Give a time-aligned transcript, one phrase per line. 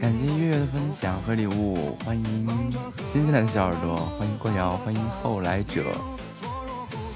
[0.00, 2.46] 感谢月月的分享和礼物，欢迎
[3.12, 5.84] 新进来的小耳朵，欢迎过瑶，欢迎后来者，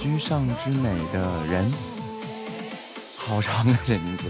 [0.00, 1.72] 居上之美的人，
[3.16, 4.24] 好长啊这名字。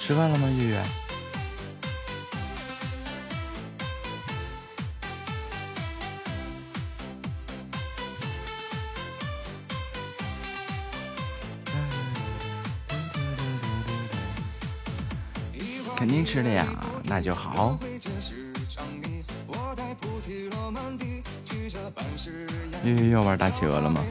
[0.00, 1.03] 吃饭了吗，月月？
[17.54, 17.78] 好。
[22.84, 24.04] 月月要玩大企鹅了吗？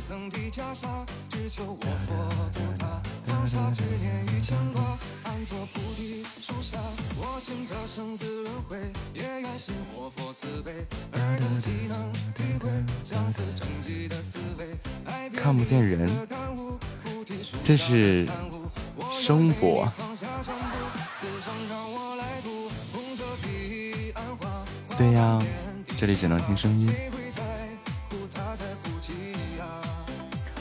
[15.36, 16.10] 看不见人，
[17.66, 18.28] 这是
[19.22, 19.92] 生活。
[25.14, 25.40] 呀，
[25.98, 26.94] 这里只能听声音。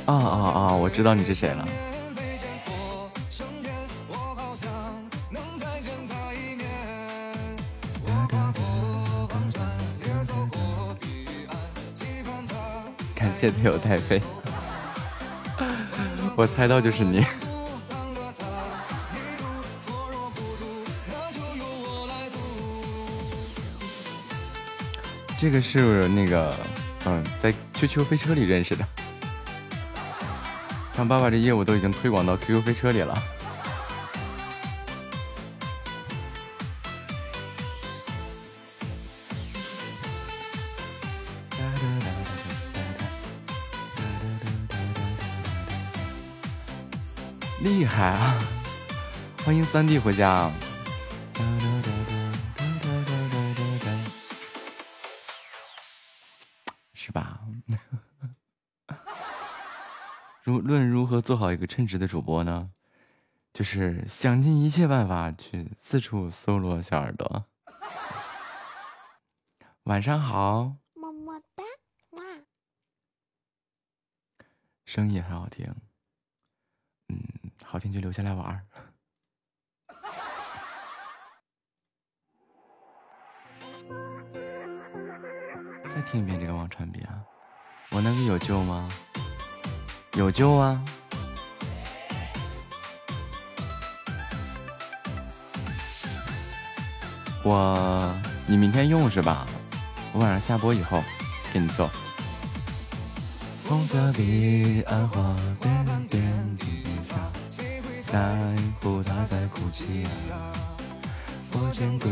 [0.05, 0.75] 啊啊啊！
[0.75, 1.67] 我知道你是谁了。
[13.15, 14.21] 感谢队友太飞，
[16.37, 17.25] 我猜到就是你。
[25.43, 26.55] 这个是那个，
[27.05, 28.87] 嗯，在 QQ 飞车里认识的。
[30.97, 33.21] 让爸爸这业务都已经推广到 QQ 飞车里了。
[47.65, 48.39] 厉害啊！
[49.45, 50.49] 欢迎三弟回家。
[61.23, 62.71] 做好一个称职的主播呢？
[63.53, 67.45] 就是想尽一切办法去四处搜罗小耳朵。
[69.85, 71.63] 晚上好，么么哒，
[72.11, 72.23] 哇！
[74.85, 75.75] 声音也很好听，
[77.09, 77.19] 嗯，
[77.63, 78.65] 好听就留下来玩儿。
[85.95, 87.07] 再听一遍这个忘川别，
[87.91, 88.89] 我那个有救吗？
[90.15, 90.83] 有救啊！
[97.45, 98.15] 我，
[98.47, 99.47] 你明天用是吧？
[100.13, 101.03] 我晚上下播以后
[101.53, 101.91] 给你做。
[103.69, 106.23] 红色彼岸花边遍
[106.59, 107.17] 地撒，
[108.03, 108.21] 在
[108.81, 110.53] 乎他在哭泣啊。
[111.51, 112.11] 佛见鬼，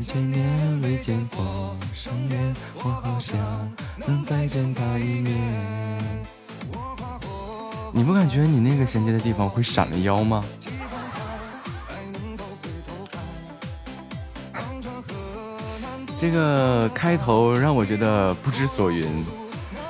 [0.00, 3.36] 千年未见佛生面，我好想
[3.96, 5.34] 能再见他一面。
[7.92, 10.44] 你不感觉你那个衔接的地方会闪了腰吗？
[16.26, 19.04] 这个开头让我觉得不知所云，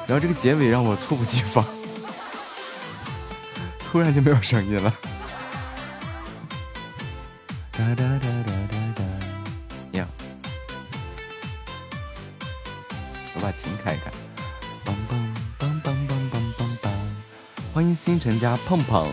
[0.07, 1.65] 然后这个结尾让我猝不及防，
[3.79, 4.95] 突然就没有声音了。
[7.73, 10.07] 哒哒哒哒哒哒，呀，
[13.35, 14.13] 我把琴开开。
[17.73, 19.09] 欢迎星辰家碰碰。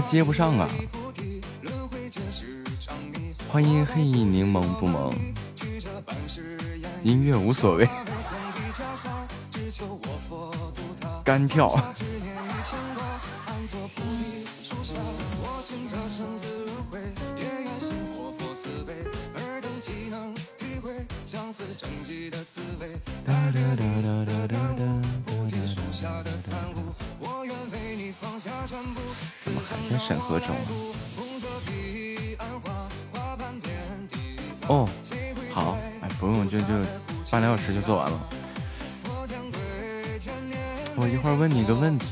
[0.00, 0.68] 接不上啊！
[3.50, 5.12] 欢迎黑柠檬不萌。
[7.02, 7.88] 音乐无所谓。
[11.24, 11.68] 干跳。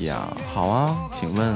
[0.01, 1.55] 你个问题啊，好啊，请问。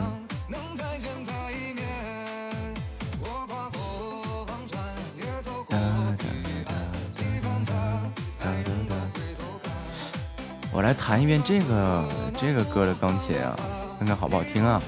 [10.72, 12.06] 我来弹一遍这个
[12.38, 13.58] 这个歌的钢琴啊，
[13.98, 14.80] 看看好不好听啊。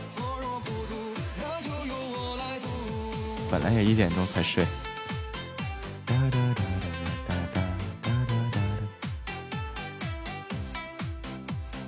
[3.49, 4.67] 本来也一点钟才睡。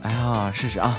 [0.01, 0.98] 哎呀，试试啊！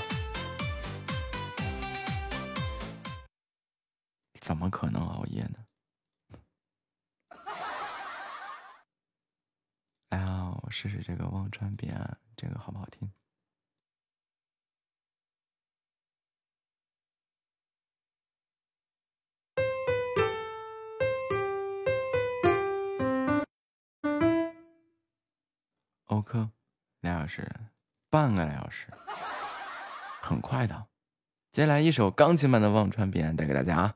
[26.21, 26.51] 欧克，
[26.99, 27.51] 俩小时，
[28.11, 28.85] 半个俩小时，
[30.21, 30.85] 很快的。
[31.51, 33.95] 接下来一首钢琴版的《忘川彼岸》带给大家啊。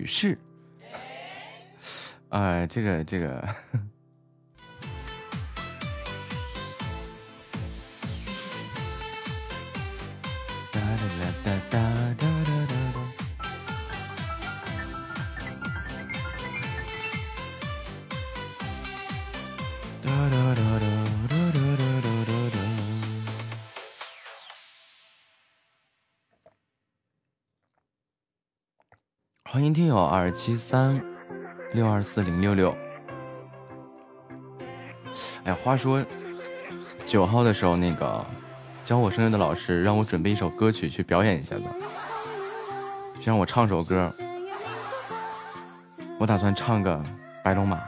[0.00, 0.38] 女士，
[2.30, 3.46] 哎，这个这个，
[30.12, 31.00] 二七三
[31.72, 32.76] 六二四零六六。
[35.44, 36.04] 哎呀，话说
[37.06, 38.26] 九号的时候，那个
[38.84, 41.62] 教我声乐的老师让我准备一首歌曲去表演一下子，
[43.20, 44.10] 就让我唱首歌。
[46.18, 47.00] 我打算唱个
[47.44, 47.80] 白龙马。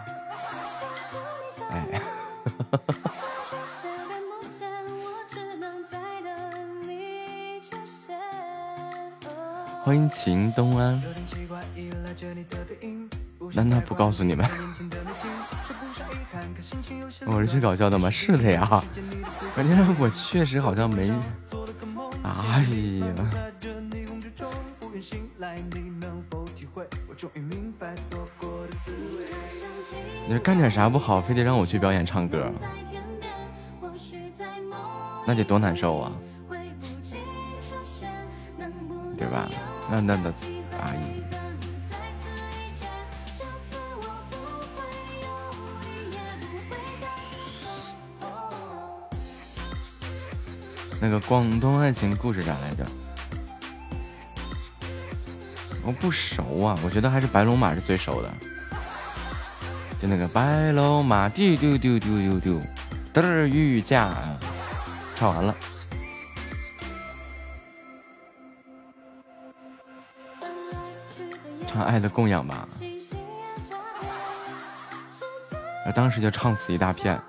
[1.70, 2.00] 哎。
[9.84, 11.02] 欢迎秦东安。
[13.54, 14.46] 难道不告诉你们？
[17.26, 18.10] 我是最搞笑的吗？
[18.10, 18.82] 是的呀，
[19.54, 21.10] 关键我确实好像没。
[22.22, 22.62] 哎
[23.00, 23.14] 呀！
[30.26, 32.50] 你说干点啥不好，非得让我去表演唱歌，
[35.26, 36.12] 那得多难受啊！
[39.18, 39.48] 对吧？
[39.90, 40.32] 那那那，
[51.02, 52.86] 那个广东爱情故事啥来着？
[55.82, 58.32] 我不熟啊，我觉得还是白龙马是最熟的。
[60.00, 62.60] 就那个白龙马，丢丢丢丢丢丢，
[63.12, 64.14] 嘚儿御驾，
[65.16, 65.52] 唱完了。
[71.66, 72.68] 唱《爱的供养》吧，
[75.84, 77.20] 我当时就唱死一大片。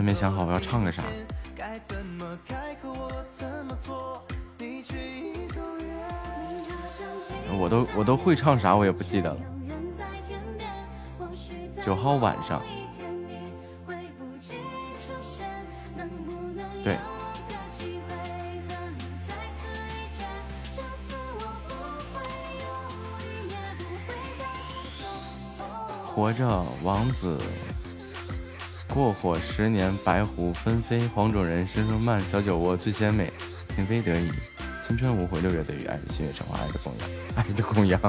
[0.00, 1.02] 全没想好我要唱个啥。
[7.58, 9.40] 我都我都会唱啥，我也不记得了。
[11.84, 12.62] 九号晚上。
[16.82, 16.96] 对。
[26.06, 27.38] 活着，王子。
[28.92, 33.32] 过火十年，白狐纷飞，黄种人，声声慢，小酒窝最鲜美，
[33.74, 34.28] 情非得已，
[34.86, 38.00] 青春无悔，六月的雨，爱的心月成花，爱的供养， 爱的供养。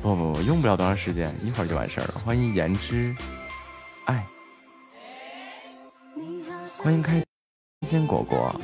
[0.00, 2.14] 不不不，用不了多长时间，一会儿就完事儿了。
[2.24, 3.14] 欢迎言之
[4.04, 4.24] 爱，
[6.78, 7.22] 欢迎开
[7.86, 8.54] 心果果。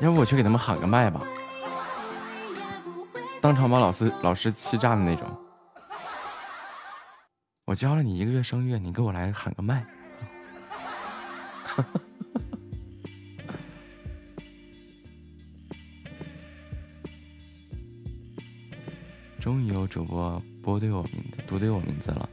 [0.00, 1.20] 要不我去给他们喊个麦吧，
[3.40, 5.28] 当场把老师老师气炸的那种。
[7.66, 9.86] 我教了你一个月声乐，你给我来喊个麦。
[19.38, 22.28] 终于有主播播对我名字，读对我名字了。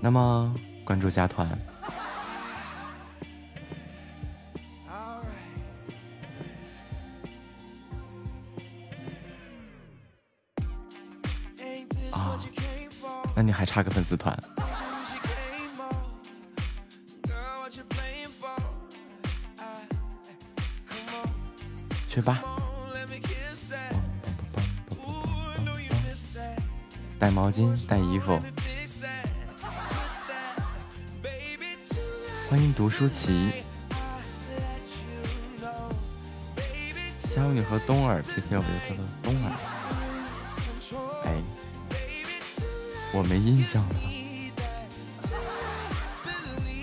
[0.00, 1.58] 那么关注加团。
[13.74, 14.38] 那你还差个粉丝团，
[22.08, 22.40] 去吧。
[27.18, 28.40] 带毛巾，带衣服。
[32.48, 33.64] 欢迎读书奇，
[37.34, 39.50] 加入你和东尔 PK，我就叫做东尔。
[43.16, 43.94] 我没印象了，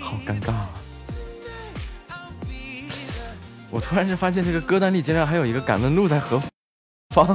[0.00, 0.70] 好尴尬啊！
[3.70, 6.42] 我突然间发现这个歌单里竟然还有一个《敢问路在何
[7.14, 7.28] 方》。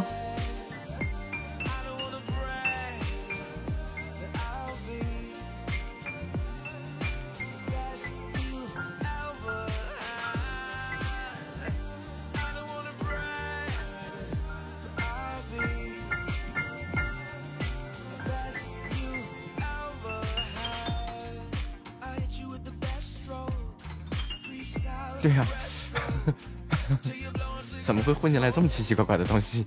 [28.52, 29.66] 这么奇奇怪怪的东西，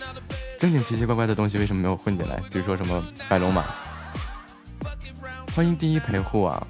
[0.58, 2.36] 正经奇奇怪怪的东西为什么没有混进来？
[2.50, 3.64] 比如说什么白龙马？
[5.54, 6.66] 欢迎第一陪护啊！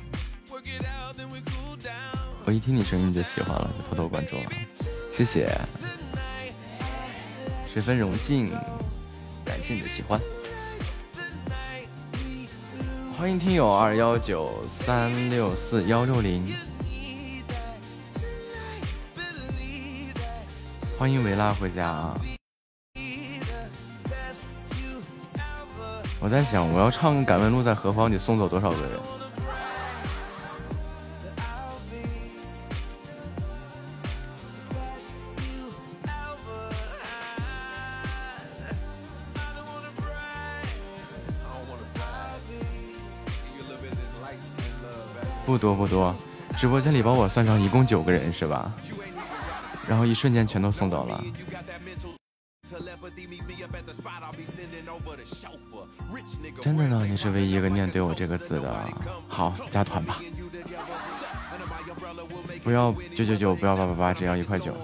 [2.45, 4.45] 我一听你声音就喜欢了，就偷偷关注了，
[5.13, 5.51] 谢谢，
[7.75, 8.53] 十分荣幸，
[9.45, 10.21] 感谢你的喜欢。
[13.19, 16.47] 欢迎听友二幺九三六四幺六零。
[20.99, 22.19] 欢迎维拉回家啊！
[26.19, 28.93] 我在想，我要唱《敢问路在何方》，得送走多少个人？
[45.45, 46.15] 不多不多，
[46.57, 48.73] 直播间里把我算上，一共九个人是吧？
[49.89, 51.25] 然后一瞬间全都送走了，
[56.61, 57.07] 真的呢？
[57.09, 58.93] 你是唯一一个念对我这个字的，
[59.29, 60.21] 好加团吧！
[62.65, 64.77] 不要九九九，不要八八八，只要一块九。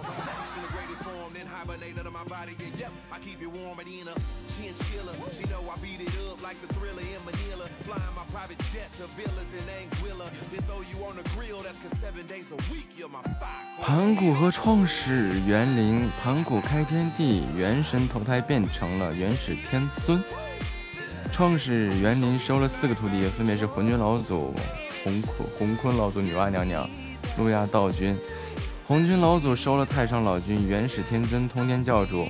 [13.82, 20.23] 盘古和创始元灵，盘古开天地，元神投胎变成了元始天尊。
[21.32, 24.54] 创始元灵收了四个徒弟，分别是魂君老祖、
[25.02, 26.88] 红坤红坤老祖、女娲娘娘、
[27.38, 28.16] 路亚道君。
[28.87, 32.28] 红军老祖收了太上老君、元始天尊、通天教主。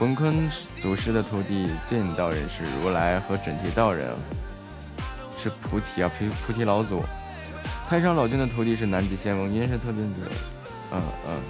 [0.00, 4.08] 魂坤祖师的徒弟剑道人是如来和准提道人，
[5.38, 7.04] 是菩提啊菩菩提老祖。
[7.86, 10.14] 太上老君的徒弟是南极仙翁，元始特弟子。
[10.92, 11.42] 嗯嗯，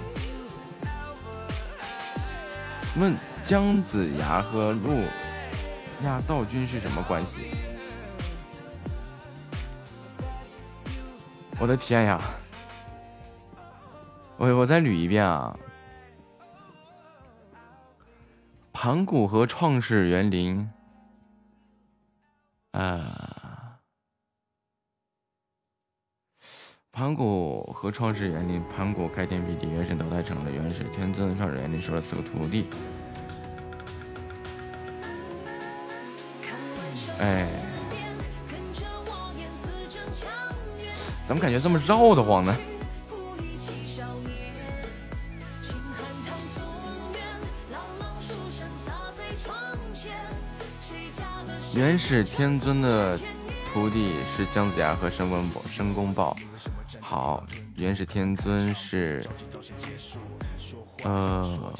[2.99, 3.15] 问
[3.45, 5.05] 姜子牙和路
[6.03, 7.55] 亚道君是什么关系？
[11.57, 12.19] 我的天呀！
[14.35, 15.57] 我我再捋一遍啊！
[18.73, 20.69] 盘古和创世园林，
[22.71, 23.77] 啊。
[26.91, 31.37] 盘古和创世园林，盘古开天辟地，元神投胎成了元始天尊。
[31.37, 32.67] 创世园林收了四个徒弟。
[37.19, 37.47] 哎，
[41.27, 42.55] 怎么感觉这么绕的慌呢？
[51.73, 53.17] 元始天尊的
[53.65, 55.61] 徒弟是姜子牙和申公豹。
[55.71, 56.35] 申公豹。
[56.99, 59.25] 好，元始天尊是，
[61.03, 61.73] 呃，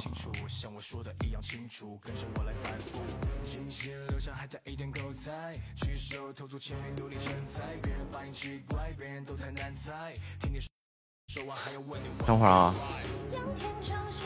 [12.26, 12.74] 等会儿啊，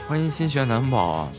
[0.08, 1.30] 欢迎心玄难宝。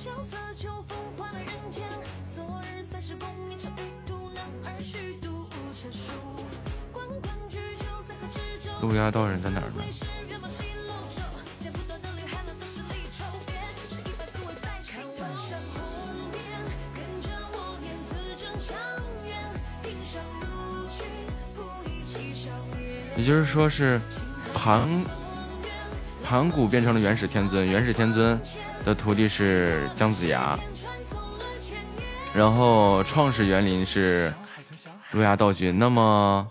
[8.87, 9.83] 路亚道人在哪儿呢？
[23.17, 24.01] 也就是说是
[24.55, 24.87] 盘
[26.23, 28.41] 盘古变成了元始天尊，元始天尊
[28.85, 30.57] 的徒弟是姜子牙，
[32.35, 34.33] 然后创始园林是
[35.11, 35.77] 路亚道君。
[35.77, 36.49] 那么。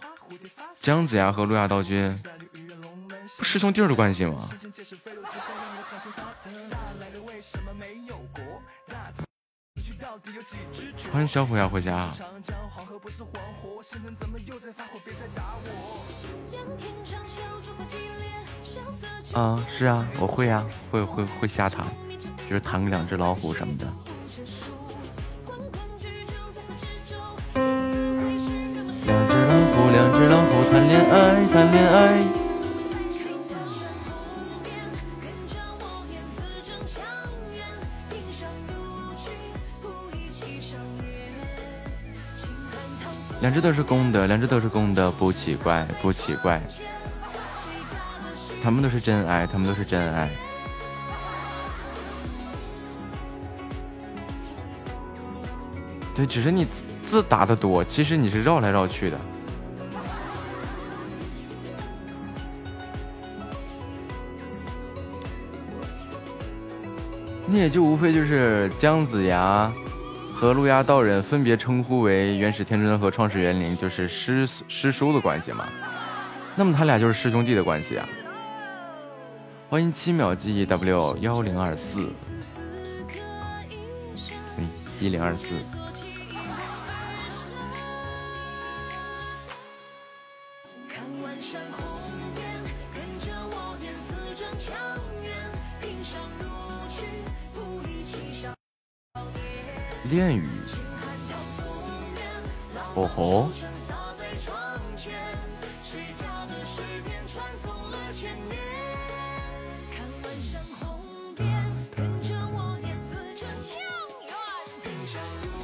[0.86, 2.15] 姜子牙和路亚道君
[3.39, 4.48] 不师兄弟的关系吗？
[11.12, 12.13] 欢迎小虎牙回家。
[19.34, 21.84] 啊，是啊，我会啊，会会会瞎弹，
[22.48, 23.91] 就是弹个两只老虎什么的。
[29.91, 30.44] 两只老虎
[30.88, 32.24] 恋爱，谈恋爱。
[43.41, 46.62] 两只都是公的，两只都是公的，不奇怪，不奇怪。
[48.63, 50.30] 他们都是真爱，他们都是真爱。
[56.15, 56.65] 对，只是你
[57.08, 59.19] 字打的多，其实你是绕来绕去的。
[67.47, 69.71] 那也就无非就是姜子牙
[70.34, 75.67] 和路亚道人分别称呼为元始天尊和创始元灵，就是师师叔的关系嘛。
[76.55, 78.10] 那么他俩就是师兄弟的关系啊。
[79.69, 82.12] 欢迎七秒记忆 W 幺零二四，
[84.58, 84.67] 嗯，
[84.99, 85.45] 一零二四。
[100.10, 100.48] 恋语，
[102.94, 103.50] 哦吼！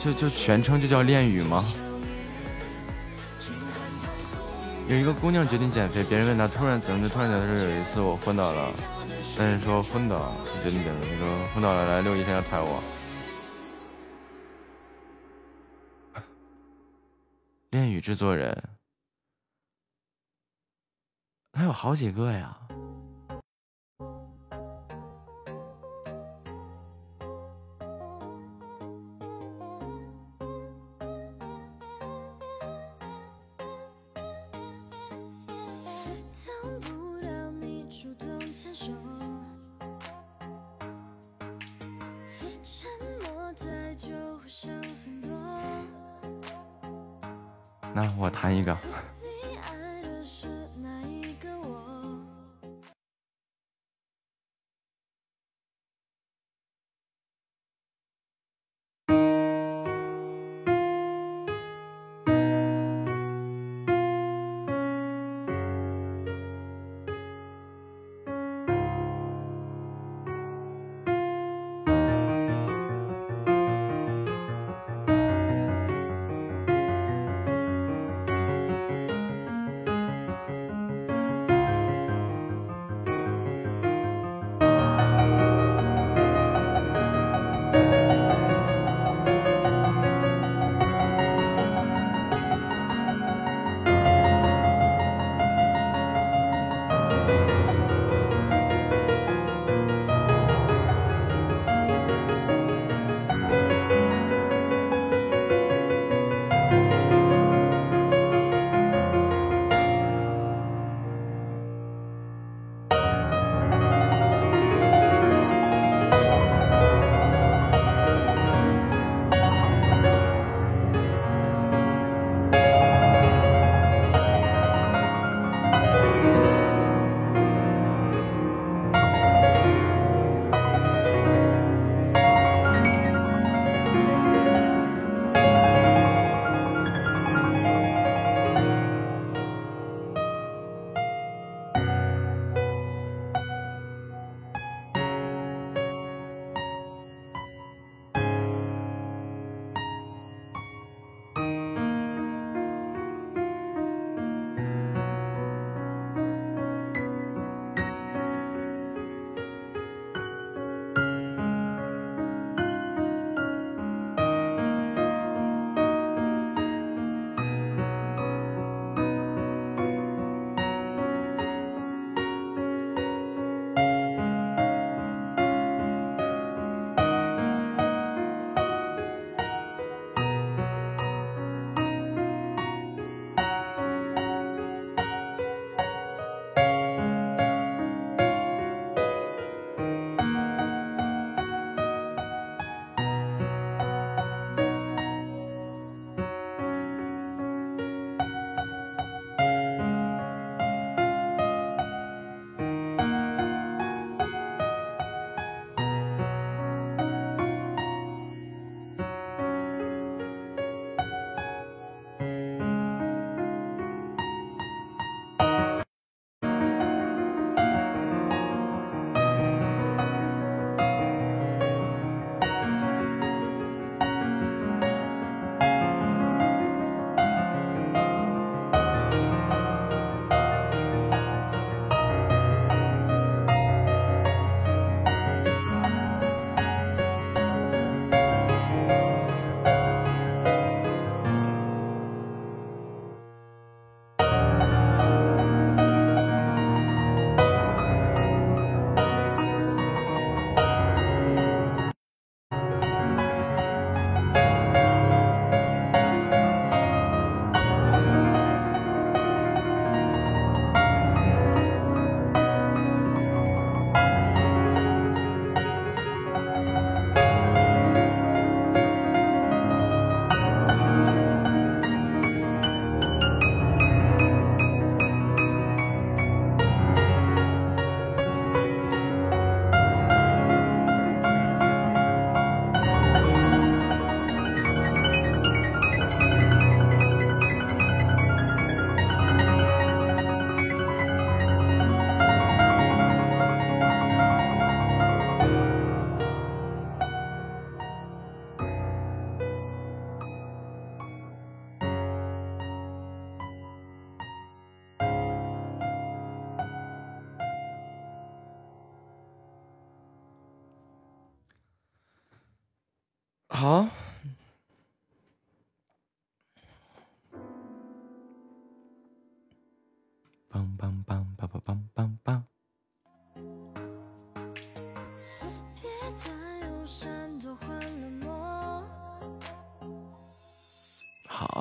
[0.04, 1.64] 就就全称就叫恋语吗？
[4.90, 7.48] 有一个姑娘决定减肥，别人问她突然怎么就突然减肥？
[7.48, 8.70] 说有一次我昏倒了，
[9.38, 12.82] 但是说昏倒决定减肥，说昏倒了来六医生要抬我。
[17.72, 18.78] 恋与制作人，
[21.54, 22.68] 他有好几个呀。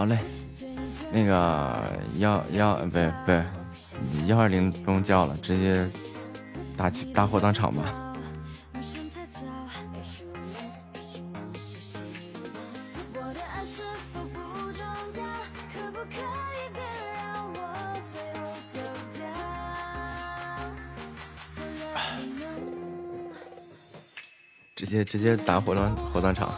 [0.00, 0.18] 好嘞，
[1.12, 2.88] 那个幺幺不
[3.26, 3.32] 不，
[4.24, 5.86] 幺二零不用叫了，直接
[6.74, 8.16] 打打火葬场吧。
[24.74, 26.50] 直接直接打火葬火葬场，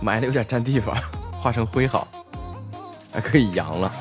[0.00, 0.96] 埋的有点占地方。
[1.46, 2.08] 化成灰好，
[3.12, 3.92] 还可以扬了。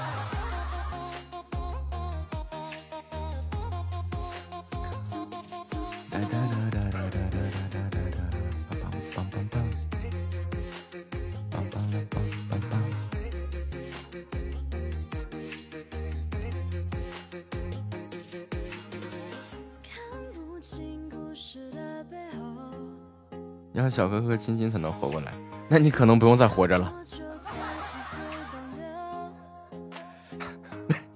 [23.73, 25.31] 要小哥哥亲亲才能活过来，
[25.69, 26.91] 那你可能不用再活着了。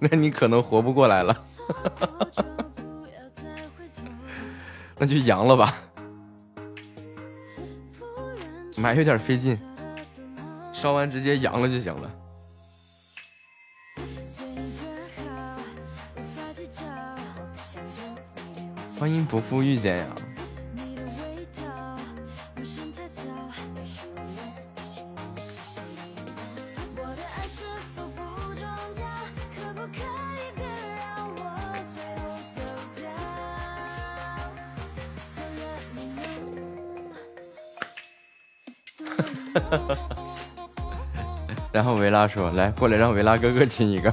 [0.00, 1.36] 那你可能活不过来了。
[4.96, 5.74] 那就阳了吧，
[8.76, 9.58] 买有点费劲，
[10.72, 12.10] 烧完直接阳了就行了。
[18.98, 20.06] 欢迎不负遇见呀。
[42.20, 44.12] 他说：“来，过来让维拉哥哥亲一个。”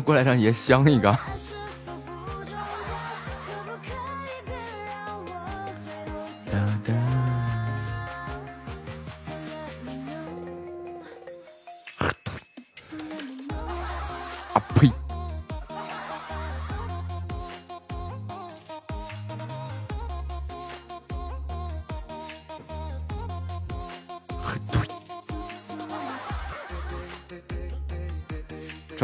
[0.00, 1.16] 过来让爷香一个。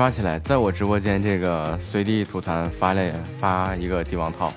[0.07, 4.53] 发起来，在我直播间这个随地吐痰发了发一个帝王套。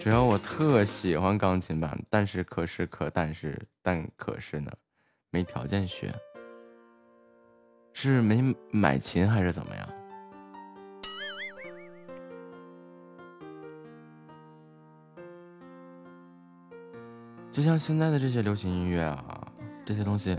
[0.00, 4.72] 只要我特喜欢钢琴版，但是可是可但是但可是呢，
[5.28, 6.14] 没条件学。
[7.92, 9.86] 是没买琴还是怎么样？
[17.52, 19.46] 就像现在的这些流行音乐啊，
[19.84, 20.38] 这些东西。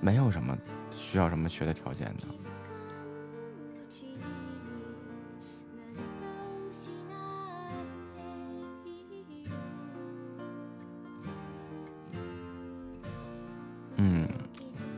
[0.00, 0.56] 没有什么
[0.96, 2.26] 需要什么学的条件的。
[13.96, 14.28] 嗯，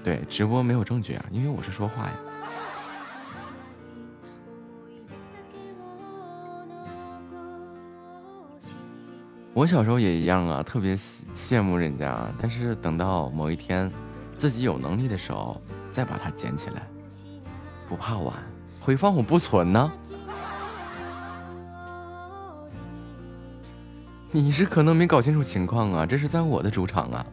[0.04, 2.12] 对，直播没有证据啊，因为我是说话呀。
[9.52, 10.96] 我小时候也一样啊，特别
[11.34, 13.90] 羡慕人家，但是等到某一天。
[14.40, 15.60] 自己有能力的时候，
[15.92, 16.88] 再把它捡起来，
[17.86, 18.34] 不怕晚。
[18.80, 19.92] 回放我不存呢。
[24.30, 27.26] 你是可能没搞清楚情况啊，这是在我的主场啊。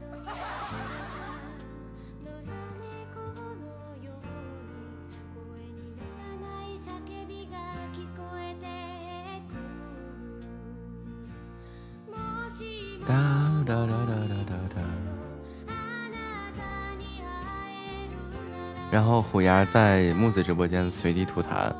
[19.65, 21.73] 在木子直播间随地吐痰，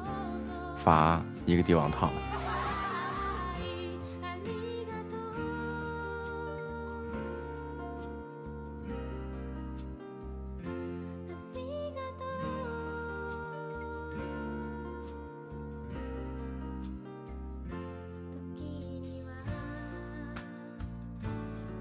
[0.75, 2.11] 发一个帝王套。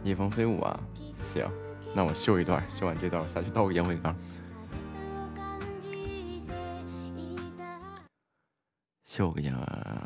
[0.02, 0.78] 野风飞舞啊，
[1.20, 1.44] 行，
[1.92, 4.14] 那我秀一段，秀完这段我下去倒个烟灰缸。
[9.16, 10.05] 秀个呀，野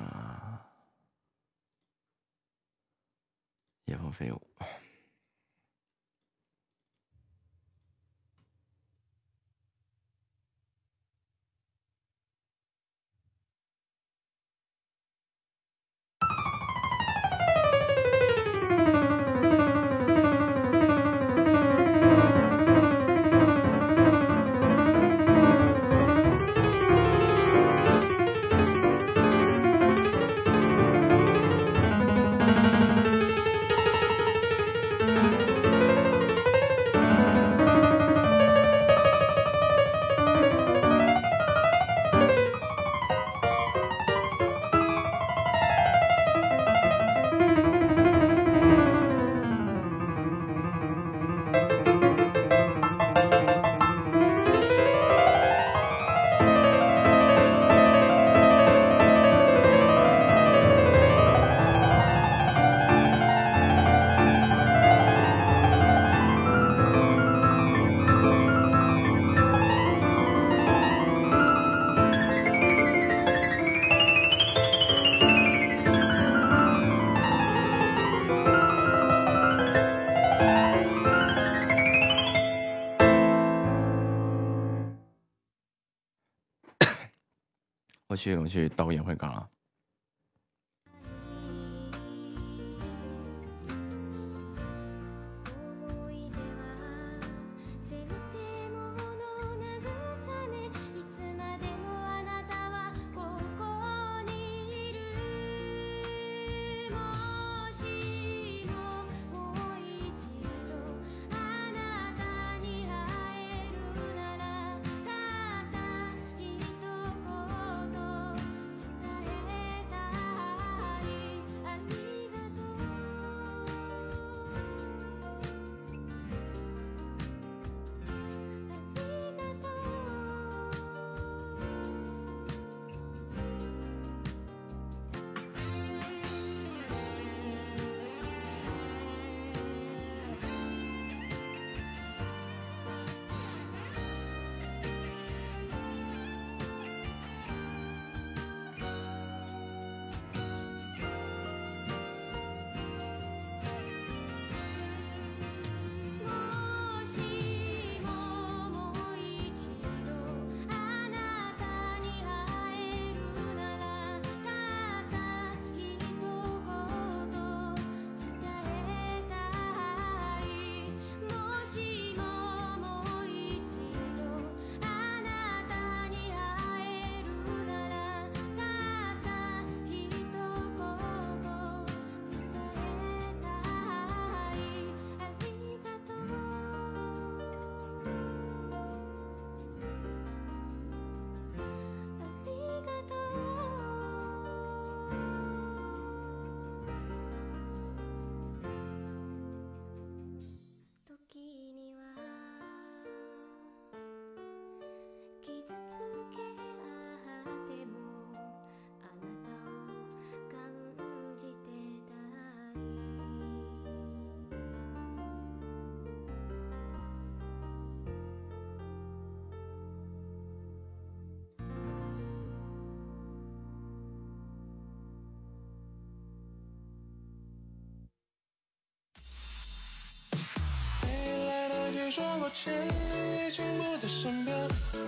[232.10, 234.56] 说过千里已经不在身边，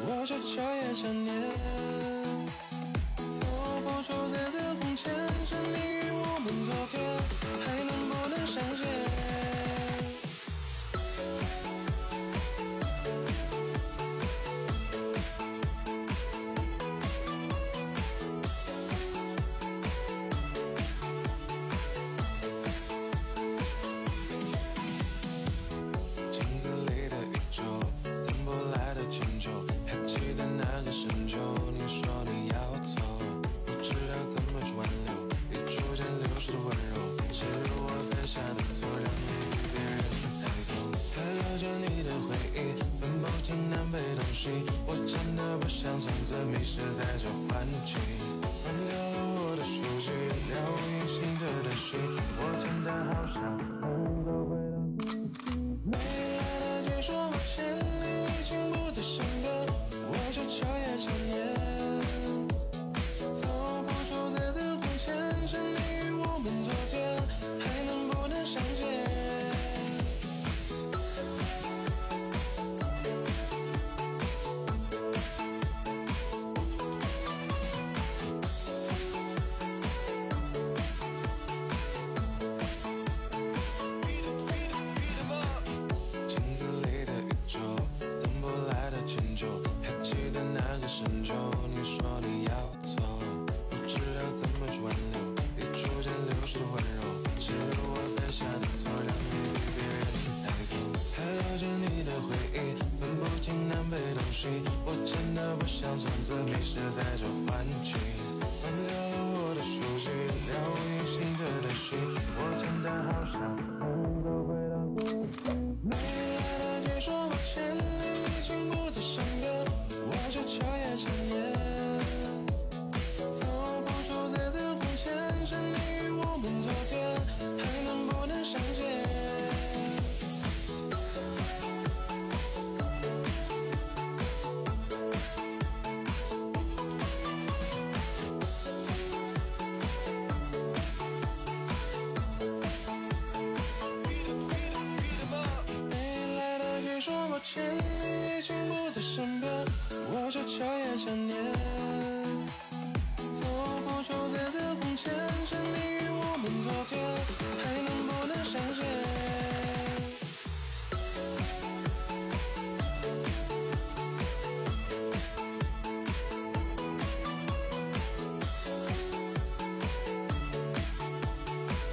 [0.07, 2.22] 我却彻夜想念。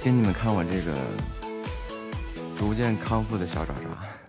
[0.02, 0.96] 给你们看我这个
[2.58, 4.19] 逐渐康复的小爪爪。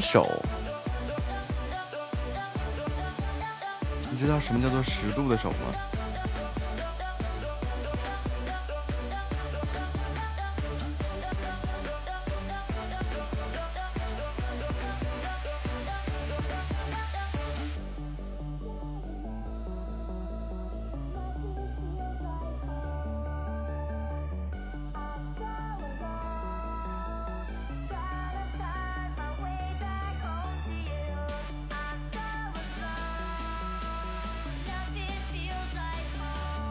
[0.00, 0.30] 手，
[4.10, 5.56] 你知道什么叫做十度的手吗？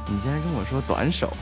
[0.07, 1.35] 你竟然跟我说短手？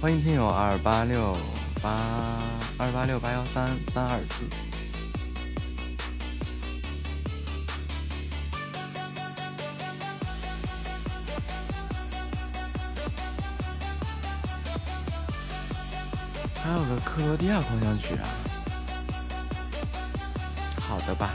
[0.00, 1.36] 欢迎听友二八六
[1.80, 2.15] 八。
[2.78, 4.44] 二八六八幺三三二四，
[16.62, 18.28] 还有个克罗地亚狂想曲啊！
[20.78, 21.30] 好的吧。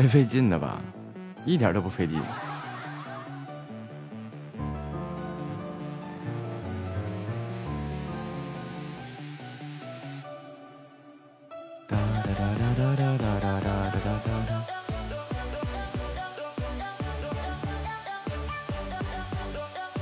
[0.00, 0.80] 太费劲的吧，
[1.44, 2.18] 一点都不费劲。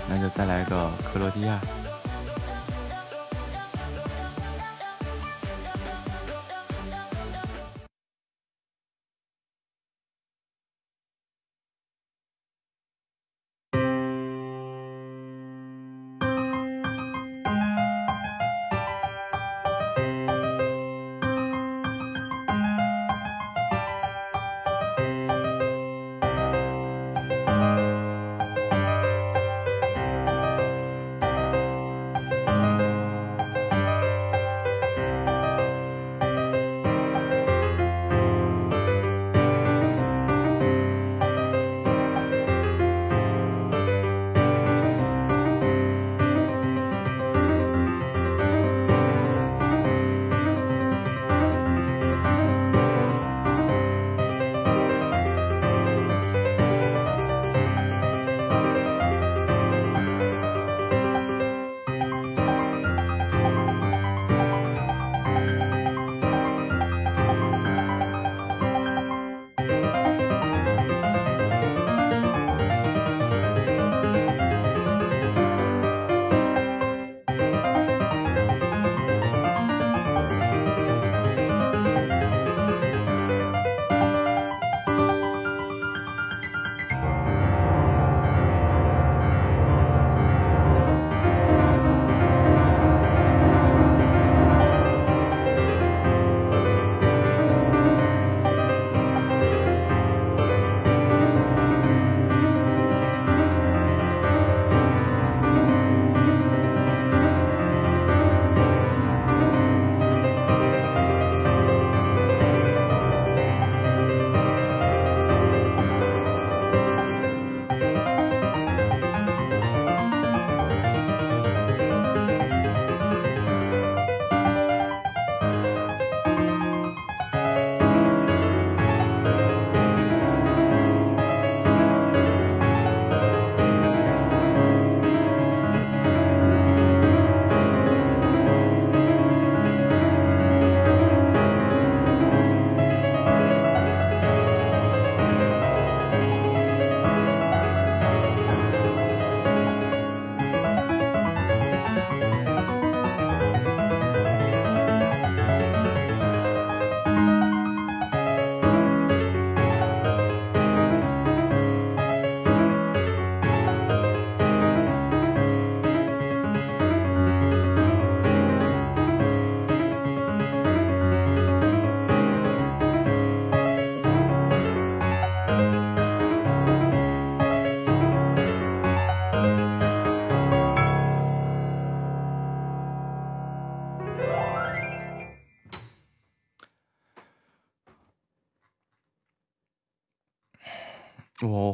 [0.08, 1.60] 那就再来个克罗地亚。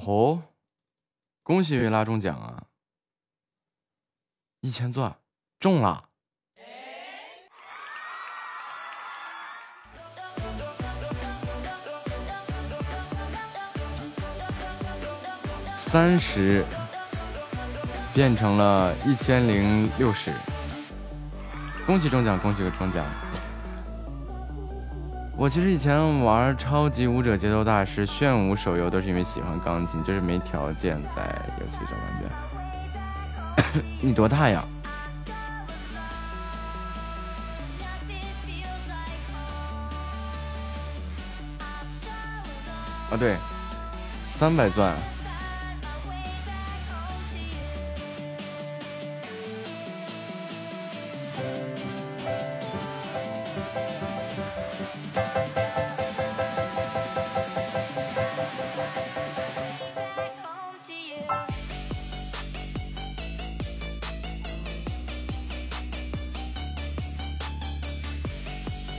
[0.04, 0.42] 吼！
[1.42, 2.64] 恭喜维拉中奖啊！
[4.60, 5.16] 一千钻
[5.58, 6.10] 中了。
[15.78, 16.62] 三十
[18.12, 20.30] 变成了一千零六十，
[21.86, 23.06] 恭喜中奖，恭喜个中奖！
[25.44, 31.90] 我其实以前玩超级舞者节奏大师炫舞手游都是因为喜欢钢琴，就是没条件在游戏上
[33.58, 33.84] 玩。
[34.00, 34.64] 你多大呀？
[43.10, 43.36] 啊对，
[44.30, 44.96] 三百钻。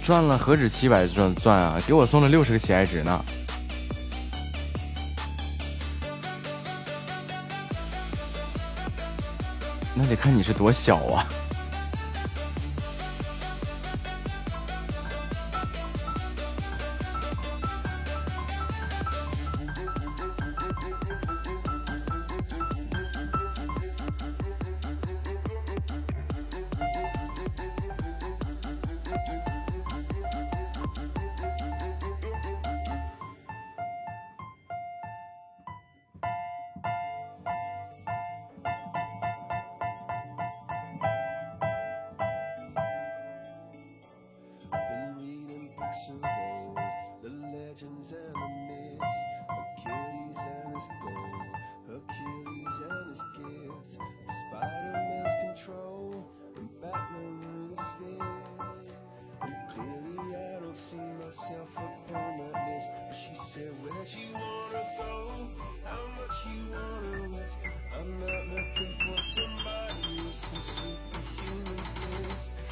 [0.05, 1.81] 赚了何止七百钻钻啊！
[1.87, 3.25] 给我送了六十个喜爱值呢。
[9.95, 11.25] 那得看你是多小啊！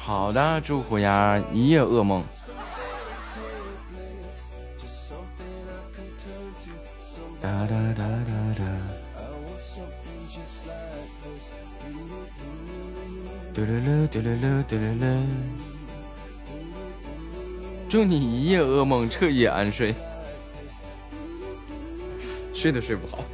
[0.06, 2.22] 好的，祝虎牙一夜噩梦。
[7.40, 8.64] 哒哒哒哒哒。
[13.54, 15.22] 嘟噜噜嘟噜噜嘟噜噜。
[17.88, 19.94] 祝你一夜噩梦，彻夜安睡。
[22.52, 23.24] 睡都睡不好。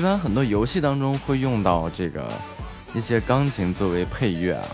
[0.00, 2.26] 一般很多游戏当中会用到这个
[2.94, 4.66] 一些钢琴作为配乐啊，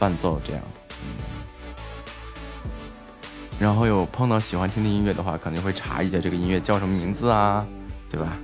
[0.00, 0.60] 伴奏这样。
[3.56, 7.64] 然后有碰到喜欢听的音乐的话，肯定会查一下这个音乐叫什么名字啊，
[8.10, 8.36] 对吧？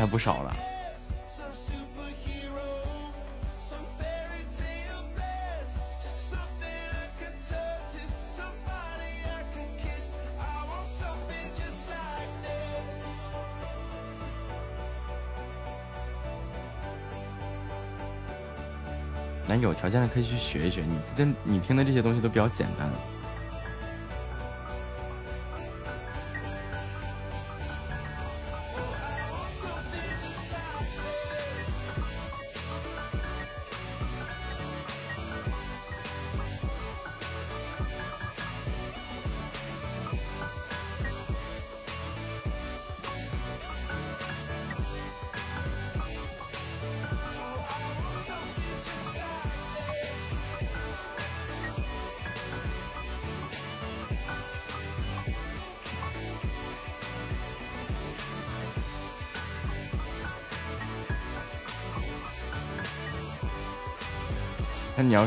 [0.00, 0.56] 还不少了。
[19.46, 22.88] 那有条件的可以去学一学，你这你听的这些东西都比较简单。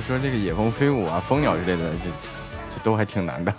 [0.06, 2.10] 说这个野蜂飞舞啊、蜂鸟之类的，这
[2.76, 3.53] 这都还挺难的。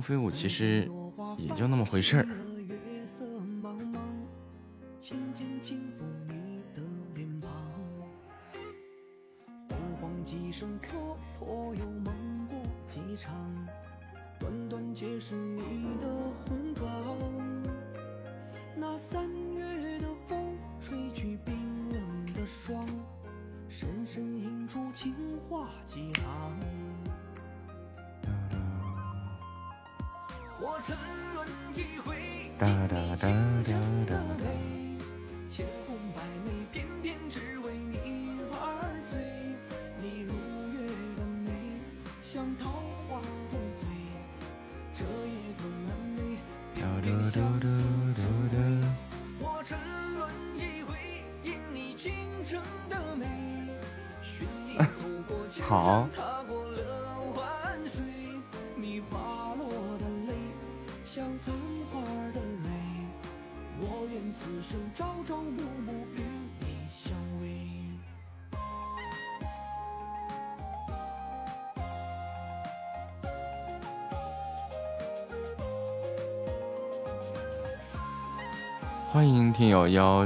[0.00, 0.88] 飞舞其实
[1.36, 2.26] 也就那么回事儿。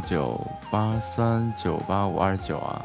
[0.06, 0.40] 九
[0.70, 2.84] 八三九八五二九啊。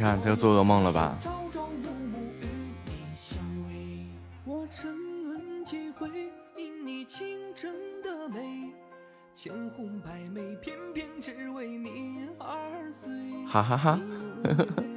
[0.00, 1.18] 你看，他又做噩梦了吧？
[13.46, 14.00] 哈哈哈。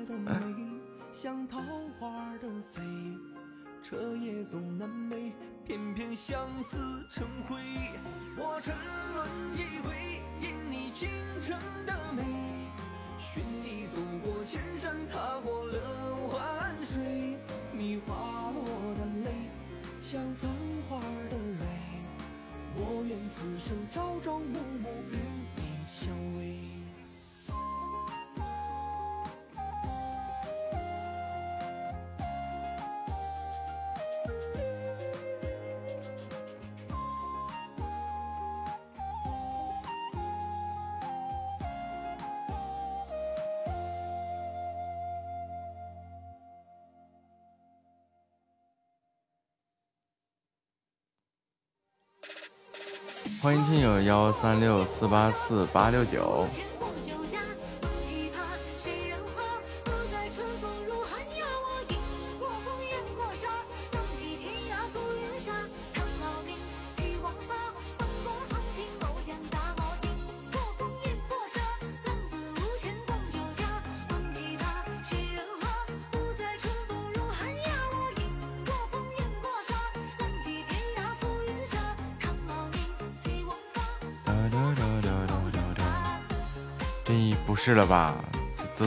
[54.54, 56.46] 三六四八四八六九。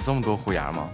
[0.06, 0.88] 这么多虎牙吗？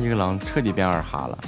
[0.00, 1.38] 一个狼，彻底变二哈了。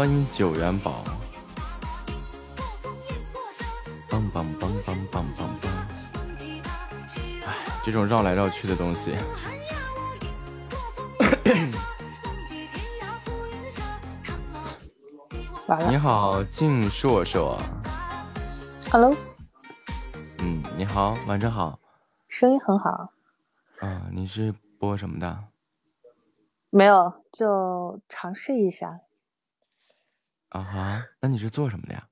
[0.00, 1.04] 欢迎九元宝。
[4.08, 5.70] 棒棒棒棒棒棒棒。
[7.44, 9.14] 哎，这种绕来绕去的东西。
[15.86, 17.60] 你好，静硕硕。
[18.90, 19.14] ，Hello，
[20.38, 21.78] 嗯，你好，晚上好。
[22.26, 23.12] 声音很好。
[23.80, 25.44] 啊，你是播什么的？
[26.70, 29.00] 没有，就尝试一下。
[30.50, 32.06] 啊哈，那你是做什么的呀？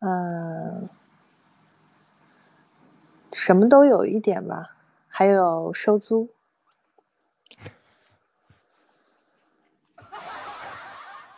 [0.00, 0.88] 嗯，
[3.32, 4.76] 什么都有一点吧，
[5.08, 6.32] 还有收租。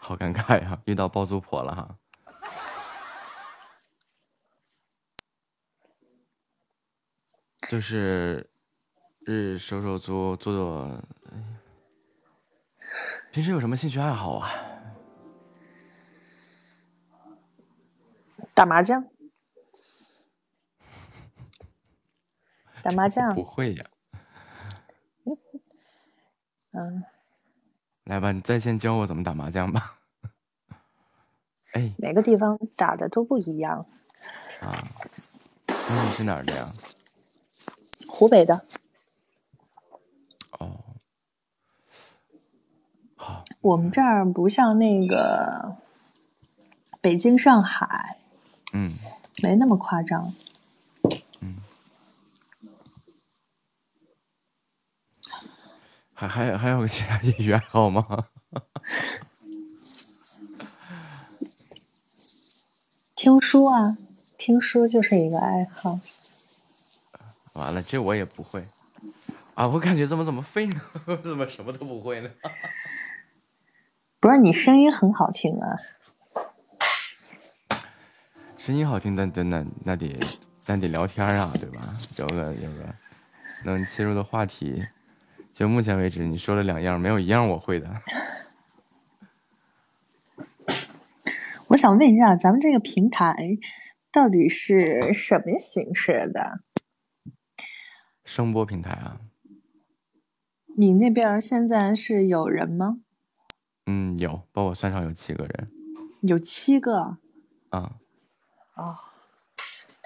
[0.00, 1.96] 好尴尬呀，遇到包租婆了哈。
[7.68, 8.48] 就是
[9.20, 11.00] 日收收租，做做。
[11.32, 11.60] 哎
[13.32, 14.50] 平时有什么兴趣爱好啊？
[18.56, 19.04] 打麻将，
[22.82, 23.84] 打麻将不，会呀。
[26.72, 27.04] 嗯，
[28.04, 29.98] 来吧，你在线教我怎么打麻将吧。
[31.74, 33.84] 哎每个地方打的都不一样。
[34.60, 34.88] 啊，
[35.68, 36.64] 那你是哪儿的呀？
[38.08, 38.54] 湖北的，
[40.58, 40.82] 哦，
[43.16, 45.76] 好，我们这儿不像那个
[47.02, 48.15] 北京、上海，
[48.78, 48.92] 嗯
[49.42, 50.34] 没那么夸张。
[51.40, 51.56] 嗯。
[56.12, 58.04] 还还还有其他业余爱好吗？
[63.14, 63.96] 听书啊，
[64.38, 65.98] 听书就是一个爱好。
[67.54, 68.62] 完了，这我也不会
[69.54, 69.66] 啊！
[69.68, 70.80] 我感觉怎么怎么废呢？
[71.06, 72.30] 我 怎么什么都不会呢？
[74.20, 75.76] 不是你声音很好听啊，
[78.66, 80.12] 声音好听，但但那那得
[80.66, 81.78] 那得聊天啊，对吧？
[82.18, 82.92] 有个有个
[83.64, 84.84] 能切入的话题。
[85.52, 87.88] 就目前为止，你说了两样，没有一样我会的。
[91.68, 93.36] 我想问一下，咱们这个平台
[94.10, 96.54] 到底是什么形式的？
[98.24, 99.20] 声波平台啊，
[100.76, 102.96] 你那边现在是有人吗？
[103.86, 105.68] 嗯，有，把我算上有七个人
[106.22, 107.18] 有七个
[107.68, 107.98] 啊。
[108.76, 108.98] 哦。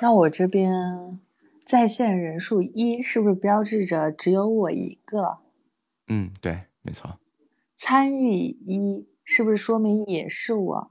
[0.00, 1.20] 那我这边
[1.66, 5.38] 在线人数一，是不是标志着只有我一个？
[6.08, 7.20] 嗯，对，没错，
[7.76, 10.90] 参与一，是不是说明也是我？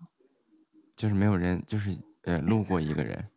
[0.96, 3.30] 就是没有人，就是呃，路过一个人。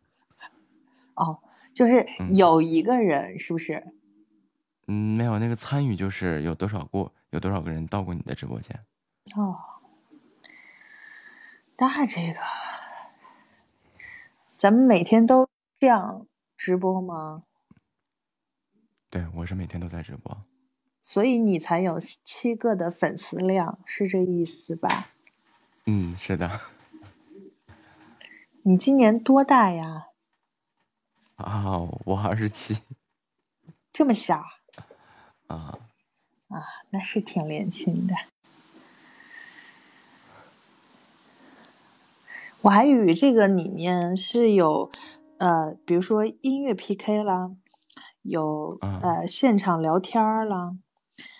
[1.15, 1.39] 哦，
[1.73, 3.83] 就是嗯有一个人，是不是？
[4.87, 8.79] 嗯，没有那个参与，就是有多少过，有多少个人到过你的直播间。
[9.35, 9.57] 哦，
[11.77, 12.39] 那这个，
[14.63, 17.43] 咱们每天都这样直播吗？
[19.09, 20.45] 对我是每天都在直播。
[21.01, 25.09] 所以你才有七个的粉丝量，是这意思吧？
[25.85, 26.61] 嗯，是的。
[28.61, 30.07] 你今年多大呀？
[31.35, 32.83] 啊，我二十七。
[33.91, 34.45] 这么小？
[35.47, 35.77] 啊。
[36.47, 38.15] 啊，那是挺年轻的。
[42.63, 44.89] 我还以为这个里面是有，
[45.37, 47.51] 呃，比如说音乐 PK 啦，
[48.21, 50.73] 有呃现场聊天啦，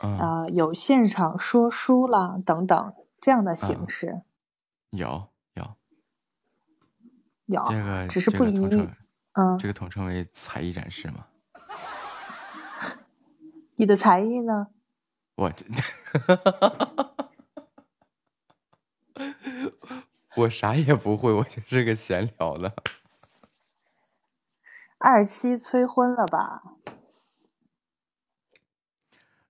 [0.01, 4.23] 啊，有现场说书啦等等这样的形式。
[4.89, 5.75] 有有
[7.45, 8.57] 有，这个只是不一，
[9.31, 11.27] 嗯，这个统称为才艺展示嘛。
[13.77, 14.67] 你的才艺呢？
[15.37, 15.49] 我。
[20.35, 22.73] 我啥也不会，我就是个闲聊的。
[24.97, 26.63] 二七催婚了吧？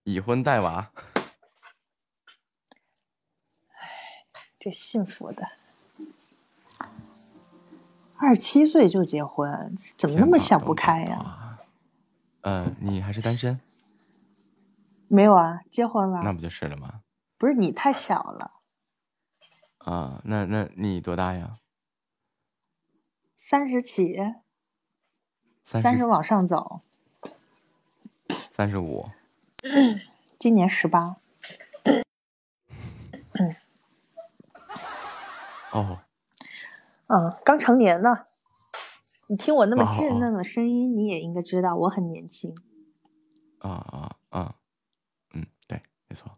[0.03, 0.91] 已婚带娃。
[3.79, 4.25] 哎，
[4.59, 5.51] 这幸福的。
[8.17, 11.59] 二十七岁就结婚，怎么那么想不开呀？
[12.41, 13.61] 嗯，你还是单身？
[15.07, 16.21] 没有啊，结婚了。
[16.23, 17.01] 那不就是了吗？
[17.37, 18.51] 不是你太小了。
[19.83, 21.57] 啊，那那你多大呀？
[23.35, 24.15] 三十起，
[25.65, 26.81] 三十往上走。
[28.51, 29.09] 三十五，
[30.39, 31.17] 今年十八。
[35.71, 35.99] 哦，
[37.07, 38.23] 嗯，刚成年呢。
[39.29, 42.53] 你听我那么稚嫩的声音，你也应该知道我很年轻。
[43.59, 44.55] 啊啊啊！
[45.33, 46.31] 嗯，对，没错。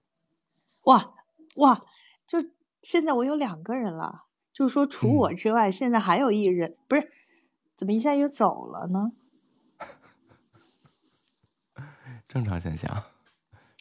[0.83, 1.13] 哇
[1.57, 1.85] 哇，
[2.25, 2.39] 就。
[2.85, 7.11] 现在我有两个人了，就是说除我之外，现在还有一人，不是？
[7.75, 9.11] 怎么一下又走了呢？
[12.29, 13.05] 正常现象。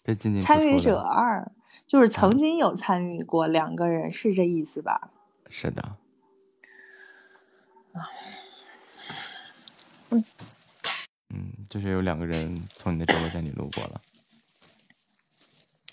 [0.03, 1.53] 这今年参与者二
[1.87, 5.11] 就是曾经有参与过两个人，是这意思吧？
[5.51, 5.97] 是的。
[10.11, 10.25] 嗯
[11.29, 14.01] 嗯，就是有两个人从你的直播间里路过了。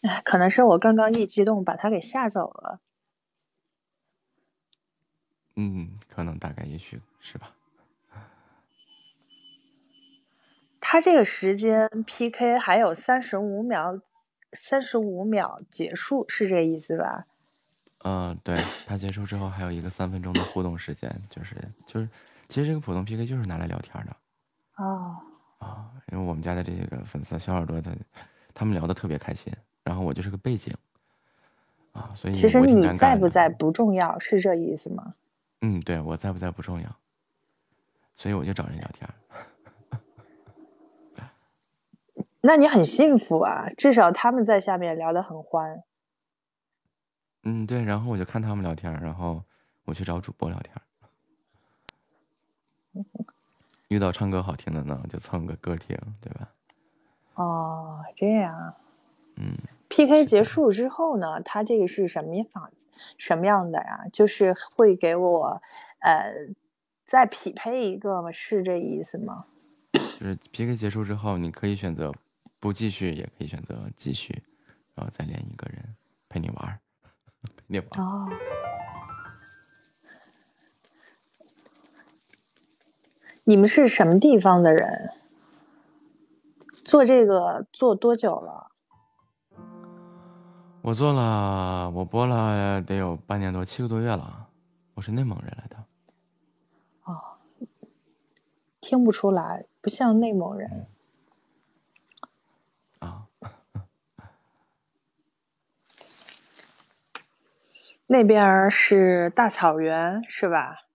[0.03, 2.80] 哎， 可能是我刚刚一激动把他给吓走了。
[5.62, 7.51] 嗯，可能大概也许是吧。
[10.80, 14.01] 他这个时间 PK 还有三十五秒，
[14.53, 17.28] 三十五秒结束是这意思吧？
[18.03, 18.57] 嗯，对，
[18.88, 21.55] 他结束之后还有一个三分钟的互动时间，就是
[21.88, 22.09] 就是，
[22.49, 24.16] 其实这个普通 PK 就是拿来聊天的。
[24.78, 25.16] 哦。
[25.59, 27.91] 啊，因为我们家的这个粉丝小耳朵他
[28.53, 29.53] 他们聊的特别开心，
[29.84, 30.76] 然后我就是个背景。
[31.93, 35.14] 啊，所以其实你在不在不重要，是这意思吗？
[35.62, 36.95] 嗯，对我在不在不重要，
[38.16, 39.09] 所以我就找人聊天。
[42.41, 45.84] 那你很幸福啊，至少他们在下面聊得很欢。
[47.43, 49.43] 嗯，对，然后我就看他们聊天，然后
[49.86, 50.76] 我去找主播聊天。
[53.89, 56.49] 遇到唱歌好听的呢，就蹭个歌听，对吧？
[57.36, 58.74] 哦，这样。
[59.36, 59.55] 嗯。
[59.89, 62.72] PK 结束之后呢，他这个是什么方？
[63.17, 64.05] 什么样的呀？
[64.11, 65.61] 就是会给我，
[65.99, 66.33] 呃，
[67.05, 68.31] 再匹配一个吗？
[68.31, 69.45] 是这意思吗？
[70.19, 72.13] 就是 PK 结束之后，你可以选择
[72.59, 74.43] 不继续，也可以选择继续，
[74.95, 75.95] 然后再连一个人
[76.29, 76.79] 陪你玩，
[77.55, 77.87] 陪你玩。
[77.97, 78.29] 哦。
[83.43, 85.09] 你们是什么地方的人？
[86.85, 88.70] 做这个做多久了？
[90.84, 94.49] 我做了，我播了得有半年多，七个多月了。
[94.95, 95.86] 我是内蒙人来的。
[97.03, 97.38] 哦，
[98.79, 100.88] 听不出来，不像内蒙人。
[102.97, 103.27] 啊。
[108.07, 110.88] 那边是大草原，是吧？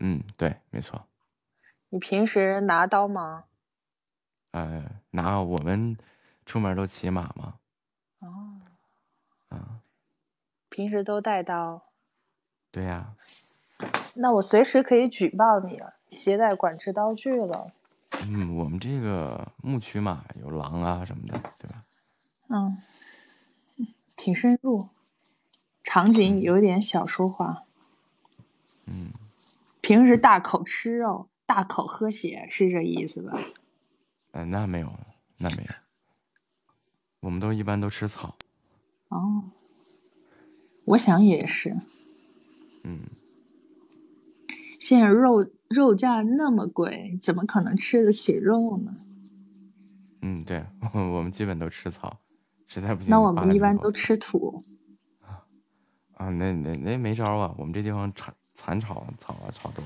[0.00, 1.06] 嗯，对，没错。
[1.88, 3.44] 你平时拿刀吗？
[4.50, 5.40] 呃，拿。
[5.40, 5.96] 我们
[6.44, 7.54] 出门都骑马嘛。
[8.18, 8.60] 哦。
[9.52, 9.80] 嗯，
[10.70, 11.82] 平时都带刀，
[12.70, 13.14] 对呀。
[14.14, 17.72] 那我随时可以举报你了，携带管制刀具了。
[18.22, 21.84] 嗯，我们这个牧区嘛，有狼啊什么的，对吧？
[22.48, 22.76] 嗯，
[24.16, 24.88] 挺深入，
[25.82, 27.64] 场景有点小说化。
[28.86, 29.12] 嗯，
[29.80, 33.38] 平时大口吃肉，大口喝血，是这意思吧？
[34.32, 34.92] 嗯，那没有，
[35.38, 35.74] 那没有，
[37.20, 38.36] 我们都一般都吃草。
[39.12, 39.44] 哦，
[40.86, 41.76] 我想也是。
[42.82, 43.00] 嗯，
[44.80, 48.94] 现在肉肉价那么贵，怎么可能吃得起肉呢？
[50.22, 52.18] 嗯，对， 我们基本都吃草，
[52.66, 53.10] 实在不行。
[53.10, 54.60] 那我们一般都吃土。
[55.20, 55.44] 啊
[56.14, 59.84] 啊，那那那没招啊，我们这地方产残草草啊草多，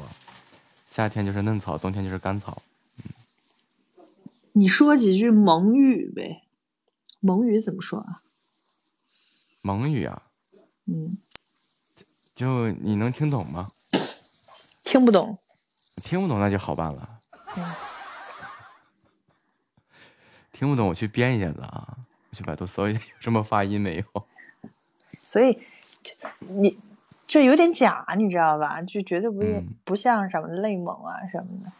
[0.90, 2.62] 夏天就是嫩草，冬天就是干草。
[2.98, 3.10] 嗯，
[4.52, 6.44] 你说几句蒙语呗？
[7.20, 8.22] 蒙语怎么说啊？
[9.66, 10.22] 蒙语啊？
[10.86, 11.18] 嗯，
[12.36, 13.66] 就你能听懂吗？
[14.84, 15.36] 听不懂。
[16.04, 17.18] 听不懂那就好办了。
[17.56, 17.74] 嗯。
[20.52, 21.98] 听不懂，我去编一下子啊！
[22.30, 24.04] 我去百度搜一下有什么发音没有。
[25.12, 25.58] 所以，
[26.38, 26.78] 你
[27.26, 28.80] 这有点假，你知道吧？
[28.82, 29.42] 就绝对不
[29.84, 31.72] 不像什么内蒙啊什么的。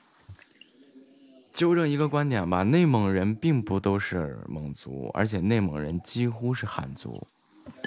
[1.53, 7.28] 纠正一个观点吧，内蒙人并不都是蒙族，而且内蒙人几乎是汉族。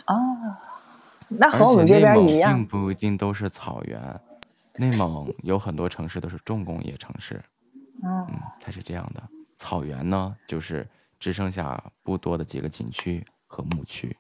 [0.05, 0.15] 啊，
[1.27, 2.55] 那和我们这边一样。
[2.55, 4.21] 并不一定都是草原，
[4.75, 7.43] 内蒙有很多城市都是重工业城市。
[8.03, 8.27] 嗯，
[8.59, 9.21] 它是这样的。
[9.57, 10.87] 草原呢，就是
[11.19, 14.17] 只剩下不多的几个景区和牧区。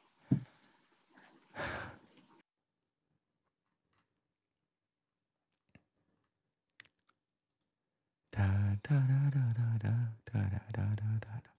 [8.31, 8.43] 哒
[8.81, 9.89] 哒哒哒哒哒
[10.25, 10.39] 哒
[10.71, 11.51] 哒哒哒哒。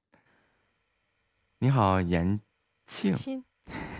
[1.58, 2.40] 你好，延
[2.86, 3.44] 庆。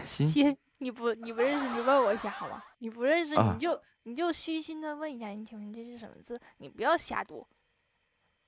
[0.05, 2.63] 鑫，鑫，你不你不认识，你问我一下好吗？
[2.79, 6.41] 你不认识，你就你就虚心的问一下，你请问这是什么字？
[6.59, 7.47] 你不要瞎读。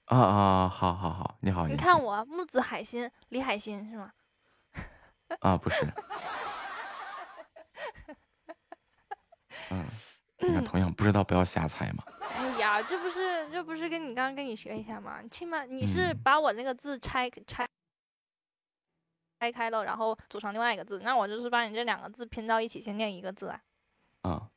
[0.06, 4.12] 啊啊，好好好，你好，你看我木子海心，李海心是吗？
[5.40, 5.86] 啊，不是。
[9.70, 9.86] 嗯，
[10.38, 12.04] 你看，同样不知道不要瞎猜嘛。
[12.36, 15.22] 哎呀，这不是这不是跟你刚刚跟你学一下吗？
[15.30, 17.66] 起码你是把我那个字拆拆
[19.42, 23.60] 拆开了，然后组成另外一个字，那我就是把你这两个字拼到一起，先念一个字啊。
[24.20, 24.50] 啊。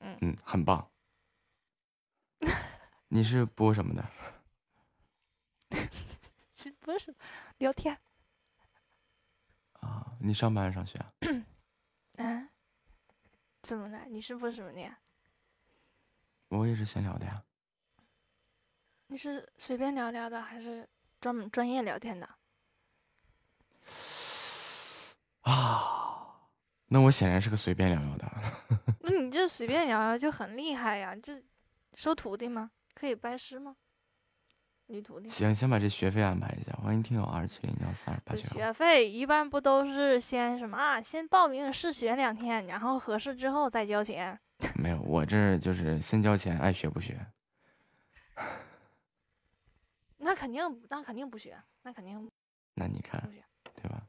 [0.00, 0.90] 嗯嗯，很棒。
[3.08, 4.04] 你是播什么的？
[6.54, 7.16] 是播什么？
[7.56, 7.98] 聊天。
[9.80, 10.98] 啊，你上班上学？
[12.18, 12.50] 啊？
[13.62, 14.04] 怎么了？
[14.10, 14.98] 你是播什么的呀？
[16.48, 17.42] 我也是闲聊的呀。
[19.06, 20.86] 你是随便聊聊的，还是
[21.22, 22.28] 专门专业聊天的？
[25.42, 26.48] 啊，
[26.88, 28.32] 那我显然是个随便聊聊的。
[29.00, 31.14] 那你这随便聊聊就很厉害呀？
[31.16, 31.42] 这
[31.94, 32.70] 收徒弟吗？
[32.94, 33.76] 可以拜师吗？
[34.86, 35.28] 女徒弟。
[35.28, 36.72] 行，先把这学费安排一下。
[36.82, 38.42] 欢迎听友二七零幺三二八九。
[38.42, 41.00] 学费一般不都是先什么啊？
[41.00, 44.38] 先报名试学两天，然后合适之后再交钱。
[44.76, 47.18] 没有，我这就是先交钱，爱学不学。
[50.18, 52.30] 那肯定，那肯定不学，那肯定。
[52.74, 53.22] 那你看，
[53.74, 54.02] 对吧？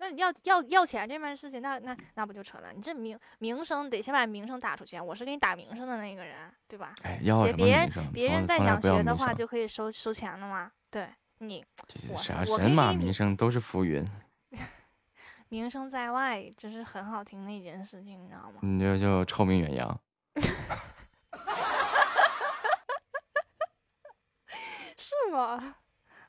[0.00, 2.72] 那要要要钱这件事情，那那那不就扯了？
[2.72, 6.36] 你这名名声得先把名声打出去，我是给你打名声的那个人，
[6.68, 6.94] 对吧？
[7.02, 10.70] 哎，要别人别人再想学的话，就可以收收钱了吗？
[10.88, 11.64] 对你，
[12.16, 14.08] 啥神马名声都是浮云。
[15.50, 18.60] 名声在外，这是很好听的一件事情，你知道吗？
[18.60, 20.00] 你就就臭名远扬。
[24.96, 25.74] 是吗？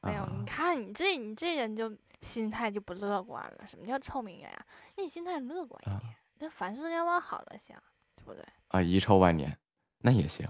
[0.02, 1.96] 哎呦，你看你这你这人就。
[2.22, 3.66] 心态就不乐观了。
[3.66, 4.66] 什么叫臭名远扬？
[4.98, 7.82] 那你心态乐观一点，那凡事要往好了想，
[8.18, 8.44] 对不对？
[8.68, 9.58] 啊，遗臭万年，
[10.00, 10.46] 那也行。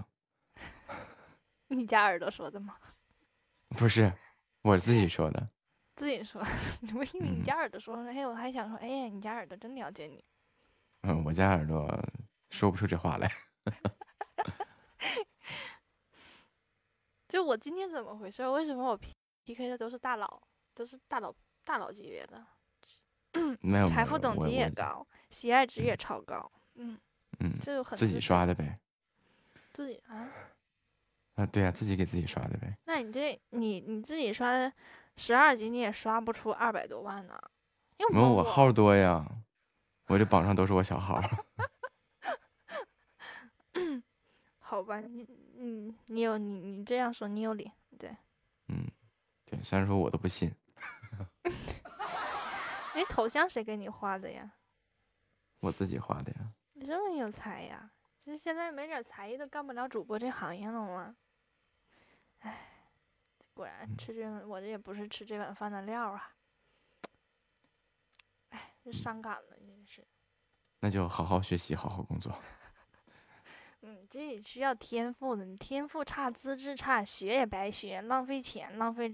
[1.68, 2.76] 你家耳朵说的吗？
[3.78, 4.12] 不是，
[4.62, 5.48] 我自己说的。
[5.94, 6.42] 自己说，
[6.96, 8.10] 我以为你家耳朵说的。
[8.10, 10.24] 哎，我还想说，哎呀，你家耳朵真了解你。
[11.02, 11.88] 嗯，我家耳朵
[12.48, 13.32] 说不出这话来。
[17.28, 18.44] 就我今天怎么回事？
[18.48, 19.00] 为什么我
[19.50, 20.40] P K 的都是大佬，
[20.74, 21.34] 都是大佬？
[21.64, 22.46] 大佬级别的，
[23.60, 26.96] 没有财富等级也高，喜爱值也超高，嗯
[27.40, 28.78] 嗯，这就很自己刷的呗，
[29.72, 30.28] 自己啊
[31.34, 32.78] 啊对呀，自己给自己刷的呗。
[32.84, 34.72] 那你这你你自己刷
[35.16, 37.36] 十二级，你也刷不出二百多万呢？
[37.96, 39.26] 因为我号多呀，
[40.06, 41.20] 我这榜上都是我小号。
[44.60, 48.16] 好吧，你你你有你你这样说你有理，对，嗯，
[49.50, 50.54] 对，虽然说我都不信。
[52.94, 54.52] 你 头像谁给你画的呀？
[55.58, 56.52] 我自己画的呀。
[56.74, 57.90] 你这么有才呀？
[58.20, 61.16] 这现在没点才艺都干不了主播这行业了吗？
[62.38, 62.84] 哎，
[63.52, 66.36] 果然吃这我这也不是吃这碗饭的料啊！
[68.50, 70.06] 哎，这伤感了，真是。
[70.78, 72.32] 那就好好学习，好好工作。
[73.82, 79.12] 嗯，这也需要天赋的，你天赋差，资质差，学也白学，浪费钱，浪费。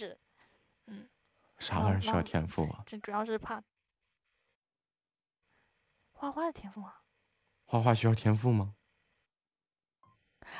[0.00, 0.18] 是，
[0.86, 1.06] 嗯，
[1.58, 2.82] 啥玩意儿需要天赋啊？
[2.86, 3.62] 这主要是怕
[6.12, 7.02] 画画的天赋啊。
[7.66, 8.74] 画画需要天赋吗？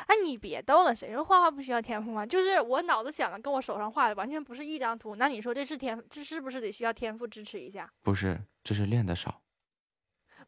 [0.06, 2.26] 哎，你别逗了，谁说画画不需要天赋吗？
[2.26, 5.16] 就是我脑子想的跟我手上画的完全不是一张图。
[5.16, 7.90] 那你说这是天，这是不是得需要天赋支持一下？
[8.02, 9.39] 不是，这是练的少。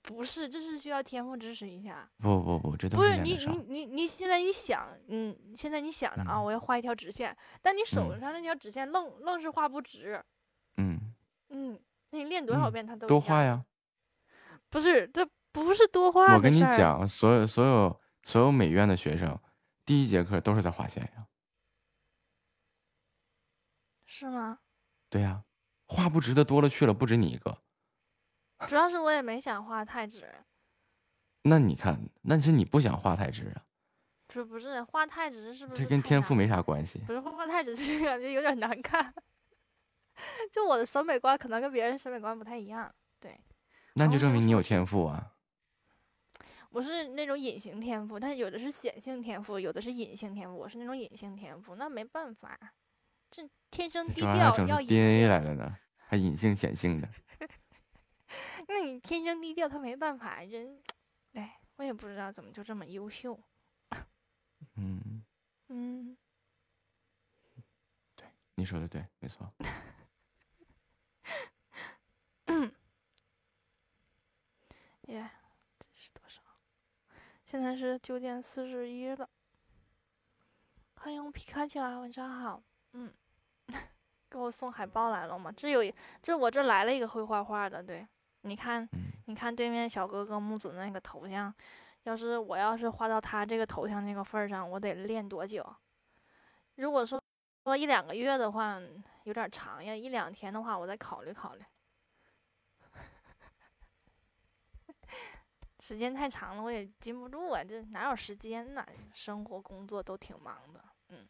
[0.02, 2.08] 不是，这是需要天赋支持一下。
[2.18, 10.20] 不不不，这都不是你你你你现在一想，嗯，现在你想着啊，我要画一条直线，但你手上那条直线愣愣是画不直。
[10.76, 11.14] 嗯
[11.50, 11.80] 嗯，
[12.10, 13.64] 那你练多少遍它都多画呀。
[14.68, 16.34] 不是，这不是多画。
[16.34, 19.38] 我跟你讲，所有所有所有美院的学生，
[19.84, 21.28] 第一节课都是在画线呀。
[24.04, 24.58] 是吗？
[25.08, 25.44] 对呀，
[25.86, 27.61] 画不直的多了去了，不止你一个。
[28.68, 30.28] 主要是我也没想画太直。
[31.43, 33.62] 那你看，那是你不想画太直啊？
[34.28, 35.82] 这不是画太直，是不是？
[35.82, 37.01] 这跟天赋没啥关系。
[37.06, 39.12] 不是画太直，就感觉有点难看。
[40.52, 43.39] 就我的审美观可能跟别人审美观不太一样，对。
[43.94, 45.32] 那就证明你有天赋啊。
[46.70, 50.56] 我是那种隐形天赋，但有的是显性天赋，有的是隐性天赋。
[50.56, 52.59] 我是那种隐性天赋，那没办法，
[53.30, 57.09] 这天生低调要 DNA 来了呢，还隐性显性的。
[58.68, 60.82] 那你天生低调，他没办法，人，
[61.32, 63.38] 哎，我也不知道怎么就这么优秀。
[64.76, 65.24] 嗯
[65.68, 66.16] 嗯，
[68.14, 69.52] 对，你说的对，没错。
[72.46, 72.72] 嗯，
[75.09, 75.30] 耶，
[75.78, 76.40] 这是多少？
[77.44, 79.28] 现在是九点四十一了。
[80.96, 82.62] 欢迎皮卡丘啊，晚上好。
[82.92, 83.12] 嗯，
[84.30, 85.50] 给我送海报来了吗？
[85.50, 85.92] 这有，
[86.22, 88.06] 这我这来了一个会画画的，对。
[88.43, 88.89] 你看，
[89.27, 91.52] 你看对面小哥哥木子那个头像，
[92.02, 95.64] 要是我要是画到他这个头像那个份儿上，我得练多久？
[96.74, 97.23] 如果说
[97.64, 98.81] 说一两个月的话，
[99.24, 101.64] 有点长呀；一两天的话，我再考虑考虑。
[105.78, 108.85] 时间太长了，我也禁不住啊，这哪有时间呢？
[109.14, 111.28] 生活工作都挺忙的，嗯。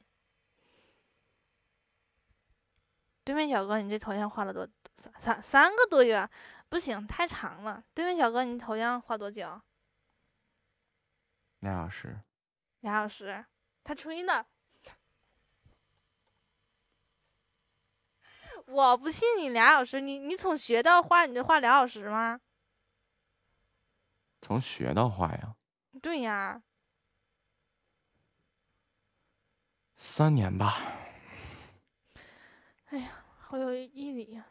[3.25, 4.67] 对面小哥，你这头像画了多
[4.97, 6.29] 三三三个多月？
[6.73, 7.85] 不行，太长了。
[7.93, 9.61] 对面小哥，你头像画多久？
[11.59, 12.19] 俩小时。
[12.81, 13.45] 俩小时？
[13.85, 14.47] 他吹呢。
[18.65, 22.41] 我不信你俩小时，你你从学到画，你就画俩小时吗？
[24.41, 25.55] 从学到画呀？
[26.01, 26.63] 对呀。
[29.99, 30.79] 三年吧。
[32.87, 34.47] 哎呀，好有毅力呀！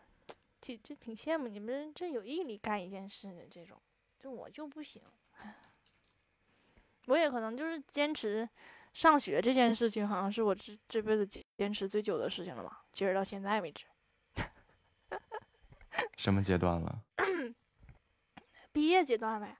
[0.61, 3.81] 这这挺羡慕你们，这有毅力干一件事的这种，
[4.19, 5.01] 就我就不行。
[7.07, 8.47] 我也可能就是坚持
[8.93, 11.25] 上学这件事情，好像是我这这辈子
[11.57, 13.87] 坚持最久的事情了吧，坚持到现在为止。
[16.15, 17.03] 什么阶段了？
[18.71, 19.57] 毕业阶段呗。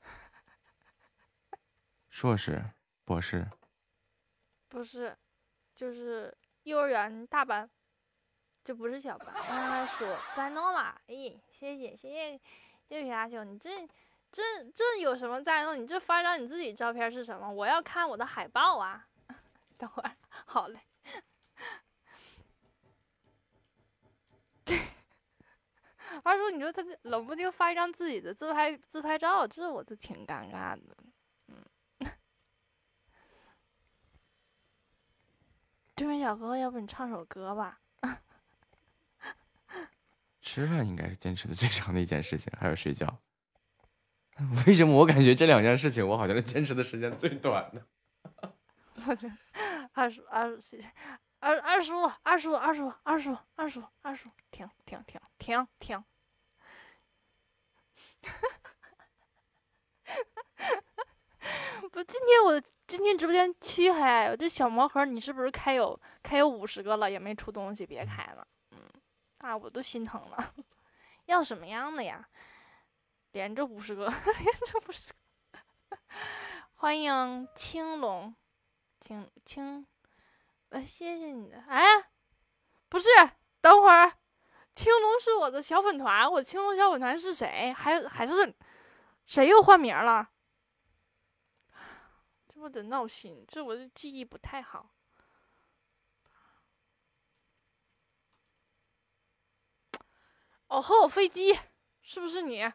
[2.08, 2.64] 硕士、
[3.04, 3.46] 博士？
[4.68, 5.14] 不是，
[5.74, 7.68] 就是幼儿园大班。
[8.68, 12.38] 这不是小白，他说在弄啦，哎，谢谢谢谢，
[12.86, 13.88] 谢谢阿秋，你这
[14.30, 14.42] 这
[14.74, 15.74] 这有什么在弄？
[15.74, 17.50] 你这发张你自己照片是什么？
[17.50, 19.08] 我要看我的海报啊！
[19.78, 20.14] 等会儿，
[20.44, 20.78] 好嘞。
[26.22, 30.94] 二叔，你说他这冷不丁发一张自己的自拍自拍照，这我就挺尴尬的。
[31.46, 31.64] 嗯，
[35.96, 37.80] 对面小哥哥，要不你唱首歌吧？
[40.50, 43.18] 吃饭应该是坚持的最长的一件事情，还有睡觉。
[44.66, 47.86] 为什么我感觉这两件事情我好像是坚持的时间最短的？
[49.04, 49.30] 我这
[49.92, 50.78] 二叔二叔
[51.40, 56.02] 二二叔二叔二叔二叔二叔二叔停停停停停！
[61.92, 68.48] 不，今天我今天直播间黢黑，我这小魔盒你是不是开有开有五十个了，也没出东西，别开了。
[69.38, 70.54] 啊，我都心疼了，
[71.26, 72.28] 要什么样的呀？
[73.32, 75.98] 连着五十个， 连着五十个。
[76.74, 78.34] 欢迎青龙，
[79.00, 79.86] 青青，
[80.70, 81.60] 呃，谢谢你的。
[81.68, 81.84] 哎，
[82.88, 83.08] 不是，
[83.60, 84.12] 等会儿，
[84.74, 87.72] 青龙是我的小粉团，我青龙小粉团是谁？
[87.72, 88.54] 还还是
[89.26, 90.30] 谁又换名了？
[92.48, 93.44] 这不得闹心？
[93.46, 94.90] 这我的记忆不太好。
[100.68, 101.58] 哦，吼飞机
[102.02, 102.62] 是不是你？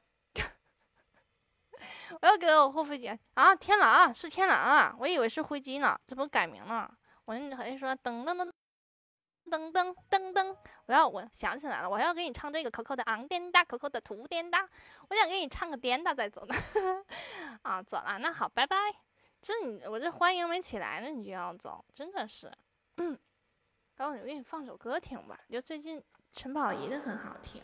[2.22, 3.56] 我要给我后飞机啊！
[3.56, 4.96] 天狼是天狼啊！
[5.00, 6.92] 我以为是飞机呢，这不改名了？
[7.26, 8.52] 我那好像说噔噔噔
[9.50, 10.56] 噔噔噔噔，
[10.86, 14.68] 我要我想起来了，我要给你唱这个可口的昂颠大，可口的图颠大，
[15.10, 16.56] 我想给你唱个颠大再走呢。
[17.64, 18.76] 啊，走了，那好，拜拜。
[19.42, 22.52] 这你我这欢迎没起来呢，你就要走，真的是。
[22.98, 23.18] 嗯，
[23.96, 27.64] 告诉你，我给你放首歌听吧，就最近陈宝仪的很好听。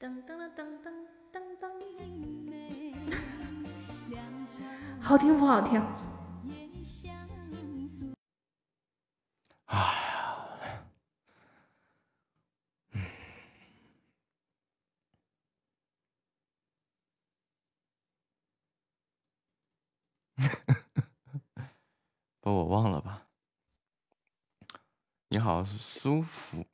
[0.00, 0.92] 噔噔噔噔
[1.32, 1.68] 噔噔，
[5.02, 5.82] 好听不好听？
[9.66, 10.86] 哎。
[22.40, 23.26] 把我忘了吧？
[25.30, 26.64] 你好，舒服，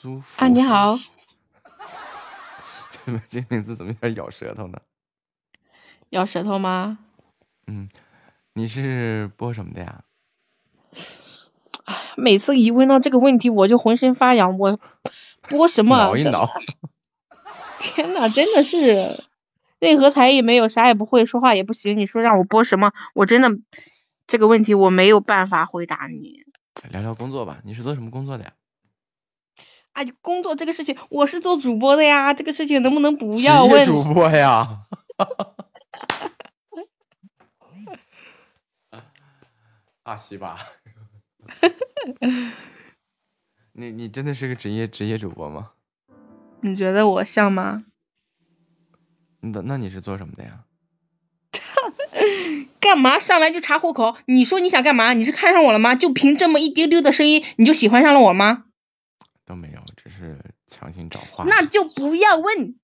[0.00, 0.96] 舒服啊，你好。
[3.04, 4.78] 怎么这名字怎么有点咬舌头呢？
[6.10, 6.98] 咬舌头吗？
[7.66, 7.88] 嗯，
[8.54, 10.04] 你是播什么的呀？
[12.16, 14.58] 每次一问到这个问题，我就浑身发痒。
[14.58, 14.78] 我
[15.48, 15.96] 播什么？
[15.98, 16.48] 挠一挠。
[17.80, 19.24] 天呐，真的是。
[19.80, 21.96] 任何才艺没有，啥也不会，说话也不行。
[21.96, 22.92] 你说让我播什么？
[23.14, 23.50] 我真的
[24.28, 26.44] 这个问题我没有办法回答你。
[26.90, 28.52] 聊聊工作吧，你是做什么工作的呀？
[29.92, 32.34] 哎，工作这个事情，我是做主播的呀。
[32.34, 33.86] 这个事情能不能不要问？
[33.86, 34.80] 主播呀。
[40.04, 40.58] 阿西吧。
[43.72, 45.70] 你你真的是个职业职业主播吗？
[46.60, 47.84] 你觉得我像吗？
[49.40, 50.64] 那那你是做什么的呀？
[52.80, 54.16] 干嘛上来就查户口？
[54.26, 55.12] 你说你想干嘛？
[55.14, 55.94] 你是看上我了吗？
[55.94, 58.64] 就凭这么一丢丢的声音，你就喜欢上了我吗？
[60.22, 60.38] 是
[60.68, 61.44] 强行找话。
[61.48, 62.76] 那就不要问。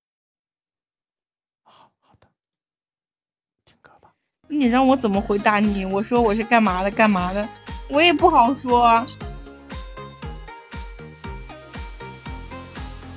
[1.63, 2.27] 好好的，
[3.65, 4.11] 听歌吧。
[4.49, 5.85] 你让我怎么回答你？
[5.85, 6.91] 我说我是干嘛的？
[6.91, 7.49] 干嘛的？
[7.89, 9.07] 我也不好说。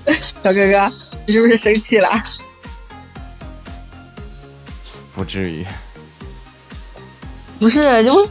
[0.44, 0.92] 小哥哥，
[1.28, 2.10] 你是不是生气了？
[5.16, 5.66] 不至于，
[7.60, 8.30] 不是就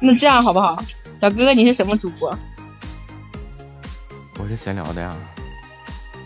[0.00, 0.76] 那这样好不好？
[1.20, 2.38] 小哥哥，你是什么主播？
[4.44, 5.16] 我是闲聊的呀，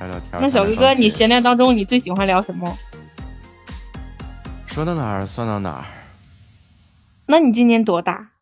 [0.00, 0.42] 聊聊天。
[0.42, 2.76] 那小哥哥，你闲聊当中你最喜欢聊什么？
[4.66, 5.84] 说到哪儿算到哪儿。
[7.26, 8.32] 那你今年多大？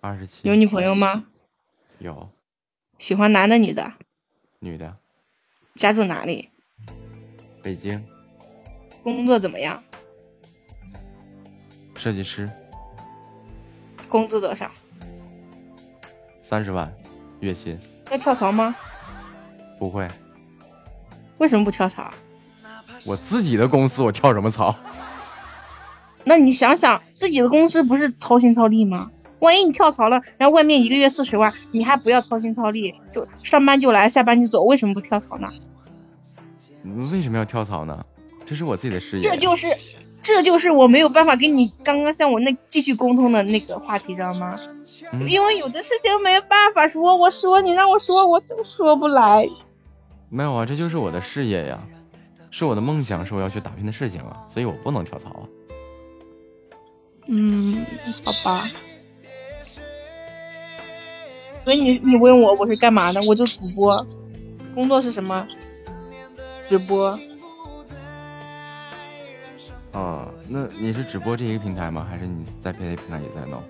[0.00, 0.48] 二十七。
[0.48, 1.24] 有女朋友吗？
[1.98, 2.30] 有。
[2.96, 3.94] 喜欢男的女的？
[4.60, 4.98] 女的。
[5.74, 6.48] 家住哪里？
[7.60, 8.06] 北京。
[9.02, 9.82] 工作怎么样？
[11.96, 12.48] 设计师，
[14.08, 14.70] 工资多少？
[16.40, 16.94] 三十万，
[17.40, 17.78] 月薪。
[18.10, 18.74] 要跳槽吗？
[19.78, 20.08] 不会。
[21.38, 22.12] 为什么不跳槽？
[23.06, 24.74] 我自己的公司，我跳什么槽？
[26.24, 29.10] 那你想想，自己的公司不是操心操力吗？
[29.40, 35.52] 万一你跳槽了，然后外面一个月四十万，你还不要操心操力，就上班就来，下班就走，为什么不跳槽呢？
[37.12, 38.04] 为什么要跳槽呢？
[38.46, 39.28] 这是我自己的事业。
[39.28, 39.66] 这就是。
[40.24, 44.58] 这就是我没有办法跟你刚刚像我那继续沟通的那个话题，知道吗？
[45.28, 49.46] 因为有的事情没办法说，我说你让我说，我就说不来。
[50.30, 51.78] 没有啊，这就是我的事业呀，
[52.50, 55.42] 是我的梦想，是我要去打拼的事情啊，所以我不能跳槽啊。
[57.28, 57.84] 嗯，
[58.24, 58.68] 好吧。
[61.64, 63.22] 所以你你问我我是干嘛的？
[63.22, 64.06] 我就主播，
[64.74, 65.46] 工作是什么？
[66.68, 67.18] 直播。
[69.94, 72.06] 哦，那你是只播这一个平台吗？
[72.10, 73.62] 还是你在别的平台也在弄？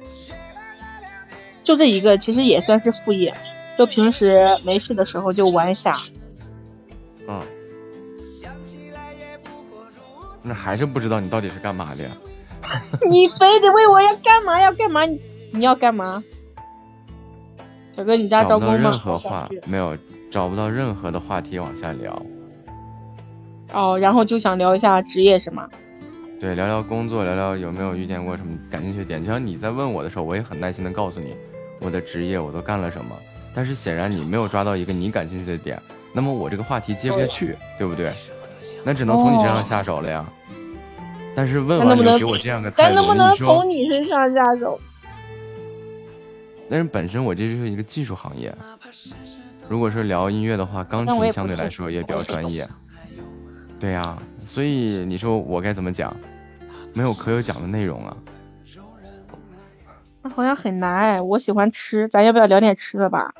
[1.63, 3.33] 就这一个，其实也算是副业，
[3.79, 5.97] 就平时没事的时候就玩一下。
[7.29, 7.41] 嗯。
[10.43, 12.11] 那还是不知道你到底是干嘛的呀？
[13.09, 15.05] 你非得问我要干嘛要干嘛？
[15.53, 16.23] 你要干嘛？
[17.97, 18.75] 小哥，你家招工吗？
[18.75, 19.97] 任何话没有，
[20.31, 22.15] 找不到任何的话题往下聊。
[23.73, 25.69] 哦，然后就想聊一下职业是吗？
[26.41, 29.25] 对，聊聊工作，聊聊有没有遇见过什么感兴趣的点。
[29.25, 31.35] 就像你在问我的时候，我也很耐心的告诉你
[31.81, 33.17] 我的职业，我都干了什么。
[33.55, 35.81] 但是显然你没有抓到一个你感兴趣的点，
[36.13, 38.13] 那么我这个话题接不下去，对不对？
[38.85, 40.27] 那只能从你身上下手了呀。
[41.35, 44.79] 但是问完就给我这样个态度，能不能从你身上下手？
[46.69, 48.55] 但是本身我这就是一个技术行业，
[49.69, 52.69] 如果是聊音乐的话，钢琴相对来说也比较专业。
[53.81, 54.19] 对呀，
[54.55, 56.17] 所以你说我该怎么讲？
[56.93, 58.17] 没有可有讲的内容啊，
[60.23, 61.21] 那好像很难哎。
[61.21, 63.35] 我喜欢吃，咱要不要聊点吃的吧？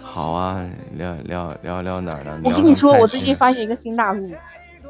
[0.00, 2.40] 好啊，聊聊聊聊哪儿的？
[2.42, 4.26] 我跟你说，我最近发现一个新大陆，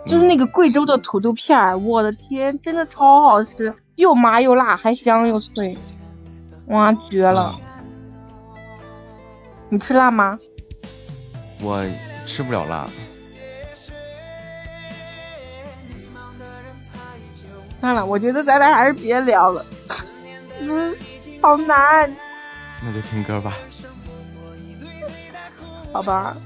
[0.07, 5.77] 就是那个贵州的土豆片儿，我的天，真的超好吃，又麻又辣，还香又脆，
[6.67, 7.59] 哇，绝了！
[9.69, 10.39] 你吃辣吗？
[11.61, 11.85] 我
[12.31, 12.89] 吃不了辣。
[17.81, 19.66] 算了，我觉得咱俩还是别聊了，
[20.61, 20.94] 嗯，
[21.40, 22.09] 好难。
[22.82, 23.57] 那就听歌吧。
[25.93, 26.36] 好吧，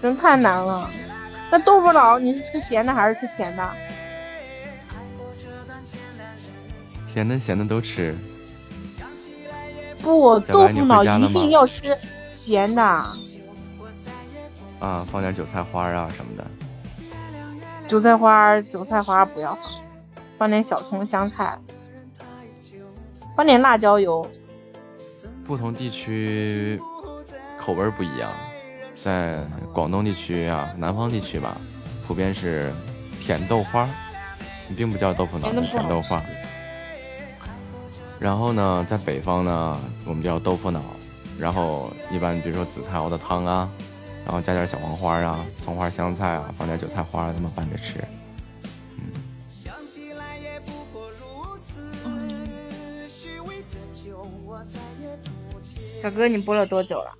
[0.00, 0.88] 真太难了。
[1.50, 3.70] 那豆腐脑你是吃咸的还是吃甜的？
[7.12, 8.16] 甜的咸的都吃。
[10.00, 11.96] 不，豆腐脑一定要吃
[12.36, 13.04] 咸的。
[14.82, 16.44] 啊，放点韭菜花啊什么的。
[17.86, 19.72] 韭菜花，韭菜花不要放，
[20.38, 21.56] 放点小葱、香菜，
[23.36, 24.28] 放点辣椒油。
[25.46, 26.80] 不同地区
[27.60, 28.28] 口味不一样，
[28.96, 29.38] 在
[29.72, 31.56] 广东地区啊，南方地区吧，
[32.06, 32.72] 普遍是
[33.20, 33.88] 甜豆花，
[34.76, 36.20] 并不叫豆腐脑，甜豆花。
[38.18, 40.80] 然后呢，在北方呢，我们叫豆腐脑，
[41.38, 43.68] 然后一般比如说紫菜熬的汤啊，
[44.24, 48.00] 然后加点小黄花啊、葱花、香菜啊，放点韭菜花，这么拌着吃。
[48.96, 49.12] 嗯。
[56.02, 57.12] 小哥，你播了多久了？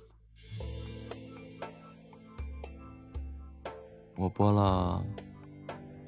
[4.15, 5.03] 我播了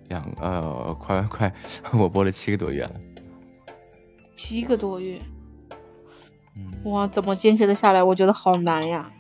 [0.10, 1.54] 两呃，快快，
[1.92, 2.96] 我播了七个多月了。
[4.36, 5.20] 七个多月，
[6.84, 8.04] 哇，怎么坚持的下来？
[8.04, 9.12] 我觉得好难呀！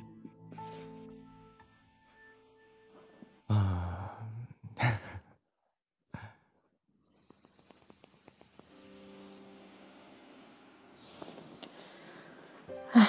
[12.95, 13.07] 唉，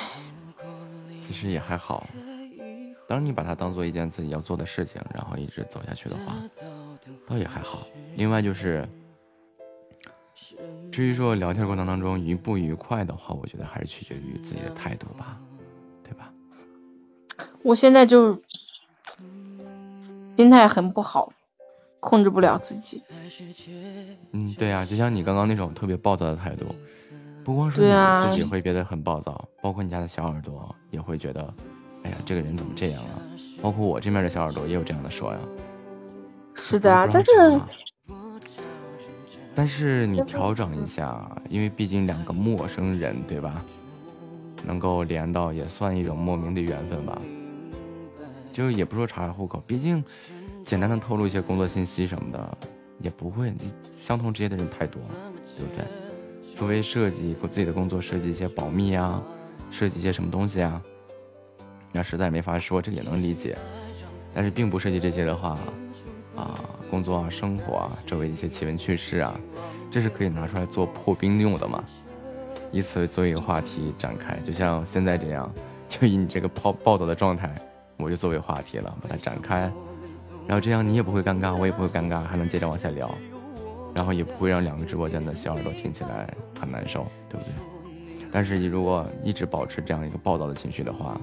[1.21, 2.07] 其实也还好。
[3.09, 6.37] 当你把它当做一件自己要做的事情，然后一直走下去的话，
[7.27, 7.87] 倒也还好。
[8.15, 8.87] 另外就是。
[10.93, 15.39] 至于说聊天过程当中愉不愉快的话，我觉得还是取决于自己的态度吧，
[16.03, 16.33] 对吧？
[17.63, 18.41] 我现在就
[20.37, 21.33] 心态很不好，
[22.01, 23.03] 控制不了自己。
[24.33, 26.75] 嗯，对呀，就像你刚刚那种特别暴躁的态度，
[27.47, 27.87] 不光是你
[28.29, 31.55] 自己会变得很暴躁，包括你家的小耳朵也会觉得，
[32.03, 33.23] 哎呀，这个人怎么这样啊？
[33.63, 35.39] 包括我这边的小耳朵也有这样的说呀。
[36.57, 37.31] 是的啊，但是。
[39.55, 43.65] 但是你调整一下，因为毕竟两个陌生人，对吧？
[44.65, 47.23] 能够连到也算一种莫名的缘分吧。
[48.53, 50.05] 就也不说查查户口，毕竟
[50.65, 52.59] 简单的透露一些工作信息什么的，
[52.99, 53.55] 也不会。
[54.01, 55.01] 相同职业的人太多，
[55.57, 55.87] 对不对？
[56.57, 59.23] 除非设计自己的工作设计一些保密啊，
[59.71, 60.83] 设计一些什么东西啊，
[61.93, 63.57] 那实在没法说，这也能理解。
[64.35, 65.59] 但是并不涉及这些的话。
[66.37, 66.61] 啊，
[66.91, 69.41] 工作啊，生活啊，周围一些奇闻趣事啊，
[69.91, 71.83] 这是可以拿出来做破冰用的嘛？
[72.71, 75.51] 以此作为一个话题展开，就像现在这样，
[75.89, 77.51] 就以你这个报报道的状态，
[77.97, 79.61] 我就作为话题了，把它展开，
[80.47, 83.11] 然后这样你也不会尴尬，我也不会尴尬，还能接着往下聊，
[83.97, 86.29] 然后也不会让两个直播间的小耳朵听起来
[86.61, 87.53] 很难受，对不对？
[88.31, 91.19] 但是你如果一直保持这样一个暴躁的情绪的话，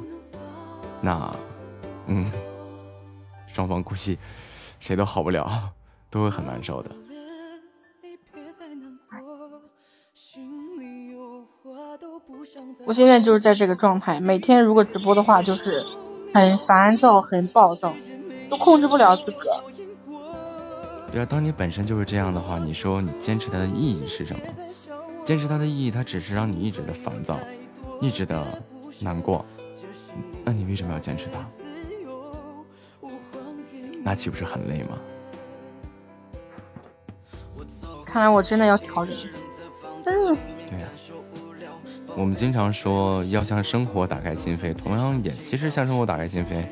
[1.00, 1.32] 那，
[2.08, 2.26] 嗯，
[3.46, 4.18] 双方估计。
[4.80, 5.70] 谁都好不了，
[6.10, 6.92] 都会很难受的。
[12.86, 15.82] 我现在就是在这个状态，每天如果直播的话，就是
[16.34, 17.94] 很烦躁、很暴躁，
[18.50, 19.64] 都控制不了自个。
[21.14, 24.42] 对啊，当你本身就是这样的话，你说你坚持它的意义是什么？
[25.24, 27.40] 坚持它的意义，它只是让你一直的烦躁，
[28.02, 28.44] 一直的
[29.00, 29.46] 难过。
[30.44, 31.48] 那你为什么要坚持它？
[34.04, 34.98] 那岂不是很累吗？
[38.04, 39.16] 看来我真的要调整。
[40.06, 40.36] 嗯，
[40.68, 40.88] 对呀。
[42.16, 46.66] 我们经常说要向生活打开心扉，同样也其实向生活打开心扉，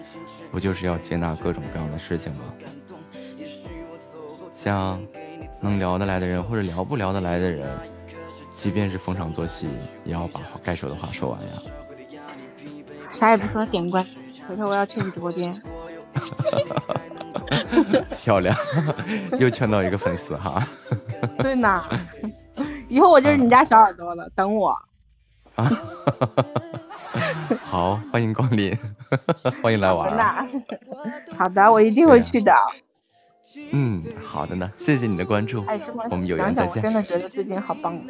[0.52, 2.42] 不就是要接纳各种各样的事情吗？
[4.64, 5.02] 像
[5.60, 7.68] 能聊得来的人或者聊不聊得来的人，
[8.56, 9.68] 即便是逢场作戏，
[10.06, 11.48] 也要把该说的话说完呀。
[13.10, 14.06] 啥也不说，点关，
[14.48, 15.60] 回头我要去你直播间。
[18.20, 18.56] 漂亮，
[19.40, 20.64] 又圈到一个粉丝哈。
[21.42, 21.82] 对呢，
[22.88, 24.78] 以后我就是你家小耳朵了，等我。
[25.56, 25.72] 啊，
[27.66, 28.78] 好，欢迎光临，
[29.64, 30.16] 欢迎来玩。
[31.36, 32.54] 好的，我一定会去的。
[33.72, 35.64] 嗯，好的呢，谢谢你的关注。
[36.10, 36.82] 我们有缘再见。
[36.82, 38.02] 真的觉得最近好棒。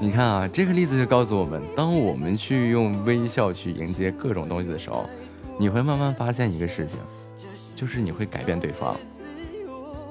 [0.00, 5.08] 你看啊，这个例子就告诉我们，当我们去用微笑去迎接各种东西的时候。
[5.56, 6.98] 你会慢慢发现一个事情，
[7.76, 8.96] 就是你会改变对方，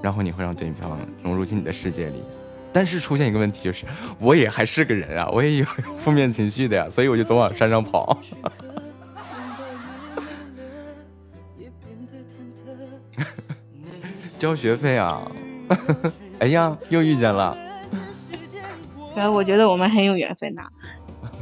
[0.01, 2.23] 然后你会让对方融入进你的世界里。
[2.71, 3.85] 但是出现一个问题，就是
[4.19, 5.65] 我也还是个人啊，我也有
[5.97, 8.17] 负面情绪的呀，所以我就总往山上跑。
[14.43, 15.31] 交学费啊！
[16.39, 17.55] 哎呀，又遇见了。
[19.15, 20.63] 然后我觉得我们很有缘分呐。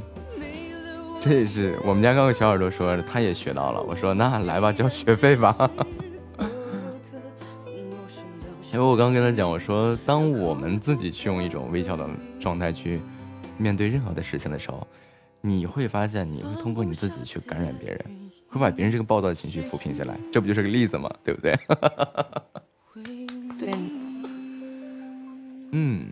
[1.19, 3.81] 这是我们家刚刚小耳朵说，他也学到了。
[3.81, 5.71] 我说那来吧，交学费吧。
[8.71, 12.07] 因为我刚跟他讲，我说当我们自己去用一种微笑的
[12.39, 13.01] 状态去
[13.57, 14.85] 面对任何的事情的时候，
[15.41, 17.99] 你会发现你会通过你自己去感染别人，
[18.47, 20.15] 会把别人这个暴躁的情绪抚平下来。
[20.31, 21.09] 这不就是个例子吗？
[21.23, 21.57] 对不对？
[23.71, 23.79] 对。
[25.71, 26.07] 嗯。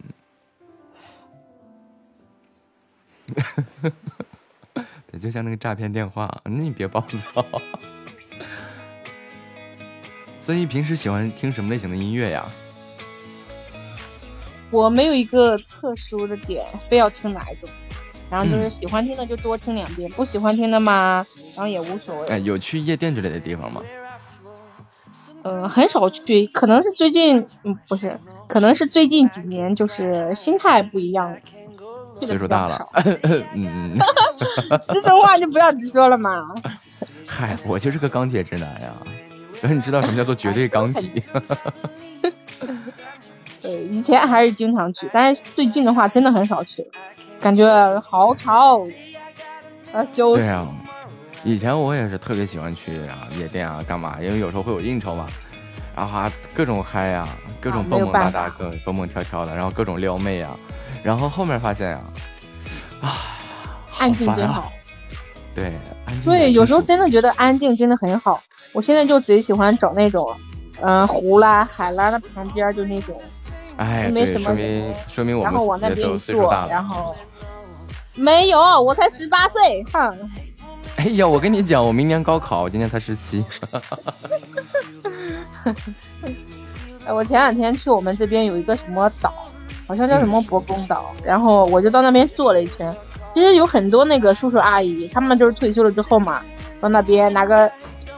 [5.12, 7.00] 对，就像那个诈骗电话，那你别暴
[7.34, 7.46] 躁。
[10.40, 12.46] 所以平时喜欢听什么类型的音乐呀？
[14.72, 17.70] 我没有一个特殊的点，非要听哪一种，
[18.30, 21.26] 然后就是喜欢听的就多听两遍，不喜欢听的嘛，
[21.56, 22.28] 然后也无所谓。
[22.28, 23.82] 哎，有去夜店之类的地方吗？
[25.44, 31.38] 呃，很少去，可能是最近，嗯，不是，可能是最近几年就是心态不一样。
[32.22, 32.86] 岁数大了，
[33.56, 33.98] 嗯，
[34.90, 36.54] 这种话就不要直说了嘛。
[37.26, 38.92] 嗨，我就是个钢铁直男呀。
[39.62, 41.24] 然后你知道什么叫做绝对钢 铁？
[43.62, 46.88] 对，以前还是经常去，但是最近的话真的很少去了，
[47.40, 47.66] 感觉
[48.02, 48.86] 好吵。
[49.94, 50.42] 啊，休息。
[50.42, 50.68] 对啊，
[51.44, 55.26] 以前我也是特别喜欢去啊夜店啊干嘛，因为有时候会有应酬嘛，
[55.96, 57.28] 然后啊各种嗨呀，
[57.62, 60.52] 各种蹦蹦哒哒，各蹦蹦跳跳的，然后各种撩妹啊。
[61.02, 62.00] 然后后面发现呀，
[63.02, 63.16] 啊，
[64.00, 64.70] 安静真好。
[65.56, 65.74] 对，
[66.06, 66.24] 安静。
[66.24, 68.42] 对，有时候真的觉得安静真的很好。
[68.74, 70.30] 我现在就贼喜欢找那种，
[70.82, 73.18] 嗯，湖啦、海啦的旁边就那种，
[73.78, 77.16] 哎，没什么人，说明我们然后往那边坐，然后
[78.16, 80.30] 没有，我才十八岁，哼。
[80.98, 83.44] 哎呀，我跟你讲，我明年高考，我今年才十七。
[87.06, 89.34] 哎，我前两天去我们这边有一个什么岛。
[89.88, 92.96] 好像叫什么博公岛，然后我就到那边坐了一圈。
[93.34, 96.44] 其实有很多那个叔叔阿姨，他们就是退休了之后嘛，
[96.80, 97.68] 到那边拿个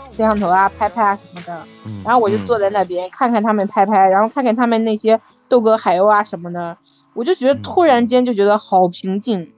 [0.09, 1.57] 摄像头啊拍拍啊什么的。
[2.03, 5.17] 然后我就坐在那边看看他们拍拍，然后看看他们那些
[5.47, 6.77] 斗个海鸥啊什么的，
[7.13, 9.49] 我就觉得突然间就觉得好平静。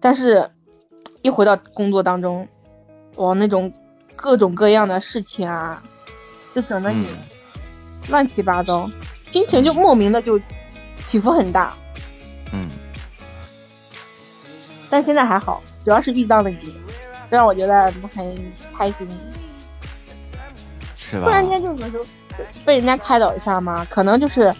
[0.00, 0.50] 但是，
[1.28, 2.48] 一回到工作当中，
[3.18, 3.72] 哇，那种
[4.16, 5.80] 各种各样的事情啊，
[6.54, 7.06] 就整的你
[8.08, 8.90] 乱七八糟，
[9.30, 10.40] 心情就莫名的就。
[11.04, 11.74] 起伏很大，
[12.52, 12.68] 嗯，
[14.90, 16.74] 但现在还好，主要是遇到了你，
[17.30, 19.08] 让我觉得很开心。
[20.98, 21.24] 是吧？
[21.24, 22.04] 突然间就有时候
[22.62, 24.54] 被人家开导一下嘛，可能就是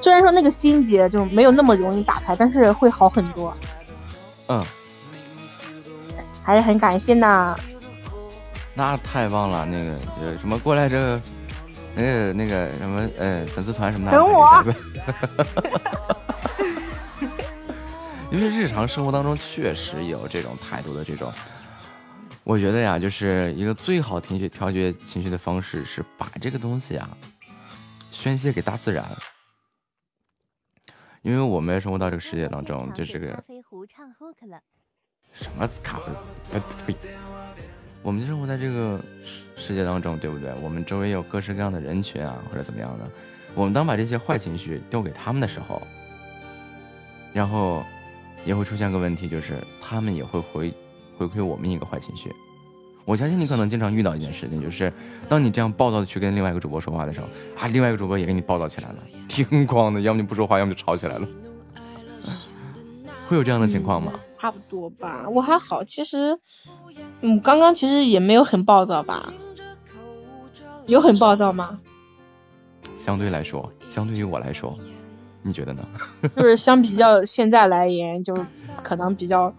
[0.00, 3.56] 虽然说那个心结就没有那么容易打开，但是会好很多。
[4.48, 4.64] 嗯，
[6.44, 7.56] 还是很感谢呢。
[8.74, 11.20] 那太棒了，那个什么过来这个。
[11.94, 14.64] 那个那个什么呃粉丝团什么的，等我。
[18.30, 21.30] 因为日常生活当中确实有这种态度的这种，
[22.44, 27.10] 我觉得呀，就是一个最好情绪调节情绪的方式是把这个东西啊
[28.10, 29.04] 宣泄给大自然。
[31.20, 33.44] 因为我们生活到这个世界当中，就这个
[35.32, 36.04] 什么咖啡，
[36.52, 36.94] 呃呸。
[38.02, 40.52] 我们就生活在这个世世界当中，对不对？
[40.60, 43.04] 我们周围有各式各样的人群啊，或者怎么样的。
[43.54, 45.80] 我们当把这些坏情绪丢给他们的时候，
[47.32, 47.82] 然后
[48.44, 50.74] 也会出现个问题，就是他们也会回
[51.16, 52.28] 回馈我们一个坏情绪。
[53.04, 54.92] 我相信你可能经常遇到一件事情，就是
[55.28, 57.26] 当你这样暴躁的去跟另外一个主播说话的时候，
[57.56, 58.98] 啊，另外一个主播也跟你暴躁起来了，
[59.28, 61.28] 听光的，要么就不说话，要么就吵起来了。
[63.28, 64.12] 会有这样的情况吗？
[64.42, 66.36] 差不多吧，我还好，其实。
[67.20, 69.32] 嗯，刚刚其实也没有很暴躁吧？
[70.86, 71.78] 有很暴躁吗？
[72.96, 74.76] 相对来说，相对于我来说，
[75.42, 75.86] 你觉得呢？
[76.34, 78.36] 就是相比较现在来言，就
[78.82, 79.54] 可能比较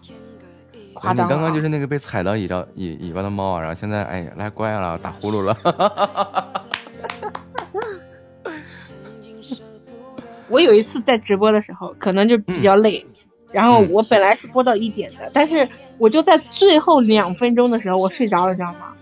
[0.94, 1.28] 夸张。
[1.28, 5.58] 你刚刚就是那个被踩到尾巴尾尾巴的猫啊，然后现在哎来乖了，打呼噜了。
[10.50, 13.08] 我有一次在直播的时候，可能就比较累。
[13.54, 15.70] 然后我本来是播到一点的，但是
[16.00, 18.94] 我就在最后两分钟的时候我睡着了，知道吗？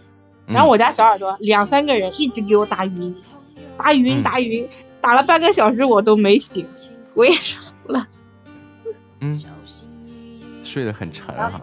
[0.45, 3.15] 然后我家小耳朵两三个人一直给我打语音，
[3.77, 4.69] 打语音打语音，
[4.99, 6.67] 打了半个小时我都没醒，
[7.13, 8.05] 我也服了。
[9.21, 9.41] 嗯，
[10.65, 11.61] 睡得很沉哈。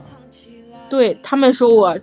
[0.88, 1.98] 对他们说我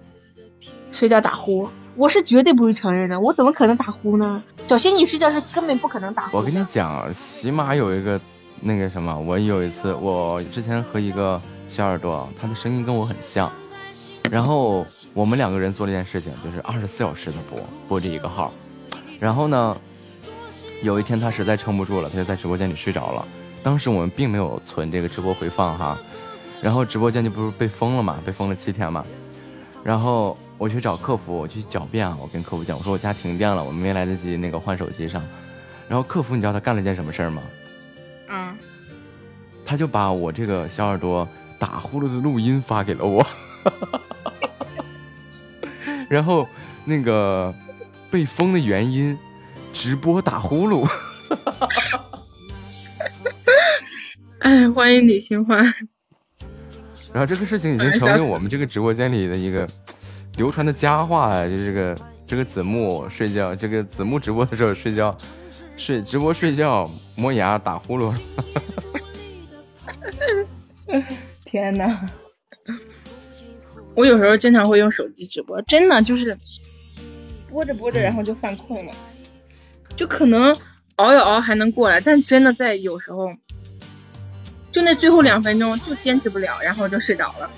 [0.91, 4.43] 睡觉打呼，我是绝对不会承认的，我怎么可能打呼呢？
[4.67, 6.37] 小仙女睡觉是根本不可能打呼。
[6.37, 8.21] 我跟你讲，起码有一个。
[8.67, 11.39] 那个什么，我有一次，我之前和一个
[11.69, 13.51] 小耳朵，他的声音跟我很像，
[14.31, 14.83] 然后
[15.13, 18.51] 我们两个人做了一件事情，就是二十四小时的播播这一个号，
[19.19, 19.77] 然后呢，
[20.81, 23.27] 有一天他实在撑不住了，他就在直播间里睡着了。
[23.61, 25.95] 当时我们并没有存这个直播回放哈，
[26.59, 29.05] 然后直播间就不是被封了嘛，被封了七天嘛。
[29.83, 35.21] 然后我去找客服，我去狡辩啊，我跟客服讲，我说我家停电了，我没来得及那个换手机上。
[35.87, 37.43] 然后客服你知道他干了件什么事儿吗？
[38.29, 38.57] 嗯，
[39.65, 41.27] 他就把我这个小耳朵
[41.59, 43.25] 打呼噜的录音发给了我，
[46.09, 46.47] 然后
[46.83, 47.53] 那个
[48.09, 49.17] 被封的原因，
[49.73, 50.89] 直播打呼噜。
[54.39, 55.63] 哎，欢迎李清欢。
[57.11, 59.67] 然后这个事情已经成为我们这个直播间里的一个
[60.35, 61.97] 流传的佳话了，就这个
[62.27, 65.17] 这个子木睡觉，这个子木直播的时候睡觉，
[65.77, 68.13] 睡直播睡觉磨牙打呼噜。
[71.45, 72.09] 天哪！
[73.95, 76.37] 我有时候经常会用手机直播，真的就是
[77.49, 78.93] 播着播着，然后就犯困了，
[79.95, 80.57] 就可能
[80.95, 83.33] 熬一熬还能过来，但真的在有时候。
[84.71, 87.49] 就那最后两分钟就坚持不了，然后就睡着了。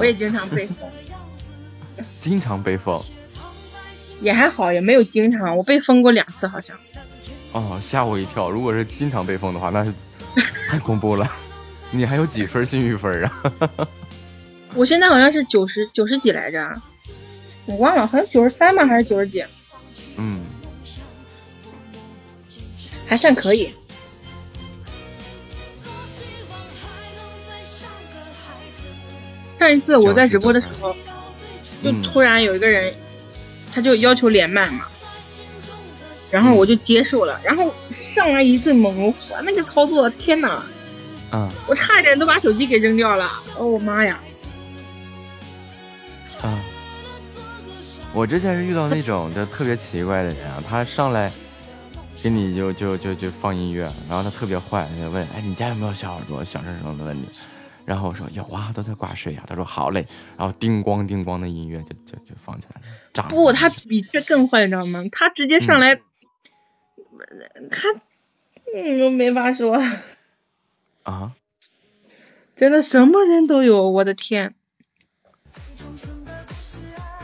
[0.00, 0.90] 我也经常被封，
[2.20, 3.00] 经常被封，
[4.20, 6.76] 也还好，也没有经常，我被封过两次好像。
[7.52, 8.48] 哦，吓我一跳！
[8.50, 9.92] 如果是经常被封的话，那是
[10.68, 11.30] 太恐怖了。
[11.90, 13.88] 你还有几分信誉分啊？
[14.74, 16.70] 我现在好像是九十九十几来着，
[17.66, 19.44] 我忘了，好像九十三吧，还是九十几？
[20.16, 20.40] 嗯，
[23.06, 23.74] 还算可以。
[29.58, 30.94] 上一次我在直播的时候，
[31.82, 32.94] 就突然有一个人，
[33.72, 34.86] 他就要求连麦嘛，
[36.30, 40.62] 然后我就接受了，然后上来一阵猛火，那个操作，天哪！
[41.30, 44.18] 啊，我差一点都把手机给扔掉了，哦，我妈呀！
[46.42, 46.58] 啊，
[48.12, 51.30] 我之前是遇到那种就特别奇怪的人啊，他上来
[52.22, 56.44] 给你就就就就放音乐，然后他特别坏，就问，哎，你家有没有小耳朵？
[56.44, 57.26] 小声声的问你。
[57.84, 59.44] 然后我说有啊，都在挂水啊。
[59.46, 63.28] 他说好嘞，然后叮咣叮咣的音乐就就就放起来了。
[63.28, 65.04] 不，他比这更坏，你知道吗？
[65.10, 65.96] 他直接上来，
[67.70, 67.88] 他，
[68.74, 69.82] 嗯，我没法说。
[71.02, 71.32] 啊？
[72.56, 74.54] 真的什么人都有，我的天。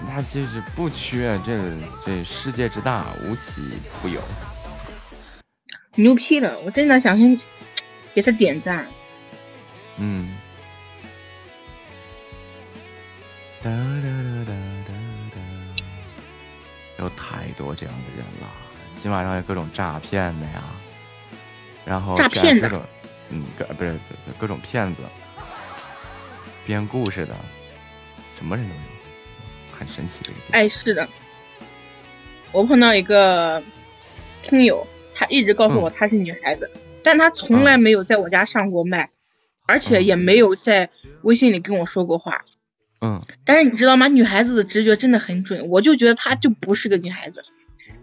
[0.09, 1.61] 那就是不缺，这
[2.05, 4.21] 这世界之大，无奇不有。
[5.95, 7.39] 牛批了，我真的想先
[8.15, 8.87] 给他点赞。
[9.99, 10.36] 嗯。
[13.67, 14.09] 哒哒
[14.45, 14.53] 哒
[14.87, 14.93] 哒
[15.35, 18.49] 哒哒，有太多这样的人了，
[18.95, 20.63] 喜马上有各种诈骗的呀，
[21.85, 22.81] 然后诈骗各种，
[23.31, 23.99] 嗯，各不是
[24.39, 25.03] 各种骗子，
[26.65, 27.35] 编故事的，
[28.37, 28.81] 什么人都有，
[29.77, 30.57] 很神奇的一个。
[30.57, 31.09] 哎，是的，
[32.53, 33.61] 我碰到一个
[34.45, 36.71] 听友，他一直告诉我她是女孩子，
[37.03, 39.11] 但她从来没有在我家上过麦，
[39.67, 40.91] 而且也没有在
[41.23, 42.45] 微信里跟我说过话。
[43.01, 44.09] 嗯，但是你知道吗？
[44.09, 47.45] 女孩子的直觉真的很准，我就觉得她就不是个女孩子。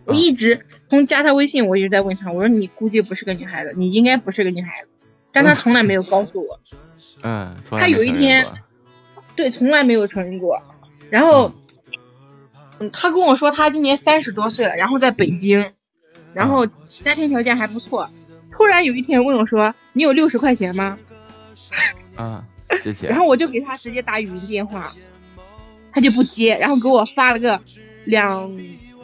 [0.06, 4.90] 我一直从加她微信，我一直在问她，我说你估计不是个女孩子，你应该不是个女孩子。
[5.32, 6.60] 但她从来没有告诉我。
[7.24, 8.46] 嗯，她有一天，
[9.36, 10.62] 对，从来没有承认过。
[11.10, 11.52] 然后，
[12.80, 15.72] 嗯，她跟我说她今年三十多岁了，然后在北京，
[16.34, 18.10] 然后家庭条件还不错。
[18.52, 21.00] 突然有一天问我说：“你有六十块钱吗？”
[22.16, 22.46] 啊。
[23.08, 24.94] 然后我就给他直接打语音电话，
[25.92, 27.60] 他就不接，然后给我发了个
[28.06, 28.52] 两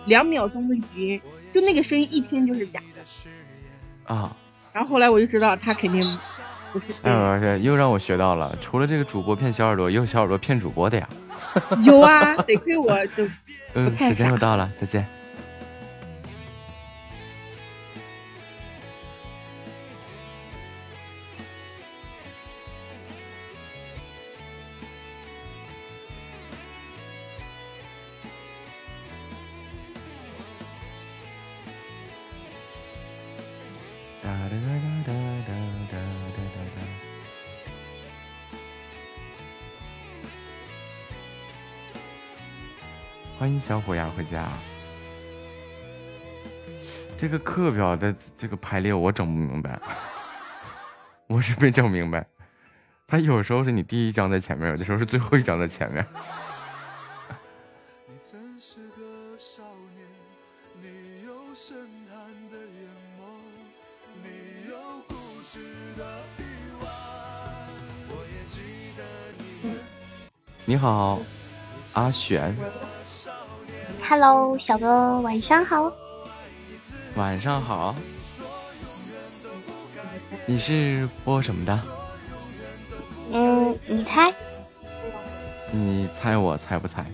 [0.05, 0.81] 两秒钟的语
[1.13, 1.21] 音，
[1.53, 4.35] 就那个声音一听就是假的啊。
[4.71, 6.01] 然后后来我就知道他肯定
[6.71, 6.85] 不是。
[7.03, 11.09] 哎，又让我学到了，除了这个主播骗小耳朵，也有小耳朵骗主播的呀。
[11.83, 13.27] 有啊， 得亏我就
[13.73, 15.05] 嗯，时间又到了，再见。
[43.49, 44.47] 欢迎小虎牙回家。
[47.17, 49.79] 这个课表的这个排列我整不明白，
[51.25, 52.23] 我是没整明白。
[53.07, 56.05] 他有时候是你第一张在前面，有的时候是最后一张在前面。
[70.67, 71.19] 你好，
[71.93, 72.55] 阿璇。
[74.09, 75.93] Hello，小哥，晚上好。
[77.15, 77.95] 晚上好。
[80.47, 81.79] 你是播什么的？
[83.31, 84.33] 嗯，你猜。
[85.71, 87.05] 你猜我猜不猜？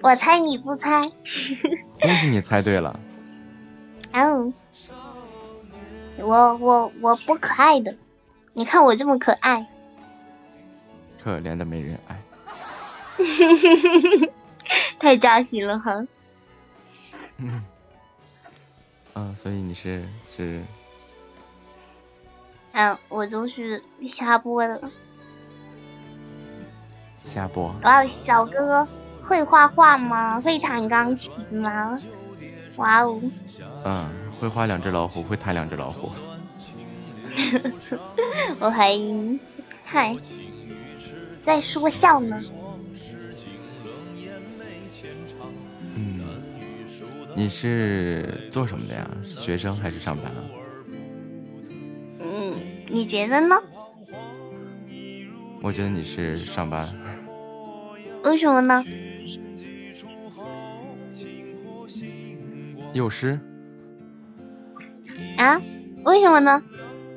[0.00, 1.02] 我猜你不猜。
[2.00, 3.00] 恭喜你猜对了。
[4.12, 4.54] 嗯。
[6.18, 7.96] 我我我不可爱的，
[8.52, 9.66] 你看我这么可爱。
[11.20, 12.22] 可怜的没人爱。
[14.98, 16.06] 太扎心了哈。
[17.38, 17.64] 嗯。
[19.14, 20.04] 啊，所以你是
[20.36, 20.62] 是。
[22.72, 24.80] 嗯，我就是瞎播的。
[27.24, 27.74] 瞎播。
[27.82, 28.86] 哇，小哥
[29.22, 30.40] 会画画吗？
[30.40, 31.98] 会弹钢琴吗？
[32.76, 33.20] 哇哦。
[33.84, 34.08] 嗯，
[34.40, 36.12] 会画两只老虎，会弹两只老虎。
[38.60, 38.94] 我还
[39.84, 40.16] 嗨，
[41.44, 42.40] 在说笑呢。
[47.38, 49.08] 你是做什么的呀？
[49.24, 50.42] 学生还是上班啊？
[52.18, 52.54] 嗯
[52.88, 53.54] 你觉得呢？
[55.62, 56.84] 我觉得你是上班。
[58.24, 58.84] 为什么呢？
[62.92, 63.38] 幼师。
[65.36, 65.62] 啊？
[66.04, 66.60] 为什么呢？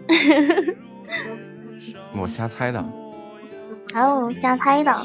[2.15, 2.79] 我瞎猜的。
[3.95, 4.95] 哦，瞎猜的。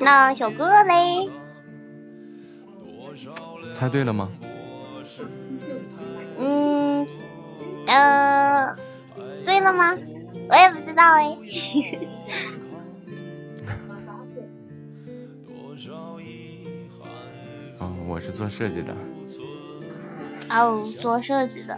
[0.00, 1.30] 那小哥嘞？
[3.74, 4.30] 猜对了吗？
[6.38, 7.06] 嗯。
[7.86, 8.76] 呃，
[9.44, 9.92] 对了吗？
[10.48, 11.36] 我也不知道哎。
[17.80, 18.94] 哦，我是做设计的。
[20.50, 21.76] 哦，做设计的，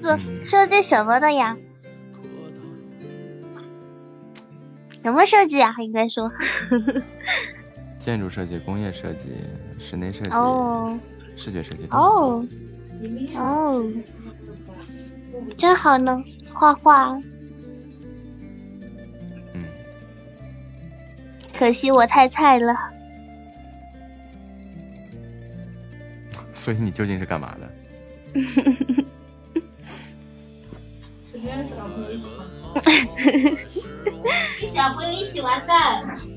[0.00, 1.56] 做设计什么的呀？
[5.02, 5.74] 什么设计啊？
[5.80, 6.30] 应该说。
[8.04, 9.36] 建筑设计、工业设计、
[9.78, 10.30] 室内设计、
[11.36, 11.86] 视觉设计。
[11.90, 12.44] 哦。
[13.36, 13.92] 哦。
[15.56, 16.20] 真好呢，
[16.52, 17.18] 画画。
[19.54, 19.64] 嗯。
[21.56, 22.74] 可惜我太菜了。
[26.52, 27.70] 所以你究竟是干嘛的？
[34.72, 36.31] 小朋友一起玩的。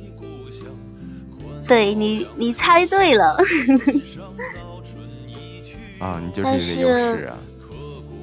[1.67, 3.37] 对你，你猜对了。
[5.99, 7.37] 啊，你就是一个幼师啊。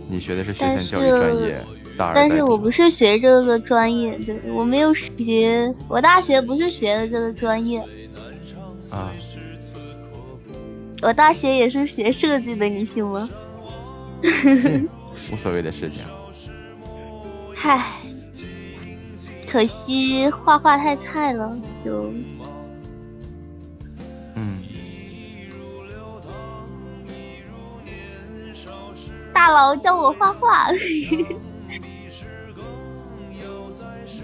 [0.09, 1.65] 你学的是学前教育专业，
[1.97, 7.81] 但是我不是学这个专业，对我没有学，我大学不是学的这个专业。
[8.91, 9.13] 啊。
[11.01, 13.29] 我大学也是学设计的，你信吗？
[15.33, 16.05] 无所谓的事情。
[17.55, 17.81] 嗨，
[19.49, 22.13] 可惜画画太菜了，就。
[29.43, 30.69] 大佬教我画画。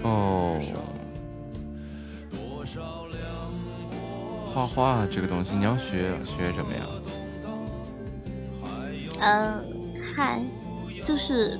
[0.01, 0.57] 哦，
[4.45, 6.87] 画画这个东西你要学学什么呀？
[9.19, 9.65] 嗯，
[10.15, 10.39] 嗨，
[11.03, 11.59] 就是，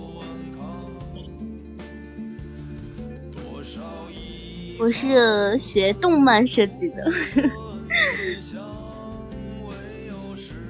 [4.80, 7.11] 我是学动漫设计的，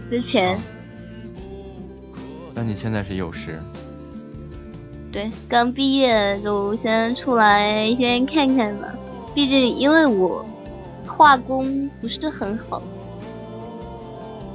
[0.10, 0.60] 之前。
[2.54, 3.60] 那你现在是幼师？
[5.12, 8.94] 对，刚毕业就先出来先看看吧。
[9.34, 10.46] 毕竟因为我
[11.08, 12.82] 画工不是很好，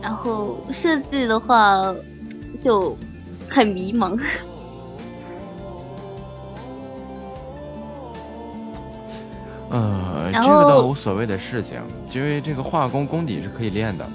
[0.01, 1.95] 然后设计的话
[2.62, 2.97] 就
[3.49, 4.16] 很迷茫。
[9.71, 11.81] 呃，这个倒无所谓的事情，
[12.12, 14.07] 因为这个画工功底是可以练的。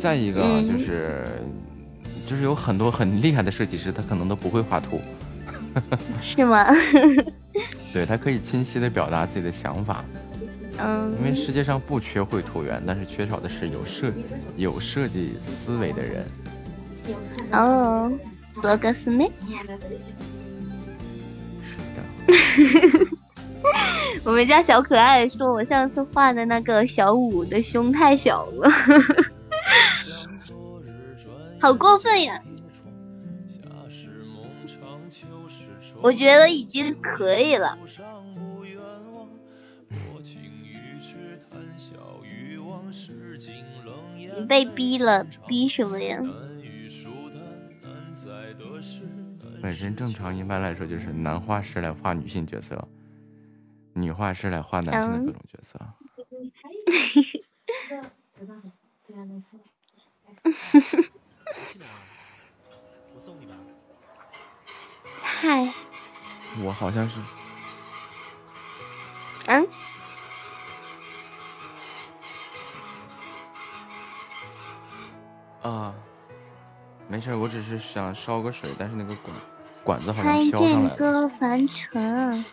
[0.00, 1.22] 再一个就是。
[2.26, 5.00] 就是有很多很厉害的设计师，他可能都不会画图，
[6.20, 6.66] 是吗？
[7.94, 10.04] 对他可以清晰的表达自己的想法，
[10.78, 14.12] 嗯，因为世界上不缺会图员，但是缺少的是有设
[14.56, 16.26] 有设计思维的人。
[17.52, 18.12] 哦，
[18.54, 19.30] 索格斯内。
[21.62, 23.06] 是的。
[24.24, 28.70] 我们家小可爱说，我上次画的那个小五的胸太小了。
[31.66, 32.40] 好过分呀！
[36.00, 37.76] 我觉得已经可以了。
[44.36, 46.16] 你被逼了，逼什么呀？
[49.60, 52.86] 本身正常，一般来说就是男画师来画女性角色，
[53.92, 55.80] 女画师来画男性的各种角色。
[65.22, 65.72] 嗨。
[66.62, 67.18] 我好像是。
[69.46, 69.68] 嗯。
[75.62, 75.94] 啊，
[77.08, 79.36] 没事，我只是想烧个水，但是那个管
[79.82, 80.96] 管子好像飘上来了。
[80.96, 82.44] 个凡尘。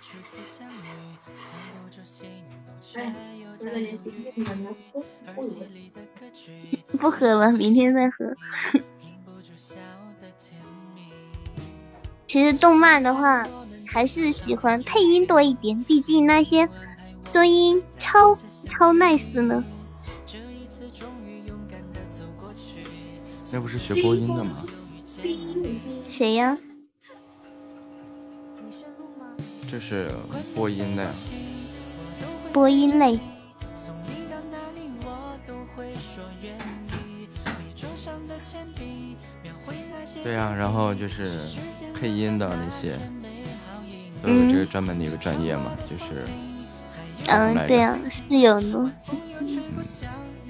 [6.99, 8.25] 不喝了，明天再喝。
[12.33, 13.47] 其实动漫的话，
[13.85, 16.67] 还是喜欢配音多一点，毕竟那些
[17.31, 18.35] 声音超
[18.67, 19.63] 超 nice 呢。
[23.51, 24.65] 那不是学播音的吗？
[26.07, 26.57] 谁呀？
[29.69, 30.09] 这是
[30.55, 31.11] 播音的呀。
[32.51, 33.19] 播音类。
[40.21, 41.39] 对呀，然后就是
[41.93, 42.97] 配音的那些，
[44.21, 46.27] 都有这个专门的一个专业嘛，就是。
[47.27, 48.91] 嗯，对呀，是有的。
[49.39, 49.55] 嗯，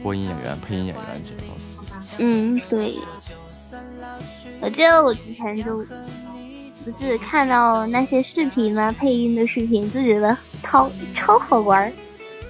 [0.01, 2.15] 播音演员、配音演员这些东西。
[2.17, 2.95] 嗯，对。
[4.59, 5.77] 我记得我之前就
[6.83, 11.91] 不是看到那些视频嘛，配音的视频，就觉得超超好玩，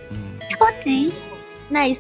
[0.09, 1.11] 嗯，超级
[1.69, 1.97] nice。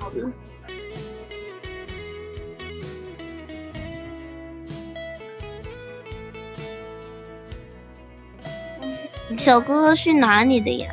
[9.37, 10.89] 小哥哥是哪里的呀？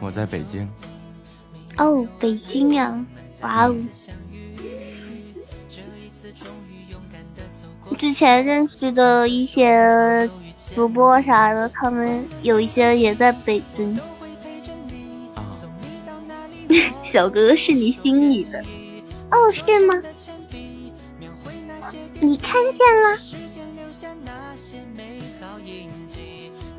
[0.00, 0.68] 我在北京。
[1.76, 3.04] 哦，北京呀，
[3.40, 3.76] 哇哦！
[7.96, 10.28] 之前认识的一些
[10.74, 13.98] 主播啥的，他们有一些也在北京。
[17.02, 18.60] 小哥哥是你心里的？
[19.30, 19.94] 哦，是吗？
[22.20, 23.16] 你看见了？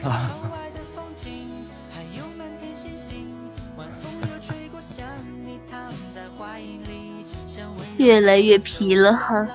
[0.03, 0.29] 啊！
[7.97, 9.47] 越来越皮了哈。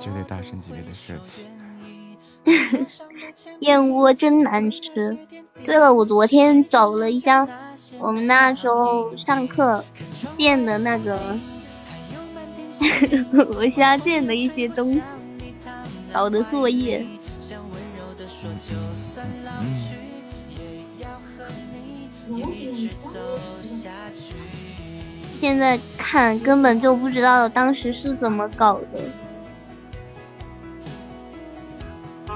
[0.00, 1.46] 绝对大神级别的设计。
[3.60, 5.16] 燕窝真难吃。
[5.64, 7.48] 对了，我昨天找了一下
[7.98, 9.84] 我们那时候上课
[10.36, 11.18] 建的那个，
[13.56, 15.02] 我瞎建的一些东西，
[16.12, 17.06] 搞的作业。
[25.32, 29.23] 现在看根本就不知道当时是怎么搞的。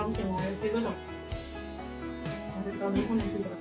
[0.08, 0.90] 4件もやってるの。
[0.90, 0.94] あ
[2.64, 3.57] れと日本に住んでる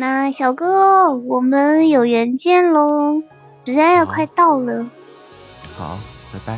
[0.00, 3.20] 那小哥，我们有缘见喽！
[3.64, 4.88] 时间也快到了。
[5.76, 5.98] 好，
[6.32, 6.56] 拜拜。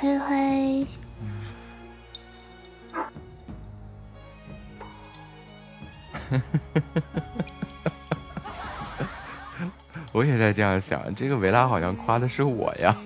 [0.00, 0.86] 嘿嘿。
[10.12, 12.96] 我也在这样想，这个维拉好像夸的是我呀。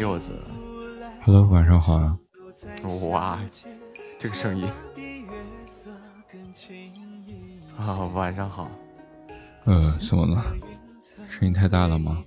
[0.00, 0.24] 柚子。
[1.22, 2.18] Hello，晚上好啊。
[3.10, 3.38] 哇，
[4.18, 4.66] 这个声音。
[7.78, 8.70] 啊，晚上好。
[9.66, 10.42] 呃，怎么了？
[11.28, 12.24] 声音太大了吗？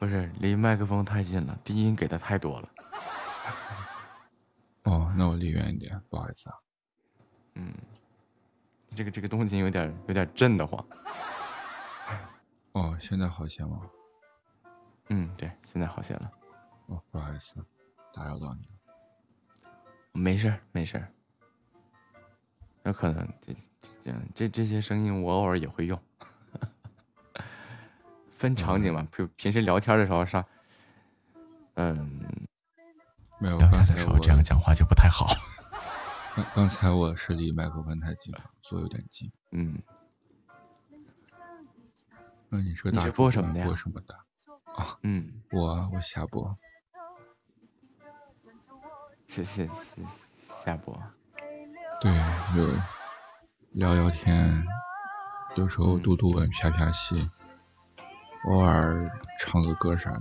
[0.00, 2.68] 不是，离麦克风太近了，低音给的太多了。
[4.82, 6.56] 哦，那我离远一点，不好意思啊。
[7.54, 7.72] 嗯，
[8.96, 10.84] 这个这个动静有点有点震得慌。
[12.72, 13.82] 哦，现在好些吗？
[15.10, 16.30] 嗯，对，现在好些了。
[16.86, 17.64] 哦，不好意思，
[18.12, 18.72] 打扰到你了。
[20.12, 21.12] 没事儿没事儿
[22.82, 23.54] 有可能这
[24.02, 26.00] 这这这些声音我偶尔也会用，
[28.36, 30.44] 分场景嘛，平平时聊天的时候上，
[31.74, 32.20] 嗯。
[33.38, 35.26] 没有聊天的时候这样讲话就不太好。
[36.36, 39.32] 刚刚才我是离麦克风太近了，坐有点近。
[39.52, 39.82] 嗯。
[42.50, 44.14] 那你说大播什么的播什么的？
[44.80, 46.56] 啊，嗯，我我下播。
[49.28, 49.70] 是是是，
[50.64, 50.98] 下播。
[52.00, 52.10] 对，
[52.56, 52.66] 就
[53.72, 54.66] 聊聊天，
[55.56, 57.14] 有时候读读文、啪啪戏，
[58.46, 59.06] 偶尔
[59.38, 60.20] 唱个歌啥的。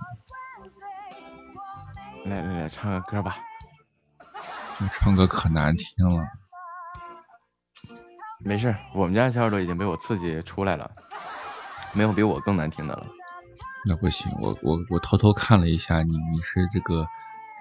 [2.25, 3.37] 来来来，唱个歌吧。
[4.81, 6.27] 我唱歌可难听了。
[8.39, 10.91] 没事，我们家小耳朵已经被我刺激出来了。
[11.93, 13.07] 没有比我更难听的了。
[13.85, 17.07] 那不行，我我我偷偷看了一下你，你是这个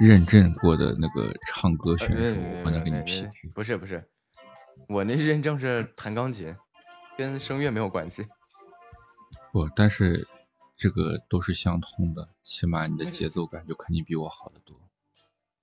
[0.00, 3.28] 认证过的那个唱歌选手，我能跟你 PK。
[3.54, 4.08] 不是不是，
[4.88, 6.54] 我那认证是弹钢琴，
[7.16, 8.26] 跟声乐没有关系。
[9.52, 10.26] 不，但是
[10.76, 14.76] 这个都是相通的，起码你的节奏感就肯定比我好得多。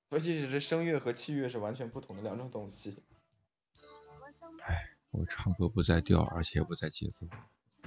[0.09, 3.03] 而且这声乐和器乐是完全不同的两种东西。
[4.65, 4.75] 哎，
[5.11, 7.27] 我唱歌不在调，而且不在节奏。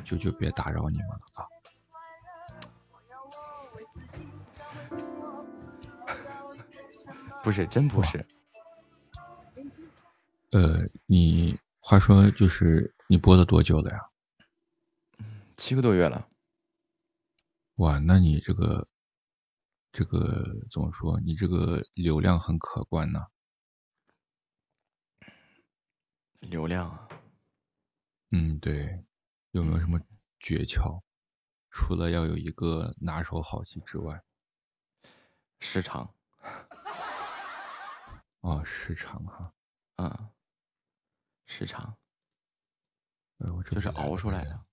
[0.05, 1.43] 就就别打扰你们了啊！
[7.48, 8.26] 不是，真不是。
[10.50, 14.10] 呃，你话说就是你播了多久了呀？
[15.56, 16.28] 七个多月了。
[17.76, 18.86] 哇，那你这个
[19.90, 21.18] 这个怎么说？
[21.20, 23.24] 你这个流量很可观呢。
[26.40, 27.08] 流量啊？
[28.30, 29.02] 嗯，对。
[29.52, 29.98] 有没有什么
[30.38, 31.00] 诀窍？
[31.70, 34.22] 除了要有一个拿手好戏之外，
[35.60, 36.12] 时长。
[38.40, 39.55] 哦，时长哈，
[39.97, 40.31] 嗯，
[41.47, 41.97] 时长。
[43.39, 44.66] 哎，我就是熬出来的。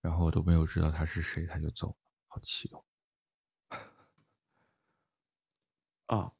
[0.00, 1.96] 然后我都没有知道他是谁，他就走了，
[2.28, 2.84] 好气哦。
[6.06, 6.32] 啊，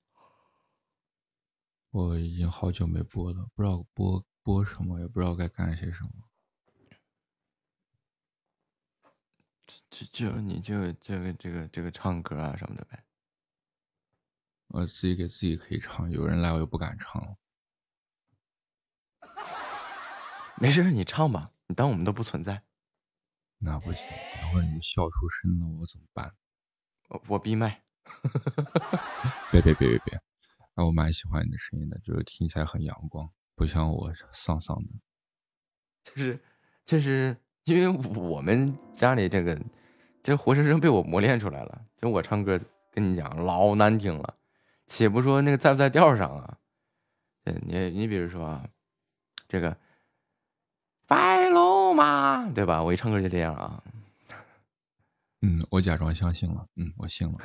[1.90, 6.10] 我已经好久没播了，不知道播播什么，也不知道该干些什么。
[9.90, 13.05] 就就你就这个这个这个唱歌啊什么的呗，
[14.68, 17.36] 我自己给自己可以唱，有人来我又不敢唱了。
[20.60, 22.62] 没事，你唱吧，你当我们都不存在。
[23.59, 24.02] 那不行，
[24.40, 26.34] 等会儿你笑出声了，我怎么办？
[27.09, 27.82] 我我闭麦。
[29.52, 30.14] 别别别别别，
[30.74, 34.90] 啊，我蛮喜欢你的声音的，就是听起来很阳光，不像我丧丧的。
[36.02, 36.43] 就是
[36.84, 37.36] 就是。
[37.66, 39.60] 因为我们家里这个，
[40.22, 41.84] 这活生生被我磨练出来了。
[41.97, 42.56] 就我唱歌，
[42.93, 44.38] 跟你讲老难听了，
[44.86, 46.58] 且不说那个在不在调上啊。
[47.44, 48.68] 你你比如说啊，
[49.46, 49.76] 这个
[51.06, 52.82] 白龙马，对吧？
[52.82, 53.82] 我一唱歌就这样啊。
[55.42, 56.66] 嗯，我假装相信了。
[56.74, 57.38] 嗯，我信了。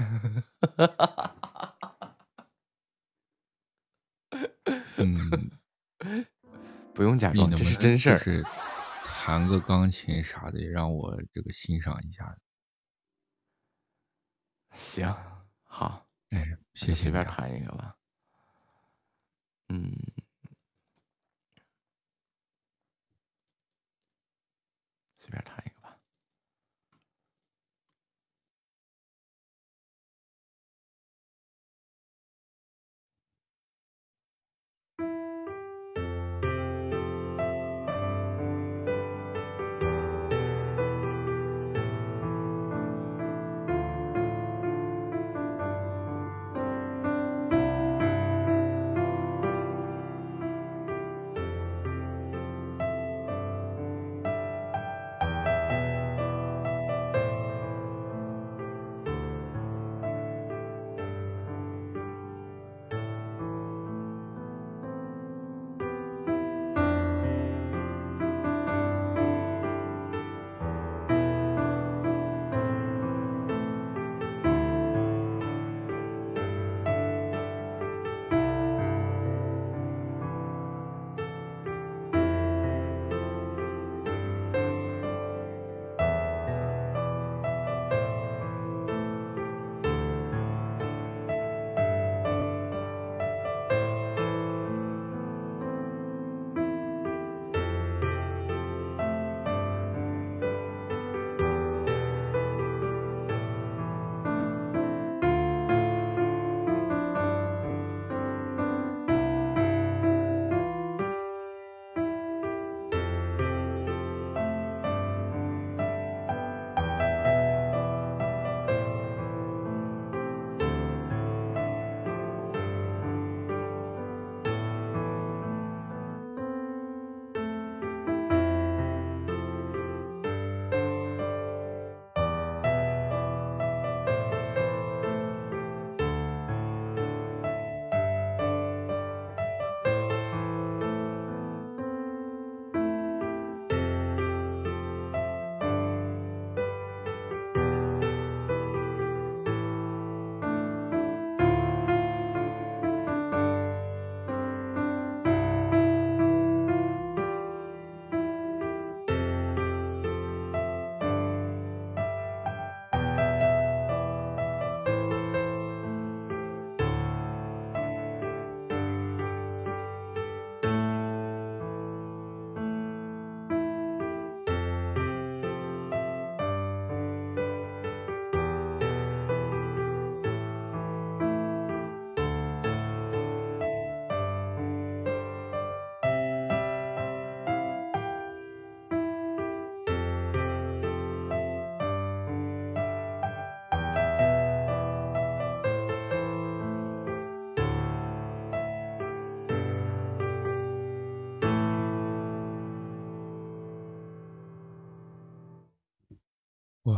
[4.97, 5.51] 嗯，
[6.95, 8.19] 不用假装，这是真事儿。
[9.03, 12.35] 弹个钢琴啥的，让我这个欣赏一下。
[14.71, 15.13] 行，
[15.63, 17.95] 好，哎，先随便弹一个吧。
[19.69, 19.95] 嗯。
[25.19, 25.97] 随便弹一个吧。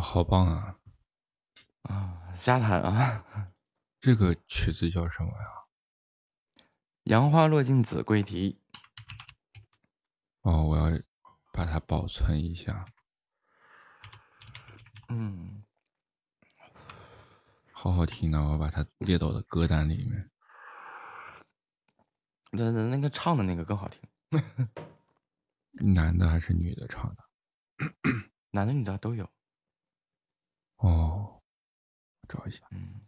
[0.03, 0.77] 好棒啊！
[1.83, 3.51] 啊，瞎弹啊！
[3.99, 5.47] 这个曲子叫什么呀？
[7.05, 8.61] 杨花落尽子规啼。
[10.41, 11.01] 哦，我要
[11.53, 12.85] 把它保存一下。
[15.07, 15.63] 嗯，
[17.71, 20.29] 好好听呢，我把它列到我的歌单里面。
[22.51, 24.01] 那那那个唱的那个更好听。
[25.95, 27.23] 男的还是女的唱的？
[28.51, 29.27] 男的女的都有。
[30.83, 31.39] 哦，
[32.27, 32.67] 找一下。
[32.71, 32.99] 嗯。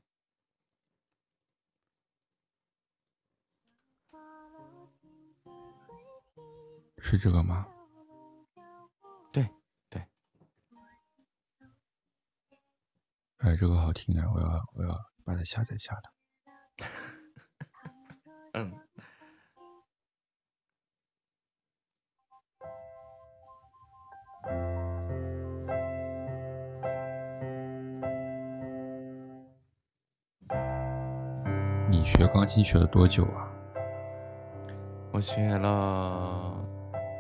[6.99, 7.67] 是这个吗？
[9.33, 9.49] 对
[9.89, 10.01] 对。
[13.39, 14.31] 哎，这个好听啊！
[14.33, 16.11] 我要我要把它下载下来。
[18.53, 18.84] 嗯。
[32.05, 33.49] 你学钢琴学了多久啊？
[35.11, 36.63] 我学了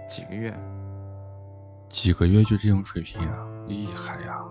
[0.07, 0.55] 几个月。
[1.89, 4.43] 几个月就这种水平啊，厉害呀！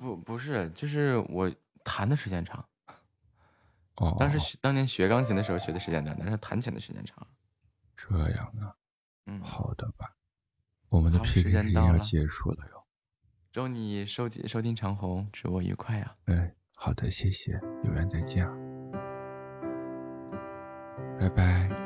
[0.00, 1.48] 不不是，就是我
[1.84, 2.64] 弹的时间长。
[3.98, 4.16] 哦。
[4.18, 7.24] 当时学当年学钢琴的时候学的时间短，但是弹琴的时间长。
[7.94, 8.74] 这样啊。
[9.26, 9.40] 嗯。
[9.40, 10.16] 好的吧。
[10.88, 12.75] 我们的 PK 时间要结束了哟。
[13.56, 16.14] 祝你收听收听长虹，直播愉快啊！
[16.26, 18.54] 嗯，好的，谢谢，有缘再见啊，
[21.18, 21.85] 拜拜。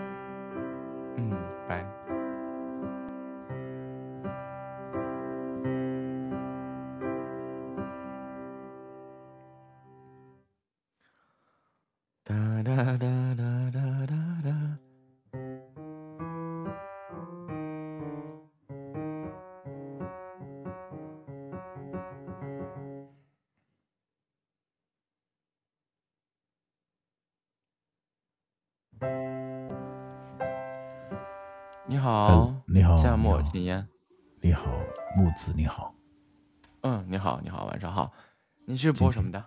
[38.81, 39.47] 你是播什么的？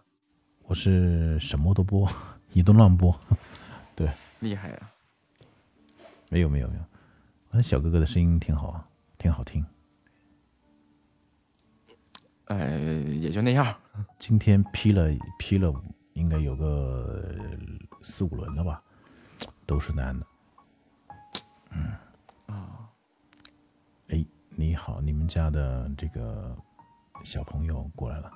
[0.65, 2.07] 我是什么都播，
[2.53, 3.19] 一顿乱播。
[3.97, 4.07] 对，
[4.41, 4.91] 厉害呀！
[6.29, 6.83] 没有，没有，没有。
[7.49, 8.87] 我小哥哥的声音挺好啊，
[9.17, 9.65] 挺好听。
[12.45, 13.75] 呃，也就那样。
[14.19, 15.73] 今天批了批了，
[16.13, 17.35] 应该有个
[18.03, 18.83] 四五轮了吧，
[19.65, 20.27] 都是男的。
[21.71, 21.91] 嗯。
[22.45, 22.87] 啊。
[24.09, 26.55] 哎，你好，你们家的这个
[27.23, 28.31] 小朋友过来了。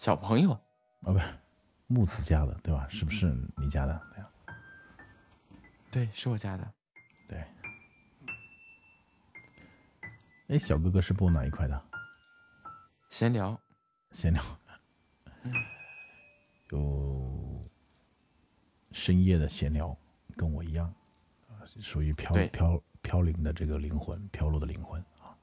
[0.00, 0.52] 小朋友。
[0.52, 1.26] 啊，不是
[1.86, 2.88] 木子家的，对吧？
[2.88, 3.26] 是不是
[3.58, 4.00] 你家的？
[4.14, 4.30] 对呀。
[5.90, 6.72] 对，是我家的。
[7.28, 7.44] 对。
[10.48, 11.82] 哎，小哥哥是播哪一块的？
[13.10, 13.60] 闲聊。
[14.10, 14.42] 闲聊。
[16.70, 17.70] 有
[18.92, 19.94] 深夜的闲聊，
[20.34, 20.90] 跟我一样，
[21.82, 25.36] 属于飘飘飘零的这个灵魂，飘落的灵魂啊。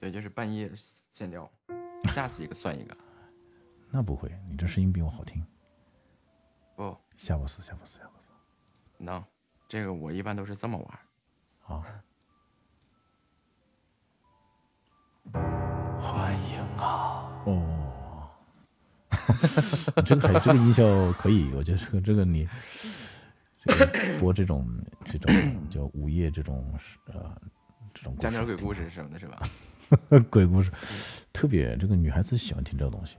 [0.00, 1.48] 对，就是半夜闲聊，
[2.08, 2.96] 吓死一个算一个。
[3.90, 5.44] 那不会，你这声音比我好听。
[6.76, 8.28] 不，吓不死，吓不死，吓不死。
[8.98, 9.22] 能，
[9.66, 10.98] 这个我一般都是这么玩。
[11.58, 11.84] 好。
[16.00, 17.42] 欢迎啊！
[17.44, 18.30] 哦，
[20.06, 22.48] 这个还这个音效可以，我觉得这个这个你
[23.64, 24.66] 这个播这种
[25.04, 25.32] 这种
[25.68, 26.72] 叫午夜这种
[27.06, 27.36] 呃
[27.92, 29.42] 这种讲点鬼故事什么的，是吧？
[30.30, 30.72] 鬼故事
[31.32, 33.16] 特别，这个女孩子喜欢听这个东西，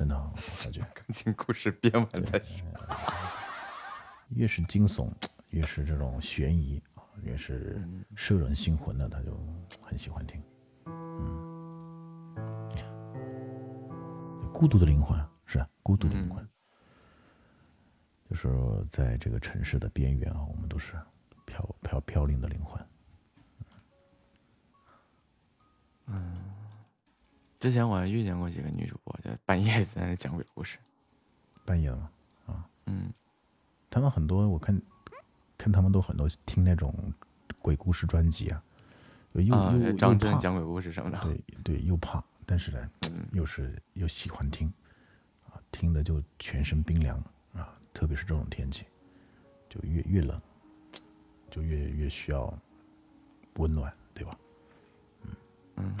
[0.00, 0.80] 真的， 我感觉。
[0.94, 2.66] 感情故事编完再说。
[4.30, 5.12] 越是惊悚，
[5.50, 7.86] 越是这种悬疑啊，越是
[8.16, 9.38] 摄人心魂的，他就
[9.82, 10.42] 很喜欢听。
[10.86, 12.32] 嗯，
[14.54, 16.48] 孤独的灵魂是孤独的灵魂，
[18.30, 18.48] 就是
[18.88, 20.94] 在这个城市的边缘啊，我们都是
[21.44, 22.82] 飘飘飘零的灵魂。
[26.06, 26.49] 嗯，
[27.60, 30.78] 之前我还遇见过几个女主播，就半夜在那讲鬼故事。
[31.66, 32.10] 半夜吗？
[32.46, 33.12] 啊，嗯，
[33.90, 34.80] 他们很多，我看
[35.58, 36.94] 看他们都很多听那种
[37.60, 38.64] 鬼故事专辑啊，
[39.32, 41.20] 又又张震讲鬼故事什么的。
[41.20, 42.90] 对对，又怕，但是呢，
[43.32, 44.66] 又是又喜欢听，
[45.46, 47.22] 啊，听的就全身冰凉
[47.52, 48.86] 啊，特别是这种天气，
[49.68, 50.40] 就越越冷，
[51.50, 52.58] 就越越需要
[53.56, 54.34] 温暖，对吧？
[55.24, 55.30] 嗯
[55.76, 55.94] 嗯，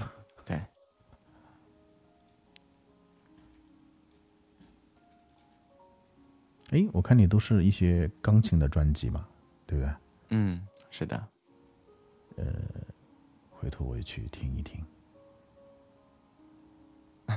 [6.70, 9.26] 哎，我看你都是一些钢琴的专辑嘛，
[9.66, 9.92] 对不对？
[10.28, 11.16] 嗯，是的。
[12.36, 12.46] 呃，
[13.50, 14.84] 回头我也去听一听。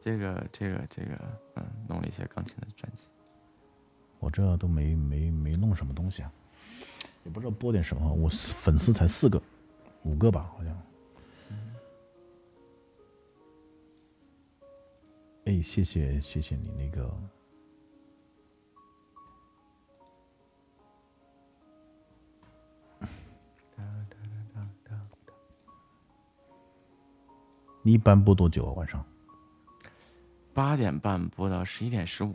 [0.00, 1.18] 这个，这个，这个，
[1.56, 3.08] 嗯，弄了一些钢琴的专辑。
[4.20, 6.32] 我这都没没没弄什么东西啊，
[7.24, 8.12] 也不知道播点什么。
[8.12, 9.42] 我粉丝才四个，
[10.04, 10.80] 五个吧，好像。
[15.44, 17.10] 哎，谢谢谢谢你那个。
[27.82, 28.72] 你一般播多久啊？
[28.72, 29.06] 晚上？
[30.52, 32.34] 八点半播到十一点十五。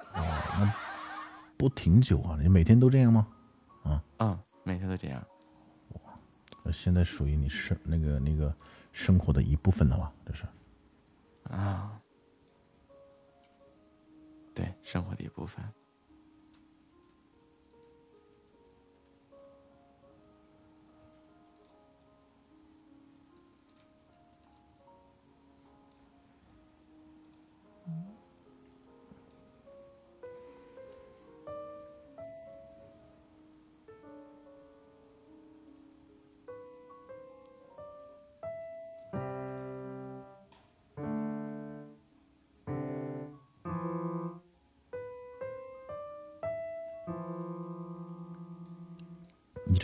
[0.00, 0.24] 哦，
[0.58, 0.74] 那
[1.56, 2.36] 播挺久啊！
[2.42, 3.28] 你每天都这样吗？
[3.84, 4.02] 啊？
[4.18, 5.24] 嗯，每天都这样。
[6.72, 8.54] 现在属于你生那个那个
[8.92, 10.12] 生活的一部分了吧？
[10.26, 10.44] 这是。
[11.44, 12.00] 啊。
[14.54, 15.64] 对，生活的一部分。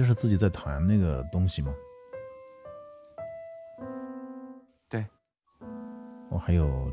[0.05, 1.75] 是自己在弹那个东西吗？
[4.89, 5.05] 对。
[6.31, 6.93] 我还有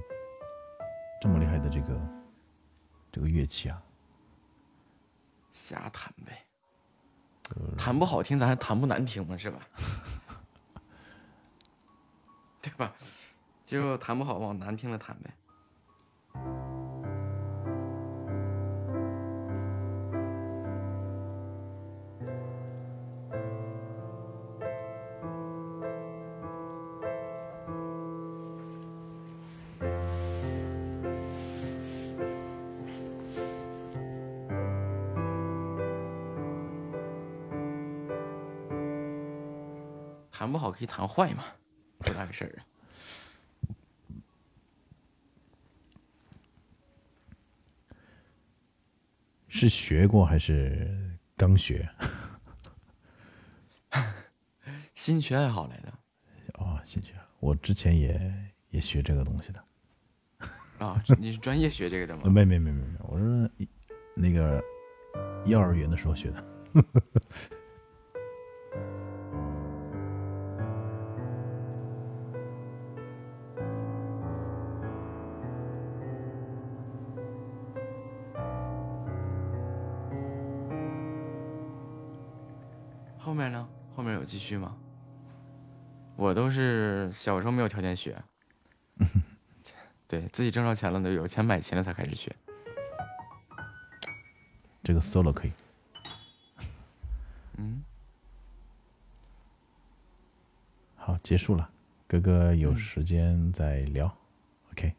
[1.22, 2.00] 这么厉害的这个
[3.12, 3.82] 这个乐器啊！
[5.52, 6.46] 瞎弹呗，
[7.78, 9.36] 弹不好听，咱还弹不难听吗？
[9.38, 9.60] 是吧？
[12.62, 12.94] 对吧？
[13.66, 15.32] 就弹不好，往难听了弹呗。
[40.86, 41.46] 弹不好可以弹坏嘛，
[42.00, 42.66] 多大个事儿啊！
[49.48, 51.88] 是学过还是刚学？
[54.96, 55.94] 兴趣爱好来的。
[56.56, 58.34] 哦，兴趣，我之前也
[58.70, 59.64] 也学这个东西的。
[60.80, 62.24] 啊，你是专业学这个的吗？
[62.30, 63.50] 没没没没没，我是
[64.16, 64.64] 那个
[65.46, 66.44] 幼儿园的时候学的。
[87.22, 88.20] 小时候没有条件学，
[90.08, 92.36] 对自己挣着钱了，都有钱买琴了才开始学。
[94.84, 95.52] 这个 solo 可以。
[97.58, 97.84] 嗯。
[100.96, 101.70] 好，结束了。
[102.08, 104.18] 哥哥有时间再聊。
[104.72, 104.96] OK。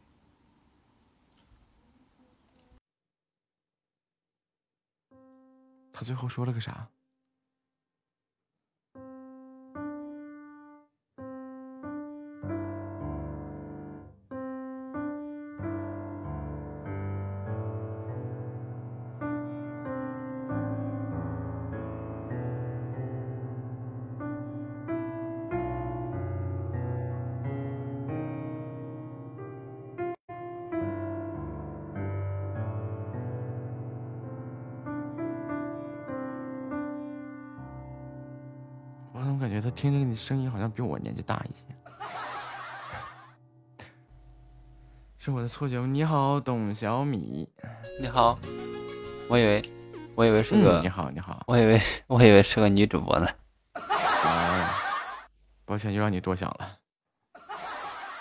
[5.93, 6.89] 他最后说了个啥？
[40.73, 41.66] 比我年纪大一些？
[45.19, 45.86] 是我的错觉吗？
[45.86, 47.49] 你好，董小米。
[48.01, 48.36] 你好，
[49.28, 49.62] 我以为，
[50.16, 50.81] 我以为是个。
[50.81, 51.44] 你好，你好。
[51.47, 53.28] 我以为，我以为是个女主播呢。
[53.74, 54.74] 啊，
[55.65, 56.78] 抱歉，又让你多想了。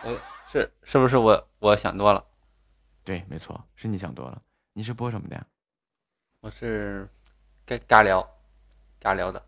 [0.04, 0.16] 我，
[0.52, 2.24] 是是不是我我想多了？
[3.04, 4.40] 对，没错，是你想多了。
[4.74, 5.44] 你是播什么的呀？
[6.42, 7.10] 我是
[7.66, 8.28] 尬尬聊，
[9.02, 9.44] 尬聊的。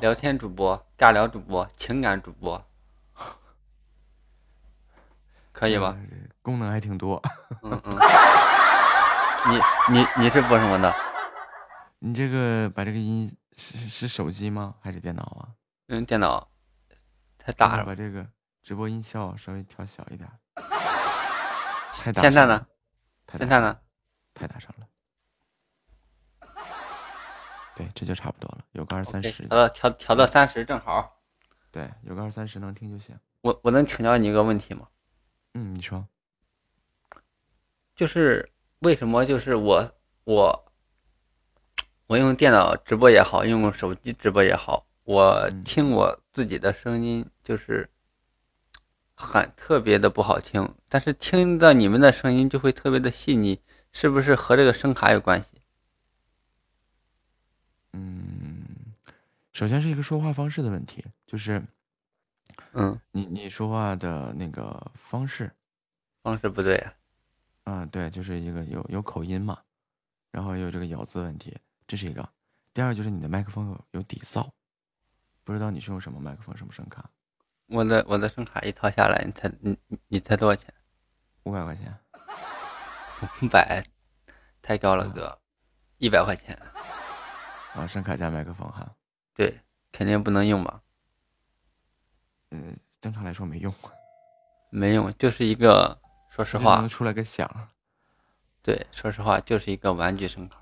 [0.00, 2.64] 聊天主播、尬聊主播、情感主播，
[5.52, 5.94] 可以吧？
[6.40, 7.22] 功能还挺多。
[7.62, 7.98] 嗯嗯。
[9.48, 9.60] 你
[9.92, 10.90] 你你是播什么的？
[11.98, 14.74] 你这个把这个音是是手机吗？
[14.80, 15.48] 还是电脑啊？
[15.88, 16.48] 嗯，电脑。
[17.36, 18.26] 太大了，把这个
[18.62, 20.26] 直播音效稍微调小一点。
[21.92, 22.22] 太大。
[22.22, 22.66] 现在呢？
[23.36, 23.78] 现在呢？
[24.32, 24.86] 太大声了。
[27.80, 29.42] 对，这就差不多了，有个二三十。
[29.44, 31.18] 调调调到三十正好。
[31.70, 33.16] 对，有个二三十能听就行。
[33.40, 34.88] 我我能请教你一个问题吗？
[35.54, 36.06] 嗯，你说。
[37.96, 38.50] 就是
[38.80, 39.24] 为什么？
[39.24, 39.92] 就是我
[40.24, 40.72] 我
[42.06, 47.88] 我用电脑直播也好，用手机直播也好，我听我自己的声音就是
[49.14, 53.60] 很特别的不好听，但是听到你们的声音就会特别的细腻，
[53.92, 55.59] 是不是和这个声卡有关系？
[59.52, 61.62] 首先是一个说话方式的问题，就是，
[62.72, 65.50] 嗯，你你说话的那个方式，
[66.22, 66.94] 方式不对啊，
[67.64, 69.58] 嗯，对，就是一个有有口音嘛，
[70.30, 71.56] 然后有这个咬字问题，
[71.86, 72.28] 这是一个。
[72.72, 74.48] 第二就是你的麦克风有有底噪，
[75.42, 77.10] 不知道你是用什么麦克风，什么声卡？
[77.66, 79.78] 我的我的声卡一套下来，你猜你
[80.08, 80.72] 你猜多少钱？
[81.42, 81.92] 五百块钱。
[83.42, 83.84] 五百，
[84.62, 85.38] 太高了哥，
[85.98, 86.56] 一百块钱。
[87.74, 88.96] 啊，声卡加麦克风哈，
[89.40, 89.58] 对，
[89.90, 90.82] 肯定不能用吧？
[92.50, 93.72] 嗯，正常来说没用，
[94.68, 95.98] 没用，就是一个，
[96.28, 97.48] 说实话，能出来个响。
[98.62, 100.58] 对，说实话，就是一个玩具声卡。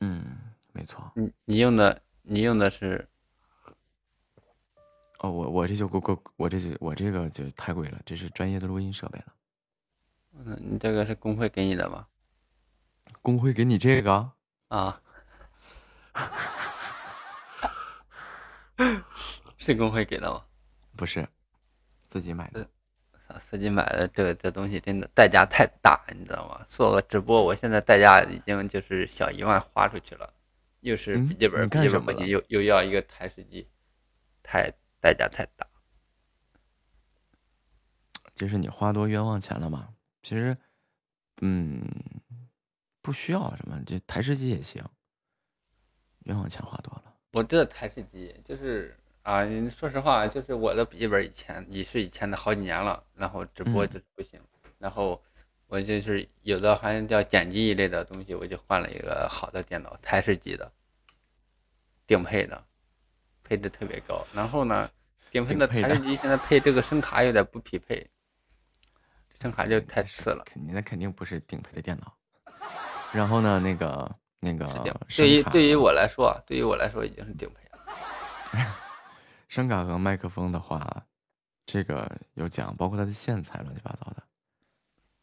[0.00, 0.36] 嗯，
[0.72, 1.08] 没错。
[1.14, 3.08] 你你用的，你用的是？
[5.20, 9.26] 哦，我我这就够够，我这就我这个就太贵了，这是专业的录音设备了。
[10.32, 12.08] 嗯，你这个是工会给你的吗？
[13.22, 14.32] 工会给你这个？
[14.66, 15.00] 啊，
[19.58, 20.44] 是工会给的吗？
[20.96, 21.28] 不是，
[22.08, 22.68] 自己买的。
[23.50, 26.64] 自己买的这这东西真的代价太大，你知道吗？
[26.68, 30.32] 做个直播，我现在代价已经就是小一万花出去了，
[30.80, 33.68] 又是笔记本，笔记本不行，又又要一个台式机，
[34.42, 35.66] 太代价太大。
[38.34, 39.88] 就是你花多冤枉钱了嘛？
[40.22, 40.56] 其实，
[41.42, 41.82] 嗯。
[43.00, 44.84] 不需要什么，这台式机也行。
[46.28, 47.04] 冤枉钱花多了。
[47.32, 54.40] 我这台式机就是啊，你说实话，就是我的笔记本以前也是以前的好几年了，然后直播就是不行。
[54.78, 55.22] 然后
[55.66, 60.70] 我就是有的好像叫剪辑一类的东西，我就换了一个好的电脑，台式机的，
[62.06, 62.64] 顶配的，
[63.44, 64.24] 配置特别高。
[64.32, 64.90] 然后呢，
[65.30, 68.08] 顶配的台式机现在配这个声卡有点不匹配，
[69.42, 70.44] 声卡就太次了。
[70.46, 72.14] 肯定那肯定不是顶配的电脑。
[73.12, 73.58] 然后呢？
[73.58, 74.66] 那个那个，
[75.16, 78.66] 对于对于我来说，对于我来说已经是顶配了。
[79.48, 81.04] 声卡和麦克风的话，
[81.66, 84.22] 这个有讲，包括它的线材乱七八糟的。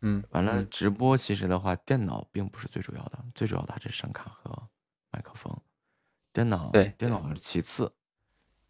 [0.01, 4.51] 嗯，完了，直播其实的话，电脑并不是最主要的，最主要的还是声卡和
[5.11, 5.55] 麦克风。
[6.33, 7.91] 电脑对，电脑是其次，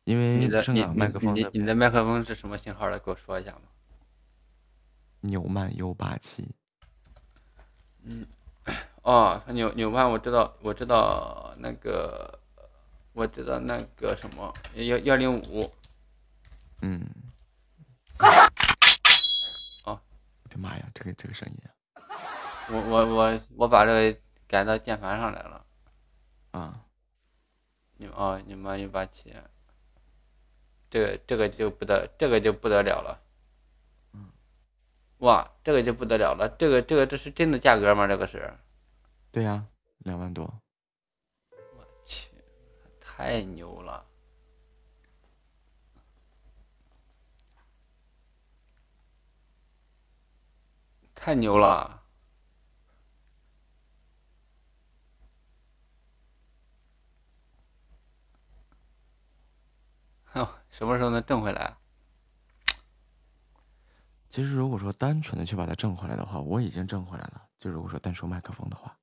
[0.03, 1.49] 因为声卡、麦克风的。
[1.53, 2.99] 你的麦克风是什么型号的？
[2.99, 3.61] 给我说一下吗？
[5.22, 6.53] 纽曼 U 八七。
[8.03, 8.27] 嗯。
[9.06, 12.40] 哦，纽纽曼我知道，我知道那个，
[13.14, 15.72] 我知道那个什么幺幺零五，
[16.82, 17.07] 嗯，
[19.84, 20.02] 哦，
[20.41, 21.56] 我的妈呀，这个这个声音，
[22.69, 25.64] 我我我我把这个改到键盘上来了，
[26.49, 26.82] 啊，
[27.98, 29.36] 你哦，你妈一八七，
[30.90, 33.22] 这个这个就不得这个就不得了了，
[34.14, 34.32] 嗯，
[35.19, 38.07] 哇，这个就不得了了，这个这个这是真的价格吗？
[38.07, 38.52] 这个是？
[39.36, 39.68] 对呀，
[39.98, 40.45] 两万多。
[41.76, 42.30] 我去，
[43.02, 44.06] 太牛了！
[51.14, 52.02] 太牛了！
[60.24, 61.76] 哼，什么时候能挣回来？
[64.30, 67.49] 其实，如果说单纯的去把它挣回来的话，我已经挣回来了。
[67.60, 68.98] 就如果说单说麦克风的话。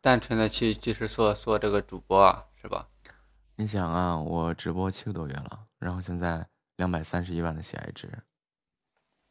[0.00, 2.88] 单纯的去就是做做这个主播啊，是吧？
[3.56, 6.46] 你想啊，我直播七个多月了，然后现在
[6.76, 8.08] 两百三十一万的喜爱值，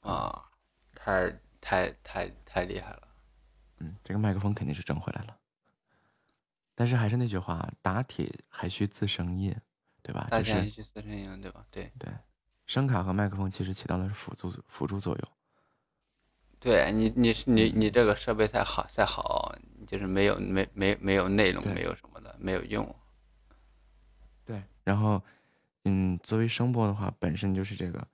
[0.01, 0.43] 啊，
[0.93, 1.31] 太
[1.61, 3.07] 太太太厉害了。
[3.79, 5.37] 嗯，这个麦克风肯定是挣回来了，
[6.75, 9.55] 但是还是那句话，打铁还需自身硬，
[10.01, 10.27] 对吧？
[10.29, 11.65] 打铁还需自身硬，对吧？
[11.71, 12.11] 对对，
[12.65, 15.31] 声卡和麦克风其实起到的是辅助辅助作用。
[16.59, 19.55] 对你，你你你这个设备再好再好，
[19.85, 22.95] 就是没有没没没有内容，没有什么的，没有用。
[24.43, 25.21] 对，然后，
[25.85, 28.05] 嗯，作为声波的话，本身就是这个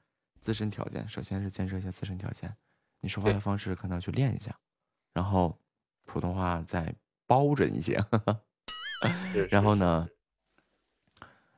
[0.42, 2.54] 自身条件，首先是建设一下自身条件，
[3.00, 4.54] 你说话的方式可能要去练一下，
[5.14, 5.58] 然后
[6.06, 6.94] 普通话再
[7.26, 8.04] 包准一些，
[9.50, 10.08] 然后呢，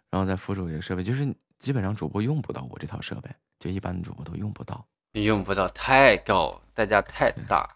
[0.09, 3.29] 然然后再附属一个设备，就是基本上主播用不到我这套设备，
[3.59, 4.87] 就一般的主播都用不到，
[5.23, 7.69] 用不到太高，代价太大，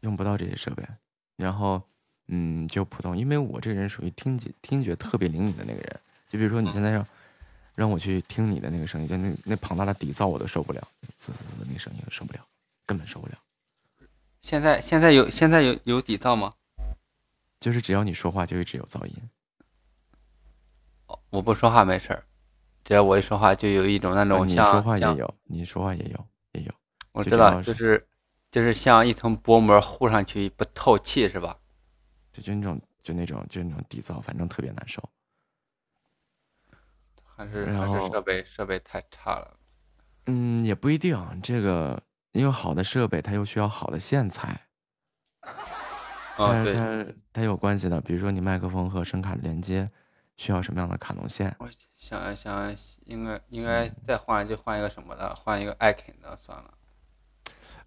[0.00, 0.82] 用不到这些设备。
[1.36, 1.82] 然后，
[2.28, 6.00] 嗯，就普通，因为我这个人属于听觉听觉特别灵敏的那个人，
[6.30, 7.06] 就比如说你现在让
[7.74, 10.86] 让我去听你的那个声音，就那那庞大的底噪我都受不了，
[11.18, 12.40] 滋滋滋那声音受不了，
[12.86, 13.34] 根本受不了。
[14.40, 16.54] 现在现在有现在有有底噪吗？
[17.60, 19.14] 就是只要你说话就一直有噪音。
[21.06, 22.24] 哦，我不说话没事儿，
[22.84, 26.72] 只要我一说话就有一种那种你说话也有，你说话也有也有。
[27.12, 28.08] 我知道，就是
[28.50, 31.58] 就是像一层薄膜糊上去不透气是吧？
[32.32, 35.02] 就就那种就那种就那种底噪，反正特别难受。
[37.34, 39.56] 还是还是设备设备太差了。
[40.26, 42.00] 嗯，也不一定，这个
[42.32, 44.68] 因为好的设备它又需要好的线材。
[46.36, 49.90] 啊，对，它它有关系的，比如说你麦克风和声卡的连接
[50.36, 51.54] 需要什么样的卡农线？
[51.58, 51.68] 我
[51.98, 56.74] 想想，应该应该再换就换一个什么的，换一个艾肯的算了。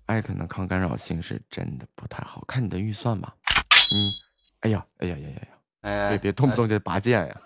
[0.05, 3.35] 艾肯的抗干扰性是真的不太好，看你的预算吧。
[3.41, 3.97] 嗯，
[4.61, 5.47] 哎呀，哎呀呀呀呀！
[5.81, 7.41] 哎，别别动不动就拔剑呀，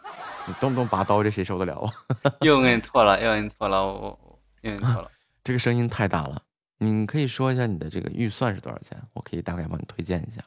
[0.48, 1.94] 你动不动拔刀，这谁受得了啊？
[2.42, 5.12] 又摁错了，又摁错了，我又摁错了。
[5.44, 6.42] 这个声音太大了，
[6.78, 9.02] 你可以说一下你的这个预算是多少钱？
[9.14, 10.44] 我可以大概帮你推荐一下。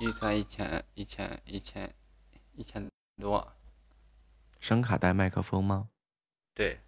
[0.00, 1.94] 预算一千一千一千
[2.52, 3.52] 一千多，
[4.60, 5.88] 声卡带麦克风吗？
[6.54, 6.78] 对。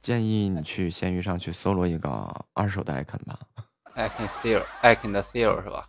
[0.00, 3.38] 建议你去闲鱼上去搜罗一个二手的艾肯吧。
[3.94, 5.88] 艾肯 Seal，艾肯的 Seal 是吧？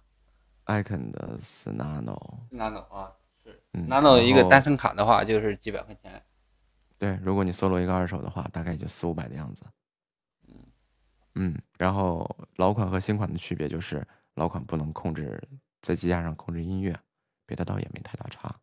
[0.64, 2.18] 艾肯的 Nano。
[2.52, 3.12] Nano 啊，
[3.44, 3.62] 是。
[3.74, 6.24] Nano 一个单声卡的话就是几百块钱。
[6.98, 9.66] 对，如果你搜罗一个二手的话，大概也就四五百的样子。
[10.48, 10.56] 嗯。
[11.36, 15.42] 嗯，然后老款和新款的区别就是老款不能控制。
[15.82, 16.98] 在机架上控制音乐，
[17.46, 18.60] 别的倒也没太大差。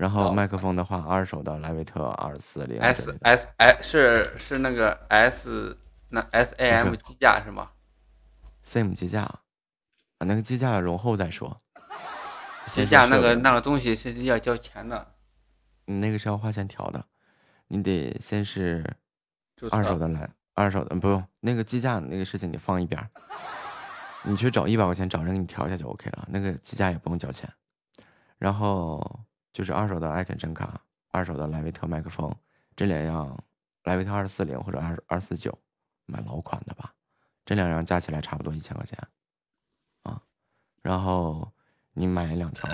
[0.00, 5.76] 然后麦克风的话，二手的莱维特二四零 S S S 是是那个 S
[6.08, 7.68] 那 S A M 机架是吗
[8.64, 9.30] ？Same 机架，
[10.16, 11.54] 把那个机架容后再说。
[12.68, 15.06] 机架那个那个东西是要交钱的，
[15.84, 17.04] 你那个是要花钱调的。
[17.68, 18.82] 你得先是
[19.70, 23.06] 二手的来，二手的不用那个机架那个事情你放一边。
[24.22, 27.46] 你去找一百块钱找人给你调一下就 OK 了，那个机架也不用交钱。
[28.38, 29.20] 然后
[29.52, 32.34] 就是二手的艾肯声卡，二手的莱维特麦克风，
[32.76, 33.44] 这两样
[33.84, 35.56] 莱维特二四零或者二二四九，
[36.06, 36.94] 买老款的吧。
[37.44, 38.98] 这两样加起来差不多一千块钱
[40.02, 40.22] 啊。
[40.82, 41.52] 然后
[41.92, 42.68] 你买两条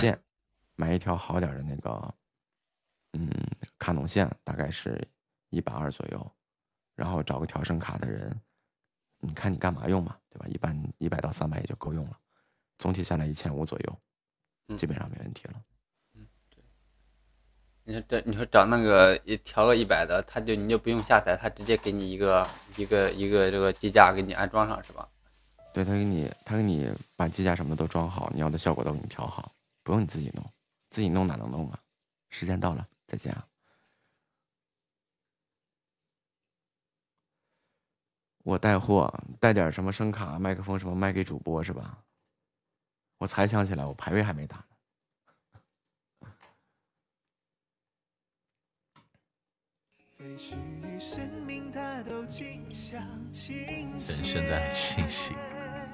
[0.00, 0.22] 线，
[0.76, 2.14] 买一条好点的那个，
[3.12, 3.30] 嗯，
[3.78, 5.08] 卡农线，大概是
[5.48, 6.32] 一百二左右。
[6.94, 8.40] 然后找个调声卡的人。
[9.22, 10.46] 你看你干嘛用嘛，对吧？
[10.48, 12.18] 一般一百到三百也就够用了，
[12.78, 15.62] 总体下来一千五左右，基本上没问题了。
[17.90, 22.46] 你说这，你说找那个一调个一百的，他就你就不用下载，他直接给你一个
[22.76, 25.08] 一个一个这个机架给你安装上是吧？
[25.74, 29.50] 对他给你他给你把机架什么都装好，你要的效果都给你调好，
[29.82, 30.52] 不用你自己弄，
[30.90, 31.80] 自己弄哪能弄啊？
[32.28, 33.44] 时间到了，再见啊。
[38.44, 41.98] 我带货，带点什么声卡、麦克风什么卖给主播是吧？
[43.18, 44.64] 我才想起来，我排位还没打
[50.30, 50.36] 呢。
[54.02, 55.36] 现现在清醒，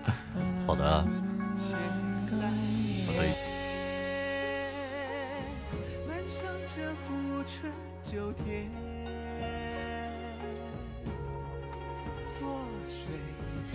[0.67, 1.05] 好的，
[3.07, 3.31] 可以。
[12.39, 12.47] 做
[12.87, 13.19] 水
[13.73, 13.75] 边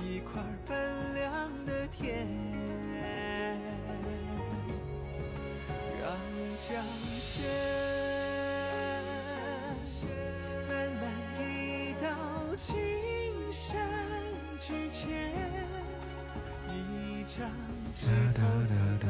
[0.00, 2.26] 一块奔凉的田，
[6.68, 6.84] 江
[7.16, 7.48] 水
[10.68, 10.70] 慢
[11.00, 11.02] 慢
[11.40, 12.06] 移到
[12.54, 12.76] 青
[13.50, 13.88] 山
[14.58, 15.32] 之前，
[16.68, 17.50] 一张
[17.94, 18.38] 纸头
[18.68, 19.08] 的白，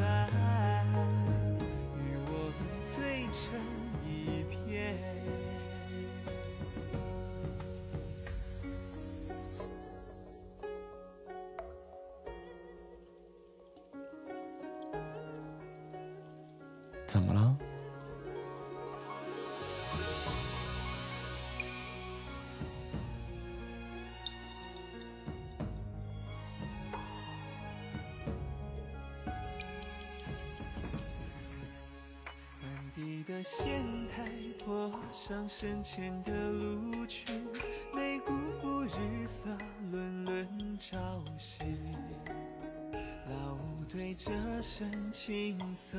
[1.97, 3.41] 与我们醉成
[4.07, 4.09] 一
[4.49, 4.71] 片。
[17.11, 17.57] 怎么了？
[32.61, 34.31] 满地的仙台
[34.63, 37.25] 坡上深浅的路去，
[37.93, 38.31] 没辜
[38.61, 39.49] 负日色
[39.91, 41.59] 轮轮朝夕。
[43.91, 44.31] 对这
[44.61, 45.97] 身青色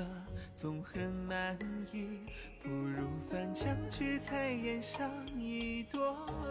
[0.57, 1.59] 总很满
[1.93, 2.21] 意，
[2.63, 6.01] 不如翻墙去采檐上一朵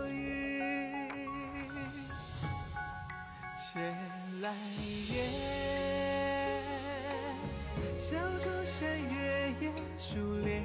[0.09, 0.61] 云。
[3.73, 3.79] 借
[4.41, 4.53] 来
[5.09, 5.25] 也，
[7.97, 10.61] 小桌山月夜疏帘，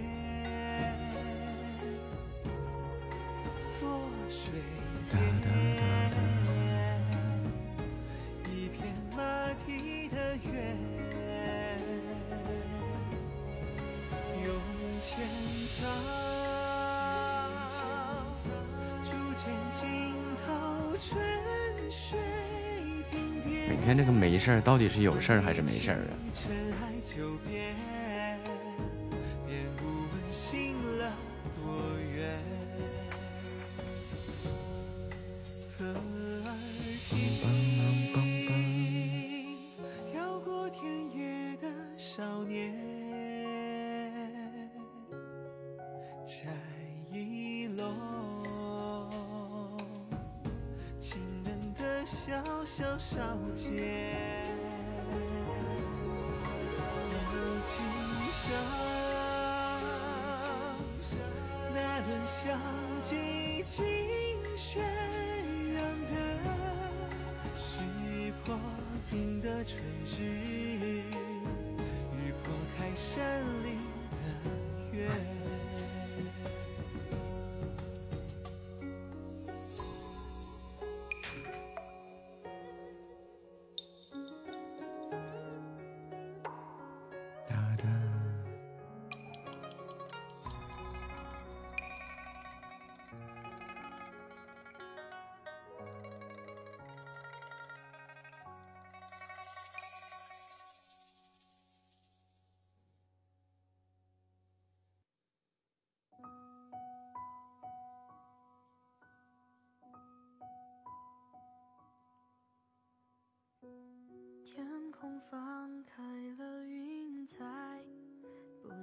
[23.69, 26.15] 每天这个没事儿，到底是有事儿还是没事儿啊？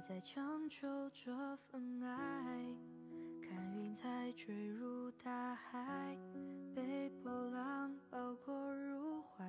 [0.04, 2.62] 不再强求这份爱。
[3.40, 6.14] 看云彩坠入大海，
[6.74, 9.46] 被波浪包裹入怀。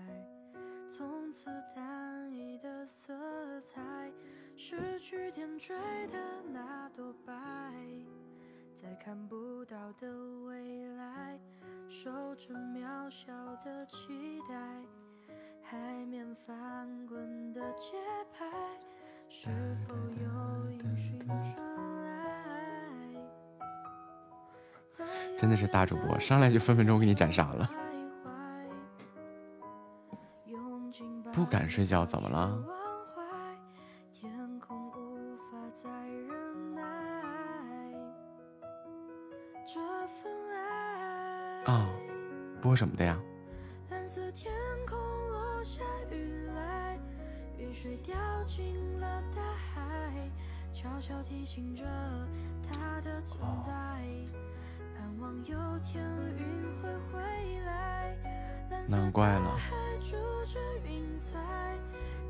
[0.89, 4.09] 从此单一的色彩，
[4.55, 5.73] 失去点缀
[6.07, 7.33] 的那朵白。
[8.81, 10.07] 在看不到的
[10.45, 11.37] 未来，
[11.89, 14.81] 守着渺小的期待。
[15.61, 17.97] 海面翻滚的节
[18.31, 18.47] 拍，
[19.37, 19.49] 是
[19.85, 21.37] 否有音讯传
[22.01, 22.07] 来？
[25.37, 27.69] 真的是大主播，上来就分分钟给你斩杀了。
[31.33, 32.57] 不敢睡觉，怎么了？
[41.65, 41.89] 啊，
[42.61, 43.19] 播什么的呀？
[47.73, 48.15] 水掉
[48.47, 48.84] 进了大海，
[50.85, 51.83] 悄悄提醒着
[52.61, 53.71] 它的存在，
[54.95, 56.05] 盼望有天
[56.37, 58.15] 云会回来。
[58.87, 59.57] 难怪了。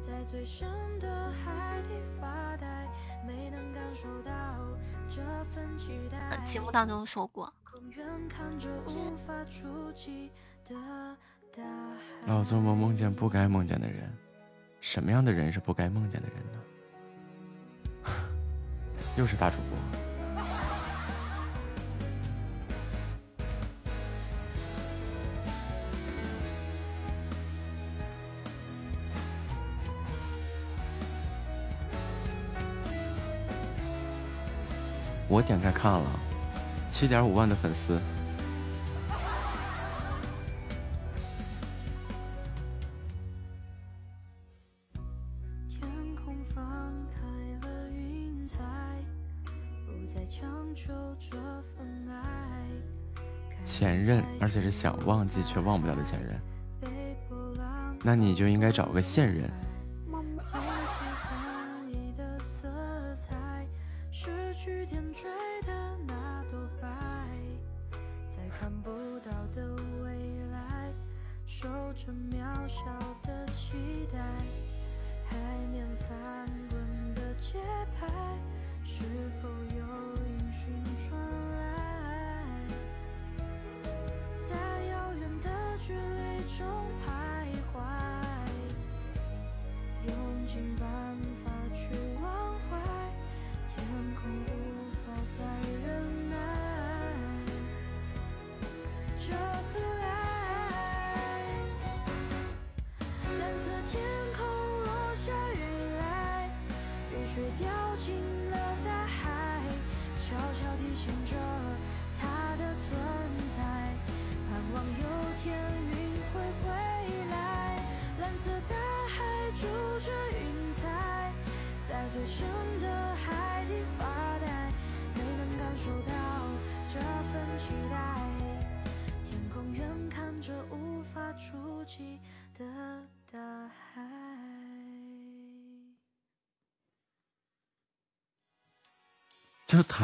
[0.07, 0.69] 在最深
[0.99, 2.87] 的海底发呆，
[3.27, 4.31] 没能感受到
[5.09, 6.39] 这份期待。
[6.45, 7.51] 节目当中说过。
[12.25, 14.09] 老做梦梦见不该梦见的人。
[14.79, 16.59] 什么样的人是不该梦见的人呢？
[19.15, 19.77] 又是大主播。
[35.27, 36.05] 我点开看了，
[36.91, 37.99] 七点五万的粉丝。
[53.65, 56.39] 前任，而且是想忘记却忘不了的前任，
[58.03, 59.49] 那你就应该找个现任。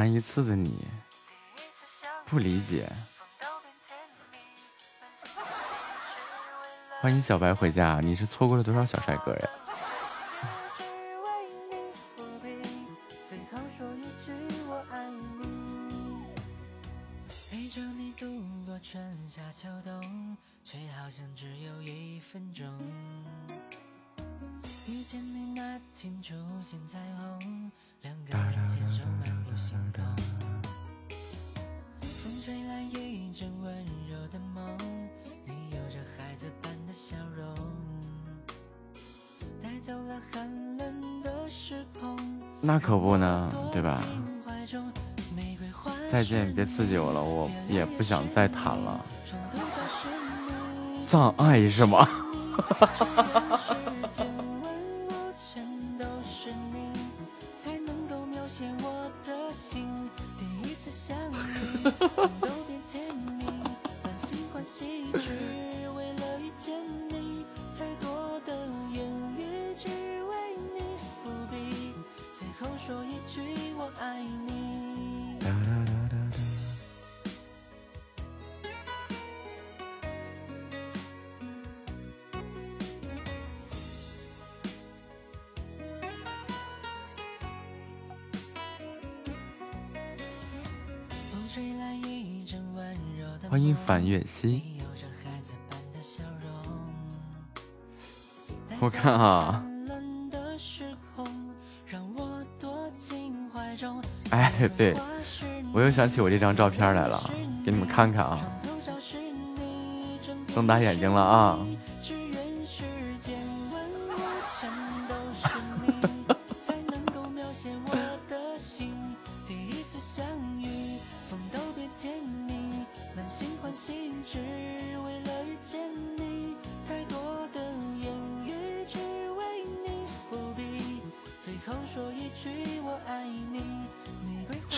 [0.02, 0.88] 谈一次的你，
[2.26, 2.92] 不理解。
[7.00, 9.50] 欢迎小白回家，你是错过了多少小帅哥呀？
[46.76, 49.00] 刺激我了，我也不想再谈了。
[51.10, 52.08] 障碍是吗？
[52.52, 53.51] 哈哈哈哈哈
[98.80, 99.64] 我看啊，
[104.32, 104.96] 哎，对，
[105.74, 107.22] 我又想起我这张照片来了，
[107.66, 108.40] 给你们看看啊，
[110.56, 111.60] 瞪大眼睛了啊。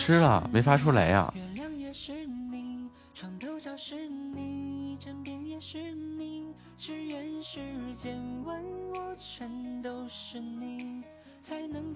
[0.04, 1.32] 吃了没发出来呀？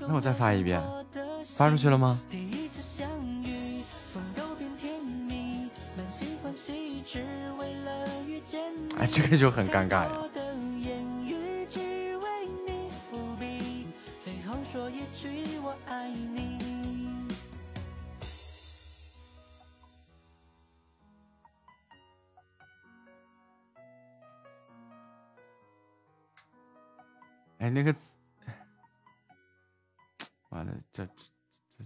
[0.00, 0.82] 那我再发一遍，
[1.44, 2.18] 发出去了吗？
[8.96, 10.27] 哎，这个就很尴尬呀。
[27.58, 27.92] 哎，那个，
[30.50, 31.84] 完了，这这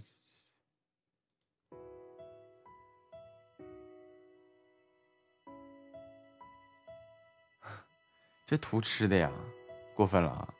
[8.45, 9.31] 这图吃的呀，
[9.95, 10.53] 过分了啊！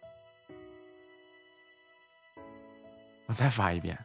[3.28, 3.96] 我再发一遍。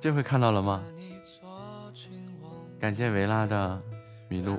[0.00, 0.82] 这回看到了吗？
[2.80, 3.82] 感谢维拉的
[4.30, 4.58] 麋鹿。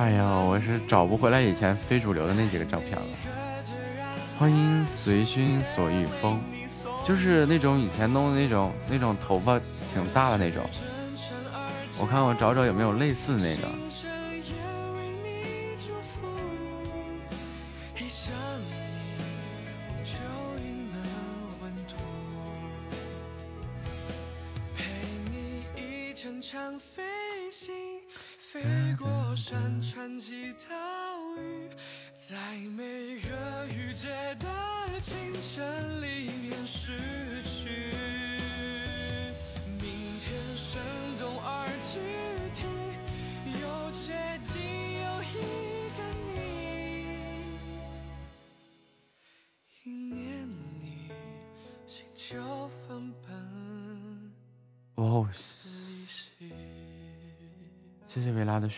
[0.00, 3.06] 哎呀，我是找不回来以前非主流的那几个照片了。
[4.38, 6.40] 欢迎随心所欲风，
[7.06, 9.60] 就是那种以前弄的那种那种头发
[9.92, 10.64] 挺大的那种。
[12.00, 13.68] 我看我找找有没有类似那个。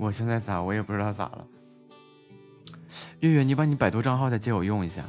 [0.00, 0.62] 我现在咋？
[0.62, 1.46] 我也不知道咋了。
[3.18, 5.04] 月月，你把你百度账号再借我用一下。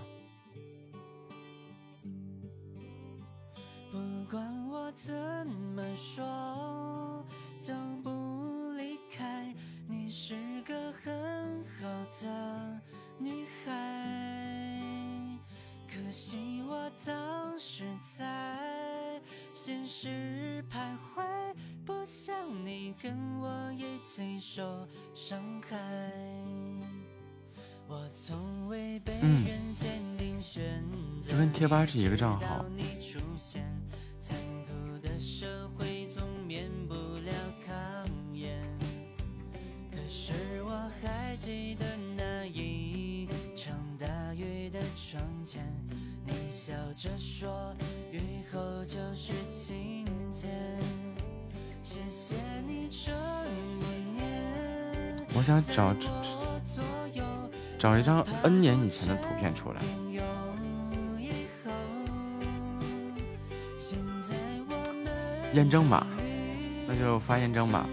[67.32, 67.88] 发验证码。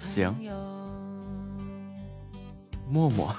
[0.00, 0.34] 行，
[2.88, 3.32] 默默。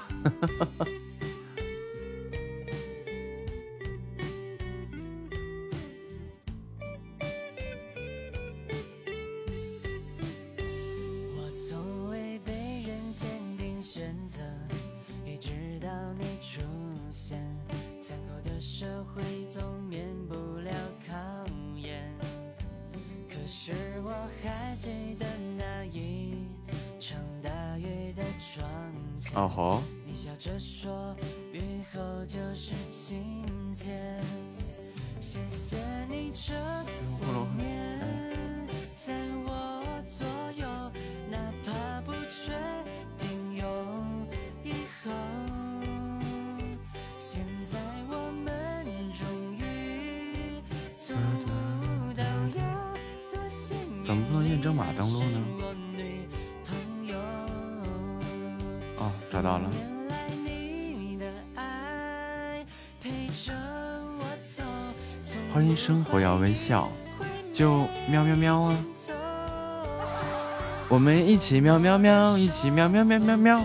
[71.42, 73.60] 一起喵喵喵，一起喵喵喵喵喵。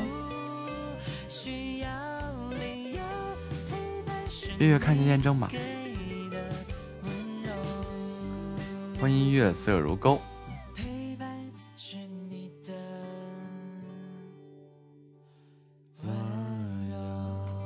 [4.58, 5.48] 月月看见验证码，
[9.00, 10.20] 欢迎月色如钩。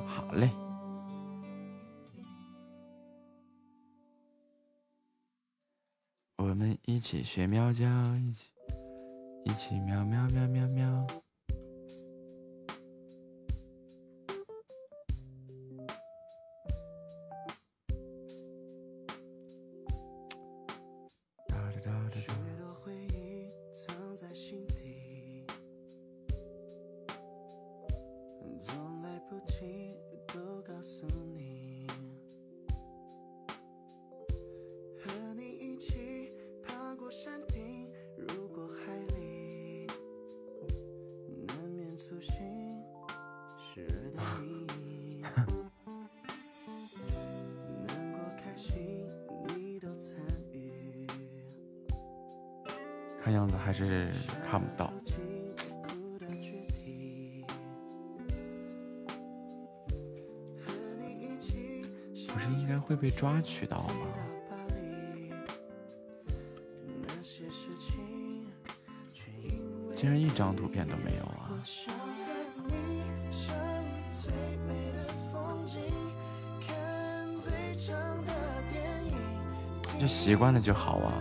[0.05, 0.51] 好嘞。
[6.35, 7.85] 我们一起学喵叫，
[8.17, 8.50] 一起
[9.43, 11.07] 一起喵喵喵喵喵。
[63.17, 64.07] 抓取到吗？
[69.95, 71.51] 竟然一张图片都没有啊！
[79.99, 81.13] 就习惯了就好啊。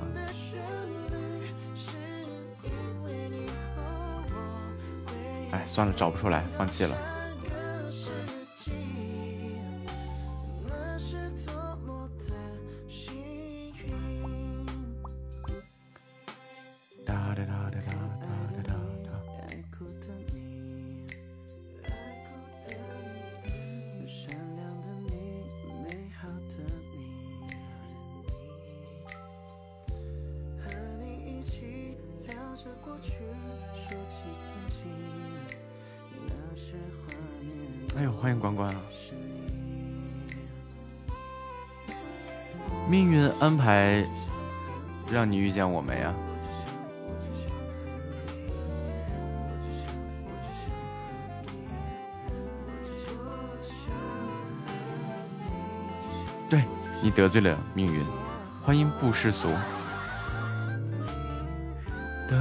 [5.52, 7.09] 哎，算了，找不出来，放弃了。
[42.90, 44.04] 命运安排
[45.12, 46.12] 让你遇见我们呀？
[56.48, 56.64] 对
[57.00, 58.04] 你得罪了命运，
[58.64, 59.48] 欢迎不世俗。
[62.28, 62.38] 欢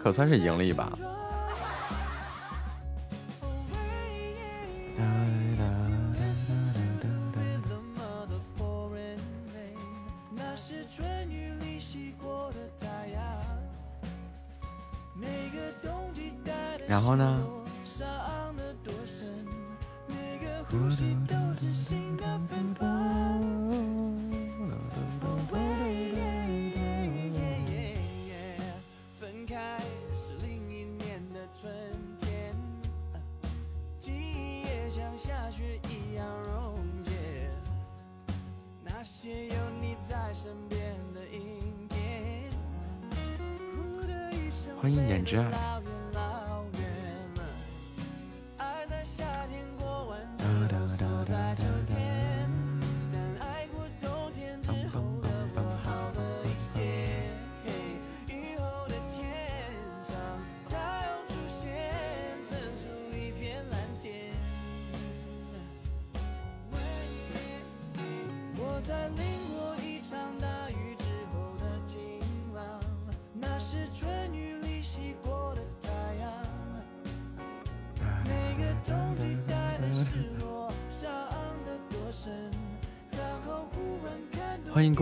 [0.02, 0.92] 可算是赢了一把。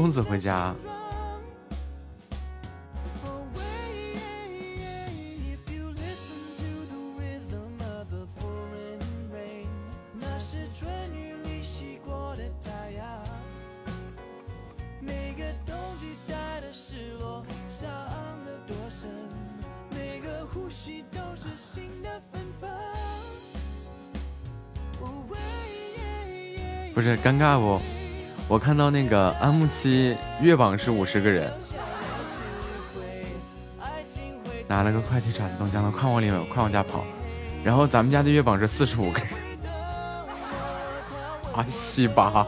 [0.00, 0.74] 公子回家。
[26.94, 27.89] 不是尴尬不？
[28.50, 31.48] 我看到那个安慕希月榜是五十个人，
[34.66, 37.04] 拿了个快递铲子东江的，快往里面，快往家跑。
[37.62, 39.28] 然后咱们家的月榜是四十五个人，
[41.54, 42.44] 阿西吧。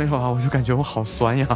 [0.00, 1.46] 没有啊，我就感觉我好酸呀。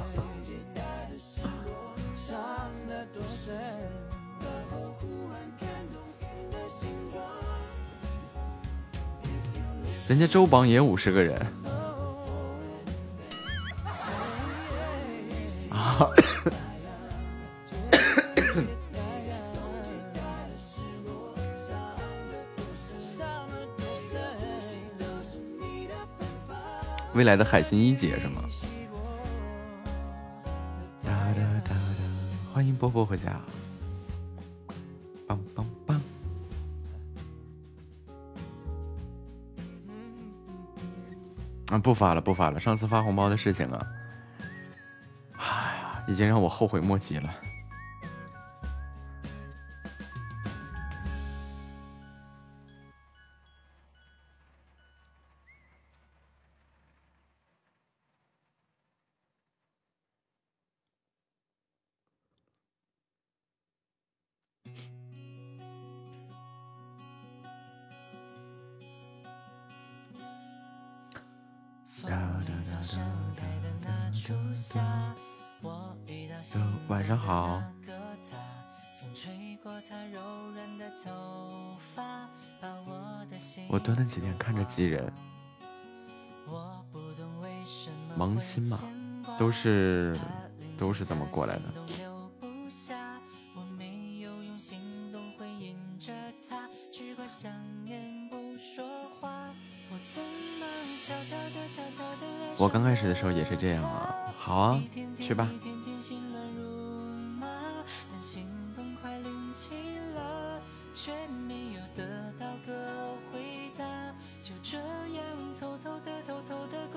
[10.07, 11.41] 人家周榜也五十个人
[27.37, 28.43] 的海心一姐是吗？
[32.53, 33.41] 欢迎波波回家。
[35.27, 36.01] 棒棒棒！
[41.71, 42.61] 啊，不发了，不发了。
[42.61, 43.87] 上次发红包的事情啊，
[45.33, 47.35] 哎呀，已经让我后悔莫及了。
[76.89, 77.63] 晚上好。
[83.69, 85.13] 我多那几天看着急人，
[88.17, 88.81] 萌新嘛，
[89.39, 90.17] 都是
[90.79, 91.63] 都是这么过来的。
[102.65, 104.81] 我刚开始的时候也是这样啊，好啊，
[105.21, 105.47] 去吧。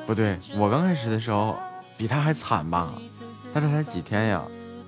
[0.05, 1.57] 不对，我刚开始的时候
[1.97, 2.93] 比他还惨吧，
[3.53, 4.41] 但是才几天呀，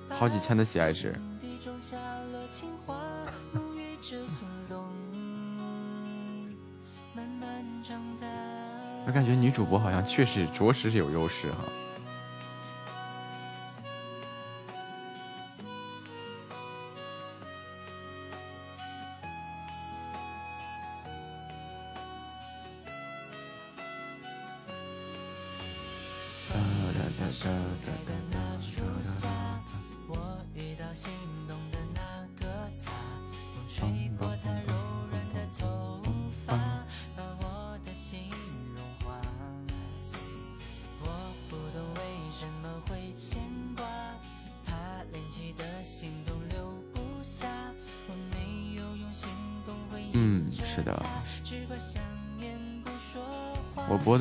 [0.08, 1.14] 好几千的喜爱值。
[9.10, 11.64] 我感觉女主播好像确实着实是有优势哈。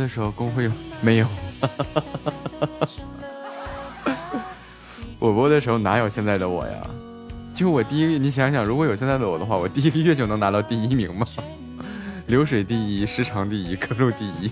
[0.10, 0.72] 时候公会有
[1.02, 1.28] 没有？
[5.20, 6.82] 我播的时候哪有现在的我呀？
[7.54, 11.26] 就我第一，你想想，如果有现在的我的话，我第一个月就能拿到第一名吗？
[12.28, 14.50] 流水第一，时长第一，刻录第一。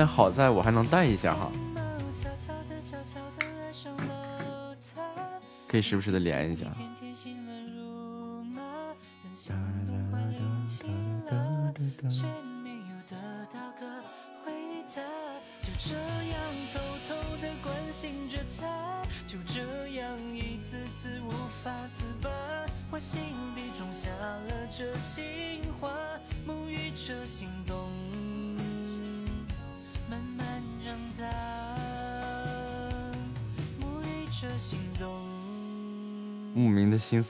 [0.00, 1.52] 在好在我还能带一下哈，
[5.68, 6.64] 可以时不时的连一下。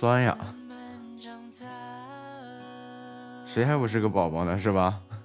[0.00, 0.34] 酸呀。
[3.44, 5.02] 谁还不是个宝宝呢，是吧？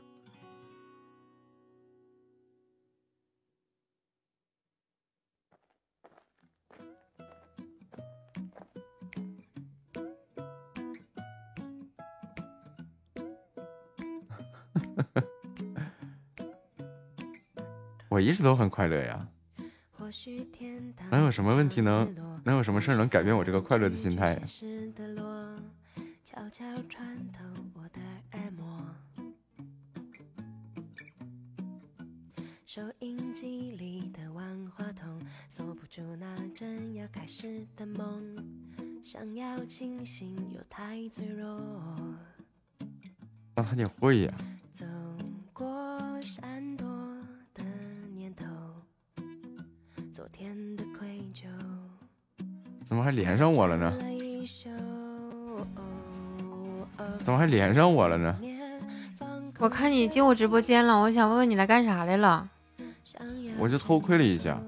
[18.10, 19.26] 我一直都很快乐呀，
[21.12, 22.14] 能有什么问题能
[22.46, 24.42] 能有什么事儿能改变我这个快乐的心态呀？
[26.24, 27.44] 悄悄穿透
[27.74, 28.00] 我的
[28.34, 28.88] 耳膜，
[32.66, 38.38] 收音机里的万花筒锁不住那正要开始的梦，
[39.02, 41.60] 想要清醒又太脆弱。
[43.56, 44.34] 那他挺会呀。
[44.72, 44.86] 走
[45.54, 46.86] 过闪躲
[47.54, 47.64] 的
[48.14, 48.46] 念头，
[50.12, 51.48] 昨天的愧疚。
[52.88, 53.94] 怎么还连上我了呢？
[57.24, 58.38] 怎么还连上我了呢？
[59.60, 62.48] 我看你进我直播间了，我想问问你来干啥来了？
[63.58, 64.60] 我就偷窥了一下，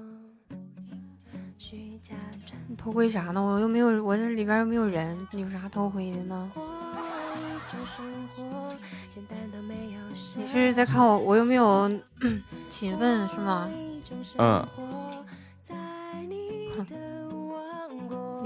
[2.66, 3.40] 你偷窥啥呢？
[3.40, 6.50] 我又没有，我这里边又没有人，你有啥偷窥的呢？
[10.36, 11.90] 你是在看我，我又没有
[12.70, 13.68] 勤奋是吗？
[14.38, 14.66] 嗯，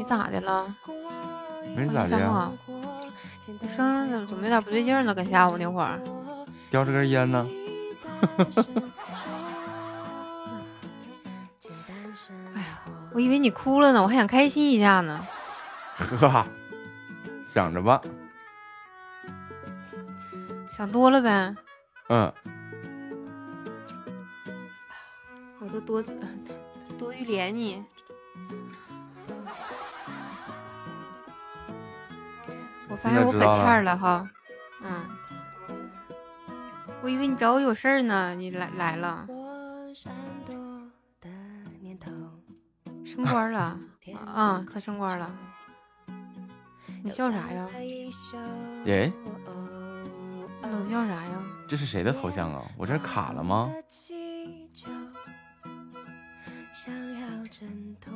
[0.03, 0.75] 你咋的了？
[1.77, 2.51] 没咋的呀，
[3.41, 5.15] 这声怎么怎么有点不对劲呢？
[5.15, 6.01] 跟下午那会儿，
[6.69, 7.47] 叼着根烟呢。
[12.53, 12.81] 哎呀，
[13.13, 15.25] 我以为你哭了呢，我还想开心一下呢。
[15.97, 16.45] 呵哈，
[17.47, 18.01] 想着吧。
[20.77, 21.55] 想多了呗。
[22.09, 22.33] 嗯，
[25.61, 26.03] 我都多
[26.99, 27.85] 多欲怜你。
[32.93, 34.29] 我发现我可欠儿了哈，
[34.83, 35.03] 嗯，
[37.03, 39.27] 我以为你找我有事儿呢，你来来了，
[43.03, 43.79] 升官了，
[44.27, 45.35] 啊，可升官了，
[47.03, 47.67] 你笑啥呀？
[48.85, 49.11] 耶，
[50.62, 51.43] 冷笑啥呀？
[51.67, 52.62] 这是谁的头像啊？
[52.77, 53.71] 我这卡了吗？
[56.75, 58.12] 想要挣脱，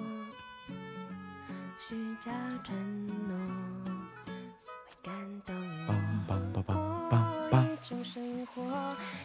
[1.79, 2.31] 虚假
[2.63, 3.76] 承诺，会
[5.07, 5.15] 感
[5.47, 5.55] 动
[5.87, 5.95] 我。
[7.49, 8.61] 过一种生活，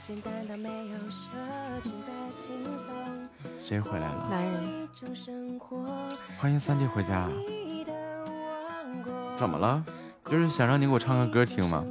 [0.04, 1.32] 简单到没有奢
[1.82, 2.94] 侈的轻松。
[3.64, 4.28] 谁回来了？
[4.30, 4.84] 男人。
[4.84, 5.84] 一种生活，
[6.38, 7.28] 欢迎三弟回家。
[9.36, 9.84] 怎么了？
[10.30, 11.84] 就是想让你给我唱个歌听吗？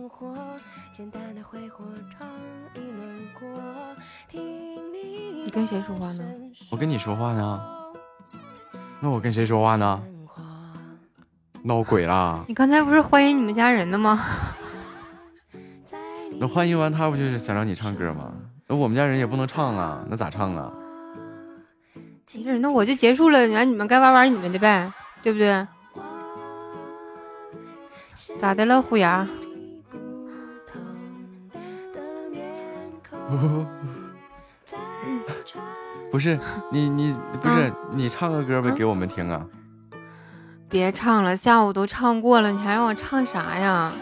[0.92, 1.84] 简单的挥霍
[2.16, 2.30] 闯
[2.76, 3.60] 一轮过。
[4.28, 4.40] 听
[4.92, 6.24] 你你跟谁说话呢？
[6.70, 7.60] 我跟你说话呢。
[9.00, 10.00] 那我跟谁说话呢？
[11.62, 12.42] 闹鬼啦！
[12.48, 14.18] 你刚才不是欢迎你们家人的吗？
[16.38, 18.32] 那欢迎完他不就是想让你唱歌吗？
[18.66, 20.72] 那我们家人也不能唱啊，那咋唱啊？
[22.26, 24.90] 其实那我就结束了，完你们该玩玩你们的呗，
[25.22, 25.66] 对不对？
[28.40, 29.26] 咋的了，虎牙？
[36.10, 36.36] 不是
[36.72, 39.46] 你你不是你唱个歌呗，给我们听啊！
[40.70, 43.92] 别唱了，下午都唱过了，你还让我唱啥呀？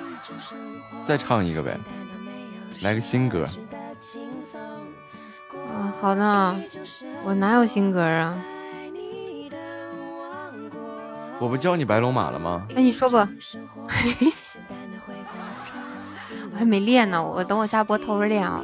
[1.07, 1.79] 再唱一个呗，
[2.83, 3.45] 来个新歌。
[5.73, 6.57] 啊，好的，
[7.25, 8.37] 我哪有新歌啊？
[11.41, 12.67] 我不教你白龙马了吗？
[12.75, 13.27] 那你说吧。
[16.53, 18.63] 我还没练呢，我等我下播偷着练啊。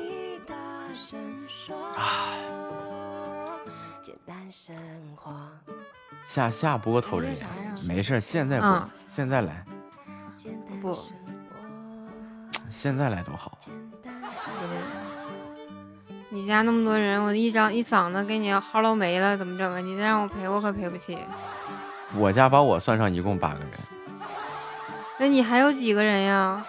[6.26, 7.46] 下下播偷着练，
[7.86, 9.64] 没事，现在播，现在来。
[10.80, 10.98] 不，
[12.68, 13.56] 现在来多好。
[16.30, 19.78] 你家那么多人，我一张一嗓子给你号唠没了，怎么整啊？
[19.80, 21.16] 你再让我赔，我可赔不起。
[22.16, 23.68] 我家把我算上，一共八个人。
[25.18, 26.64] 那你还有几个人呀？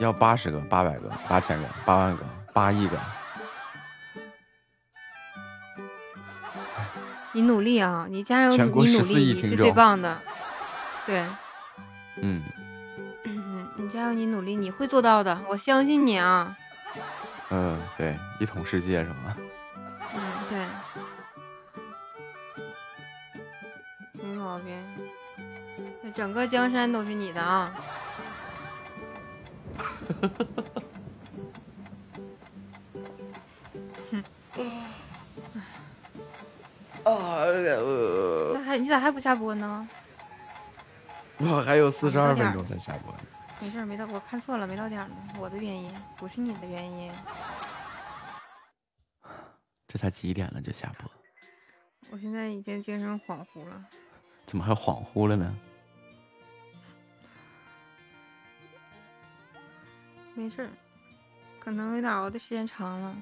[0.00, 2.98] 要八十个、八百个、八千个、八万个、八亿个。
[7.32, 10.18] 你努力啊你加油你努力你是最棒的。
[11.06, 11.24] 对
[12.16, 12.42] 嗯。
[13.76, 16.56] 你加油你努力你会做到的我相信你啊。
[17.50, 19.36] 嗯对一统世界是吗？
[20.14, 20.58] 嗯对。
[24.12, 24.74] 没毛病。
[26.02, 27.74] 那整个江山都是你的啊。
[29.76, 29.84] 哈
[30.20, 30.82] 哈哈哈哈
[37.04, 37.12] 哼。
[37.12, 37.46] 啊！
[38.54, 39.88] 那还你咋还不下播呢？
[41.38, 43.14] 我还有四十二分钟才下播。
[43.60, 45.16] 没事，没到，我看错了，没到点呢。
[45.38, 47.12] 我的原因不是你的原因。
[49.88, 51.10] 这才几点了就下播？
[52.10, 53.84] 我现在已经精神恍惚了。
[54.46, 55.56] 怎么还恍惚了呢？
[60.34, 60.70] 没事，
[61.58, 63.16] 可能有点熬的时间长了。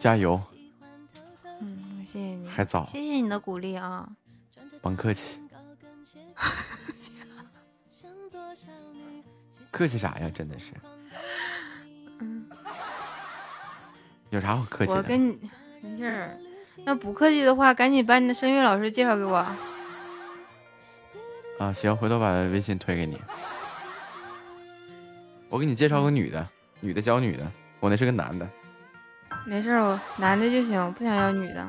[0.00, 0.40] 加油！
[1.62, 2.48] 嗯，谢谢你。
[2.48, 2.84] 还早。
[2.84, 4.08] 谢谢你的鼓励啊！
[4.80, 5.38] 甭客气。
[9.70, 10.28] 客气啥呀？
[10.34, 10.72] 真的是。
[12.18, 12.50] 嗯。
[14.30, 14.98] 有啥好客气的？
[14.98, 15.38] 我跟你
[15.80, 16.36] 没事儿。
[16.84, 19.36] 那不客气的话，赶紧把你的声乐老师介绍给我。
[21.58, 23.20] 啊，行，回头把微信推给你。
[25.48, 26.48] 我给你介绍个女的，
[26.80, 27.48] 女的教女的。
[27.78, 28.48] 我那是个男的。
[29.44, 31.66] 没事，我男的就行，我不想要女的。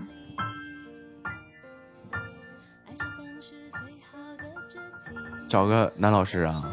[5.49, 6.63] 找个男老师啊。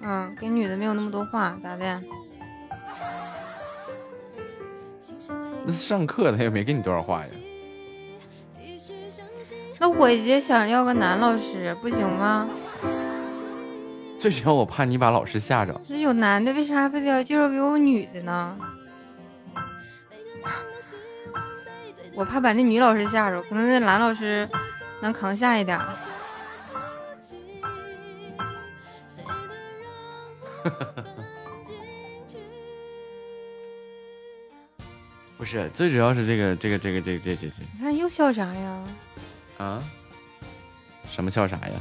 [0.00, 2.02] 嗯，跟女的没有那么多话，咋的？
[5.64, 7.32] 那上课他也没给你多少话呀。
[9.78, 12.48] 那我也想要个男老师，不行吗？
[14.18, 15.78] 最主要我怕你把老师吓着。
[15.88, 18.56] 那有男的，为啥非得要介绍给我女的呢？
[22.16, 24.48] 我怕把那女老师吓着，可能那男老师
[25.02, 25.78] 能扛下一点。
[35.36, 37.62] 不是，最主要是这个，这个，这个，这个，这，这，这。
[37.74, 38.84] 你看又笑啥呀？
[39.58, 39.82] 啊？
[41.10, 41.74] 什么笑啥呀？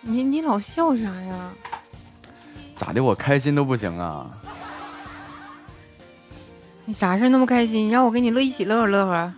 [0.00, 1.52] 你你老笑啥呀？
[2.74, 3.00] 咋的？
[3.02, 4.28] 我开心都不行啊！
[6.90, 7.88] 你啥事那么开心？
[7.88, 9.32] 让我跟你乐一起乐呵乐呵。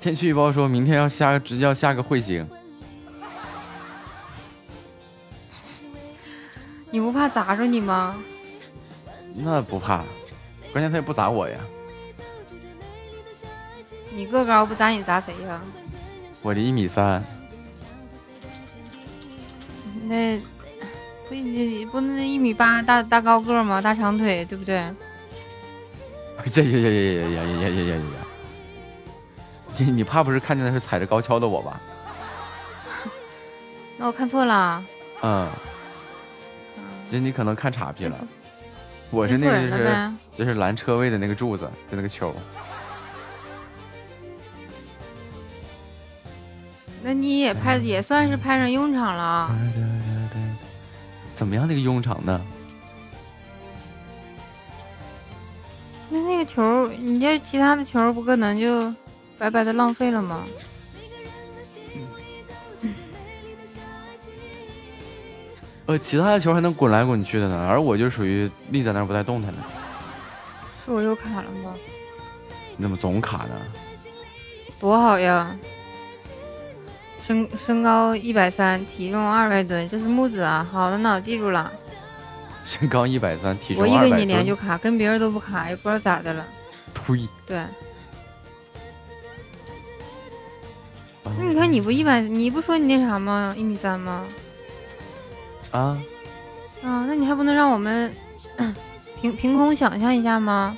[0.00, 2.48] 天气预报说明天要下，直接要下个彗星。
[6.90, 8.16] 你不怕砸着你吗？
[9.34, 10.02] 那不怕，
[10.72, 11.58] 关键他也不砸我呀。
[14.14, 15.60] 你个高不砸你砸谁呀？
[16.42, 17.22] 我这一米三。
[20.06, 20.40] 那
[21.28, 23.82] 不你不那一米八大大高个吗？
[23.82, 24.82] 大长腿对不对？
[26.46, 28.02] 呀呀呀呀呀呀呀呀呀呀！
[29.76, 31.80] 你你怕不是看见的是踩着高跷的我吧？
[33.98, 34.82] 那我看错了。
[35.22, 35.48] 嗯。
[37.10, 38.18] 这你可能看岔劈了，
[39.10, 42.34] 我是那个就是就是拦车位的那个柱子，就那个球。
[47.02, 49.50] 那你也派也算是派上用场了。
[51.34, 51.66] 怎么样？
[51.66, 52.38] 那个用场呢？
[56.10, 58.94] 那那个球，你这其他的球不可能就
[59.38, 60.44] 白白的浪费了吗？
[65.86, 69.58] 呃，其他的球还能滚来滚去的呢，而我就属于立在那儿不带动弹的。
[70.84, 71.74] 是我又卡了吗？
[72.76, 73.54] 你怎么总卡呢？
[74.78, 75.56] 多好呀！
[77.26, 80.66] 身身高一百三，体重二百吨，这是木子啊！
[80.70, 81.72] 好的呢，记住了。
[82.68, 86.44] 身高一百三，体重我一跟你连就卡，跟别人都不卡，也不知道咋的了。
[86.92, 87.26] 推。
[87.46, 87.64] 对。
[91.24, 93.54] 那你看你不一百，你不说你那啥吗？
[93.56, 94.26] 一米三吗？
[95.70, 95.98] 啊，
[96.82, 98.14] 啊，那你还不能让我们
[99.20, 100.76] 凭凭空想象一下吗？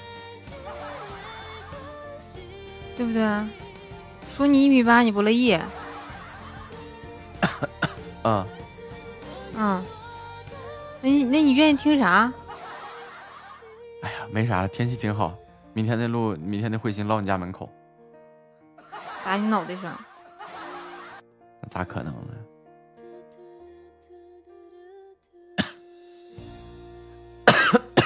[2.97, 3.23] 对不对？
[4.37, 5.59] 说你一米八你不乐意？
[8.23, 8.47] 啊，
[9.57, 9.83] 嗯，
[11.03, 12.33] 那你那你愿意听啥？
[14.03, 15.37] 哎呀，没啥了，天气挺好。
[15.73, 17.71] 明天那路，明天那彗星落你家门口，
[19.25, 19.99] 砸你脑袋上？
[21.63, 22.35] 那咋可能呢？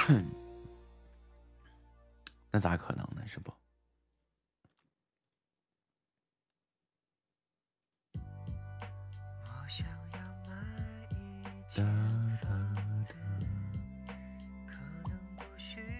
[2.51, 3.21] 那咋可能呢？
[3.25, 3.51] 是不？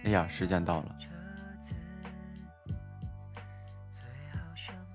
[0.06, 0.96] 哎呀，时间到了！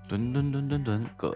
[0.08, 1.36] 蹲蹲蹲蹲蹲，哥。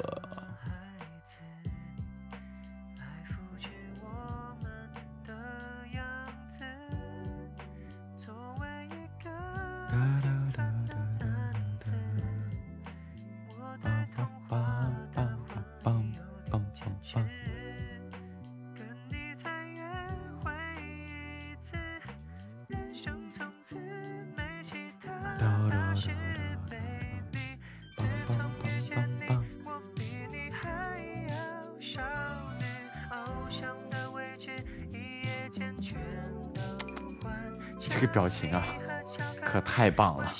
[37.95, 38.67] 这个表情啊，
[39.41, 40.33] 可太棒了。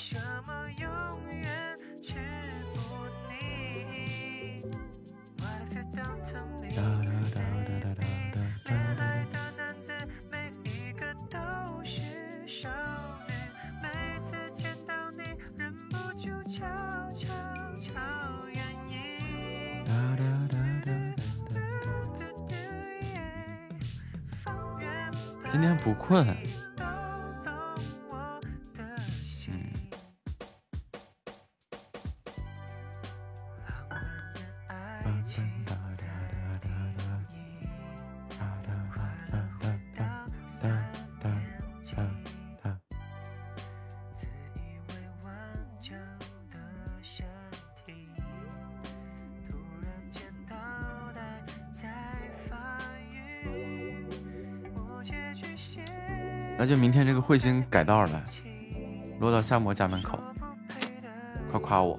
[57.26, 58.24] 彗星改道了，
[59.18, 60.16] 落到夏末家门口，
[61.50, 61.98] 快夸我！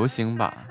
[0.00, 0.69] 流行吧。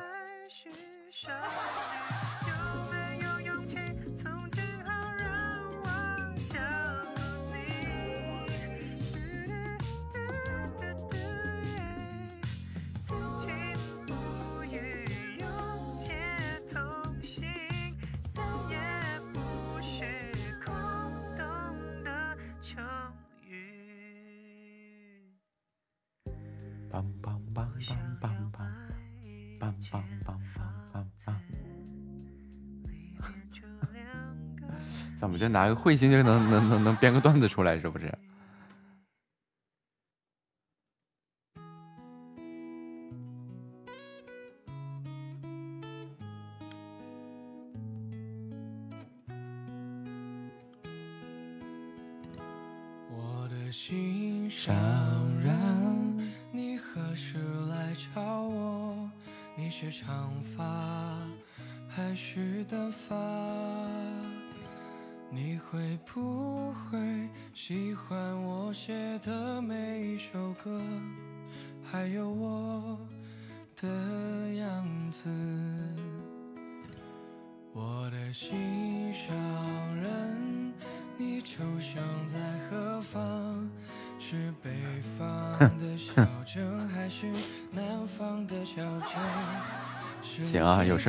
[35.40, 38.14] 就拿个彗星就能能能能编个段子出来，是不是？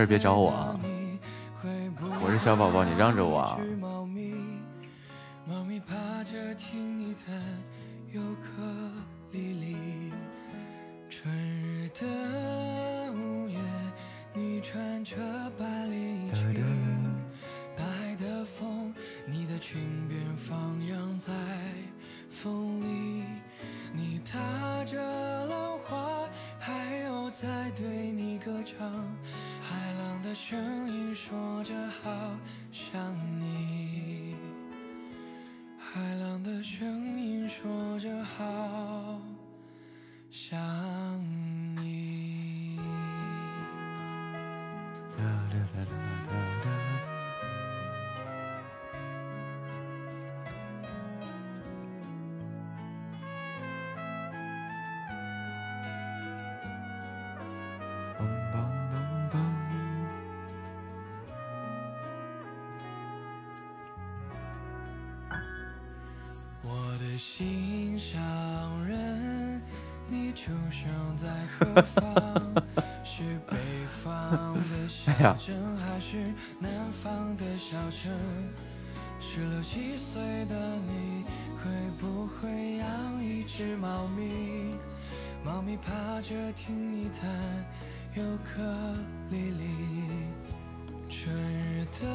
[0.00, 0.80] 事别找我啊！
[2.24, 3.58] 我是小宝宝，你让着我啊！
[71.82, 72.04] 方
[73.04, 73.56] 是北
[74.02, 75.34] 方的小
[75.76, 78.12] 还是南方的小城
[79.18, 81.24] 十六七岁的你
[81.56, 84.74] 会不会养一只猫咪？
[85.44, 87.28] 猫咪趴着听你弹
[88.14, 88.62] 尤克
[89.30, 89.64] 里里
[91.08, 92.06] 春日的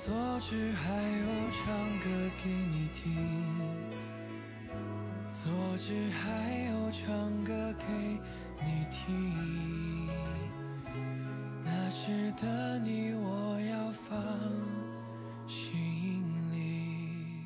[0.00, 2.08] 作只还有唱歌
[2.42, 3.04] 给你听，
[5.34, 7.84] 作只还有唱歌给
[8.64, 10.08] 你听，
[11.62, 14.16] 那时的你，我要放
[15.46, 17.44] 心里。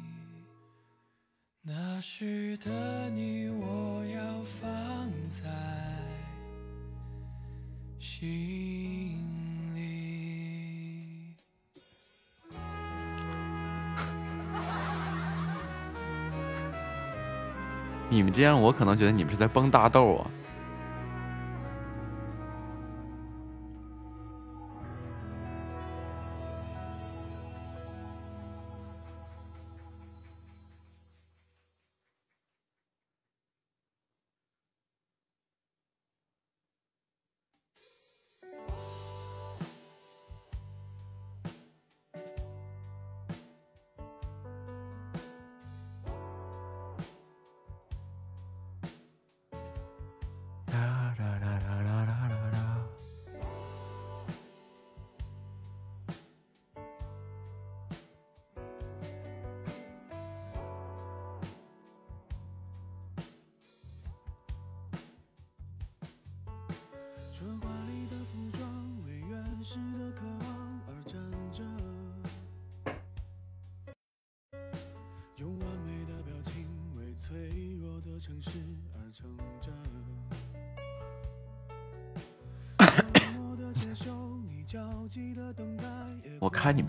[1.60, 5.42] 那时的你，我要放在
[7.98, 8.63] 心。
[18.08, 20.30] 你们这样我可能觉得你们是在崩大豆啊。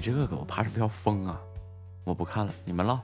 [0.05, 1.41] 这个我怕是不要疯啊，
[2.03, 3.01] 我不看了，你们唠。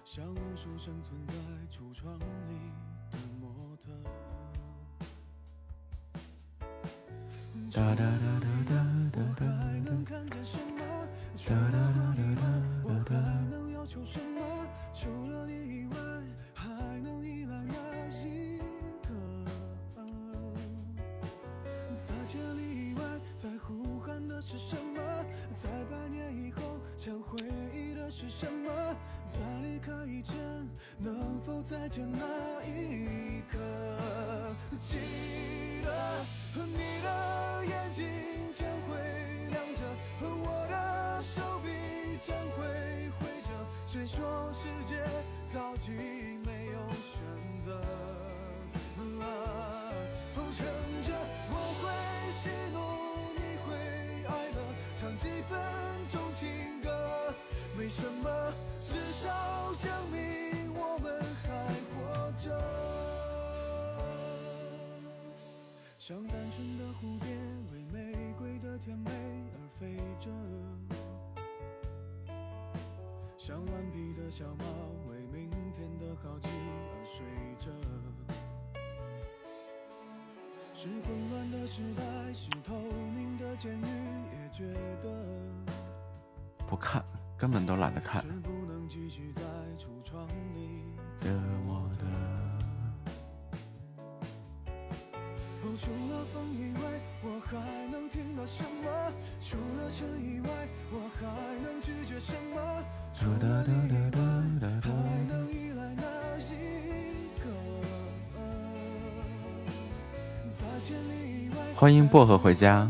[111.91, 112.89] 欢迎薄荷回家。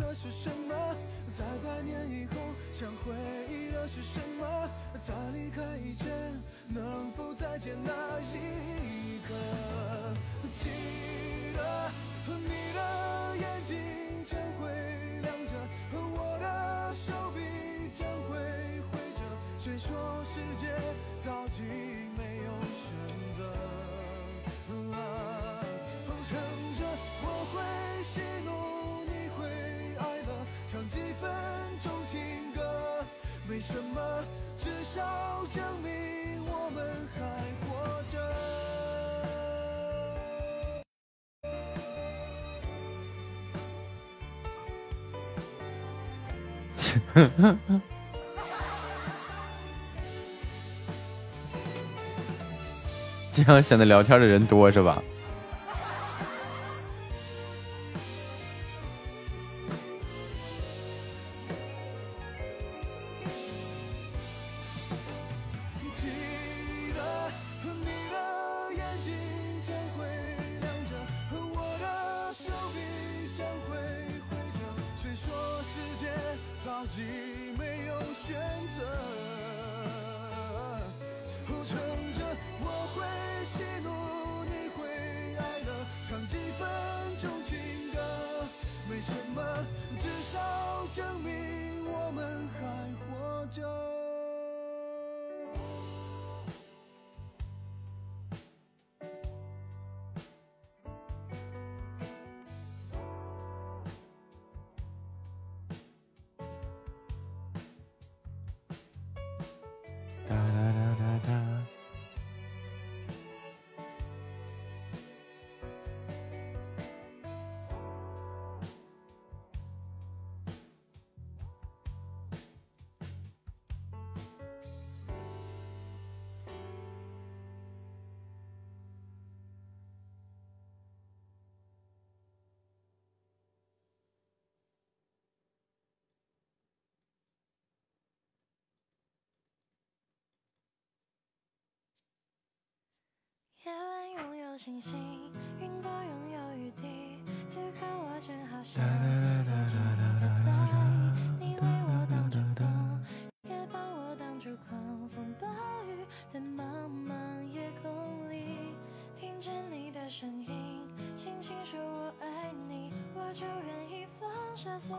[53.59, 55.01] 显得聊天的人多是吧？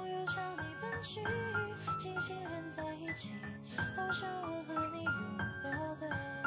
[0.06, 1.20] 又朝你奔去，
[1.98, 3.30] 星星连在一起，
[3.96, 6.41] 好像我和你拥抱的。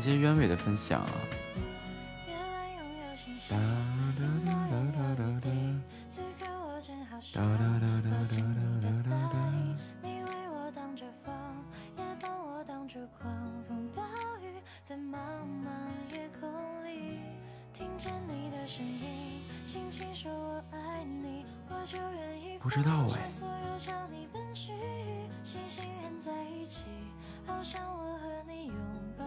[0.00, 1.04] 谢谢鸢尾的分享。
[22.58, 23.40] 不知道哎。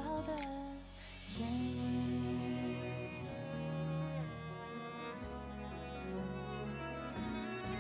[0.02, 0.36] 好的
[1.30, 2.76] 建议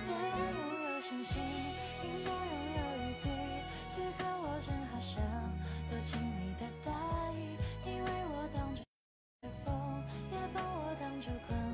[0.08, 1.42] 夜晚拥有星星
[2.03, 3.30] 云朵拥有雨滴
[3.92, 5.24] 此刻我正好想
[5.90, 6.92] 躲进你的大
[7.33, 8.83] 衣你为我挡着
[9.64, 11.73] 风也帮我挡住狂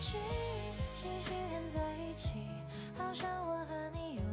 [0.00, 0.18] 星
[1.20, 2.30] 星连在一起，
[2.96, 4.29] 好像我和你有。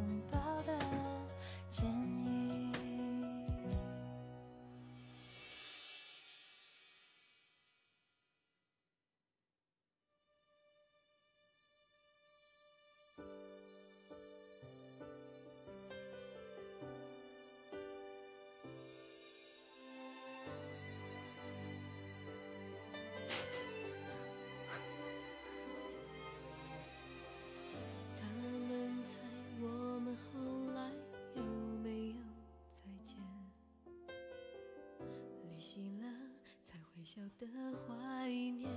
[37.17, 38.69] 小的怀念，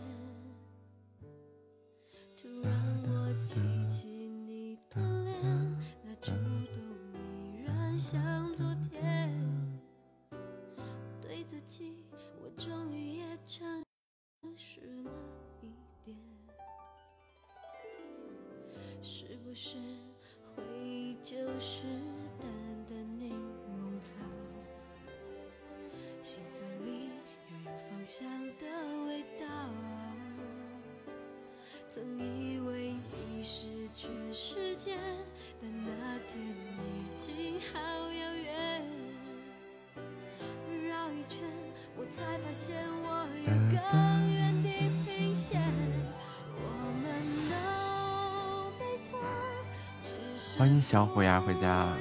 [2.35, 2.73] 突然
[3.07, 3.57] 我记
[3.91, 6.75] 起你的脸，那触动
[7.53, 9.31] 依然像昨天。
[11.21, 12.03] 对自己，
[12.41, 13.85] 我终于也诚
[14.57, 15.11] 实了
[15.61, 15.67] 一
[16.03, 16.17] 点。
[19.03, 19.77] 是不是
[20.57, 21.83] 回忆就是
[22.39, 22.49] 淡
[22.89, 23.37] 淡柠
[23.69, 24.15] 檬草？
[26.23, 27.00] 心酸里。
[28.01, 28.27] 芳香
[28.59, 28.65] 的
[29.07, 29.45] 味道，
[31.87, 34.97] 曾以为你是全世界，
[35.61, 38.83] 但那天已经好遥远。
[40.89, 41.47] 绕一圈，
[41.95, 45.61] 我才发现我有更远地平线。
[46.57, 46.59] 我
[47.03, 47.05] 们
[47.51, 47.53] 都
[48.79, 49.21] 没错，
[50.03, 51.95] 只是欢迎小虎牙回家。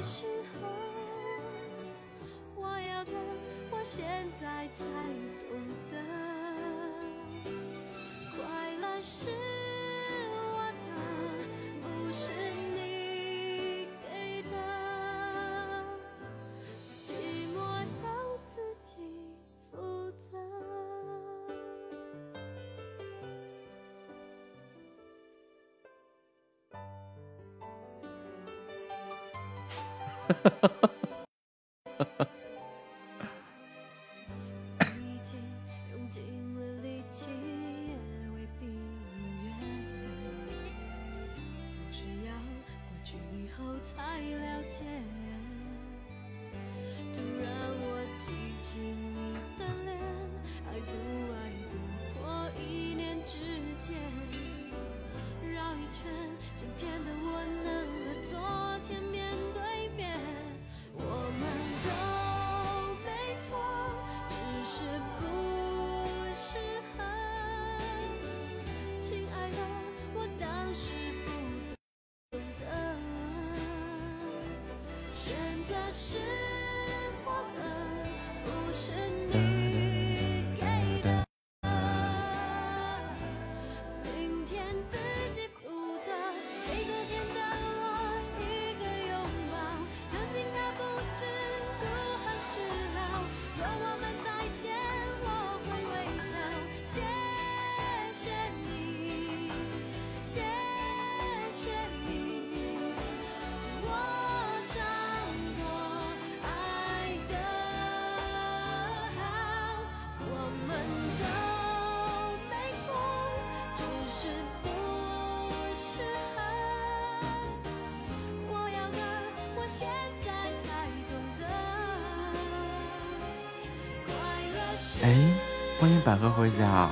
[126.22, 126.90] 百合回家，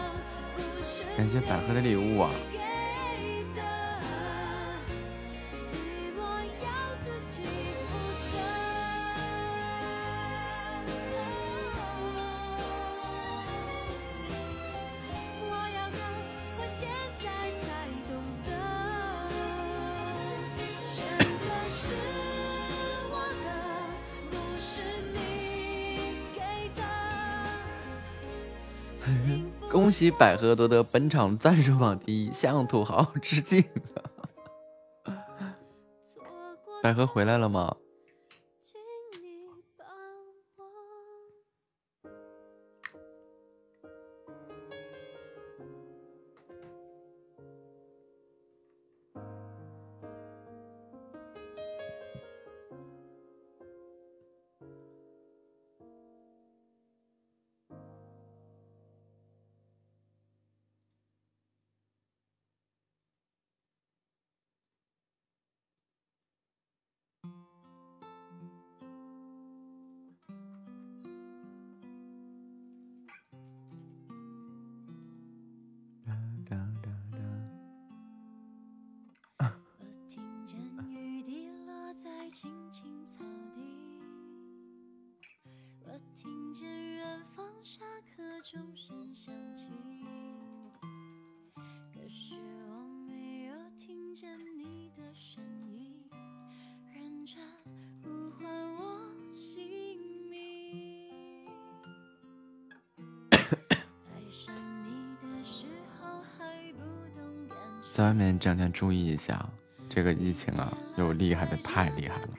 [1.18, 2.32] 感谢百合的礼物啊！
[29.78, 33.64] 恭喜百合夺得本场赞助榜第一，向土豪致敬！
[36.82, 37.76] 百合回来了吗？
[108.48, 109.46] 这两天注意一下，
[109.90, 112.30] 这个疫情啊，又厉害的太厉害了。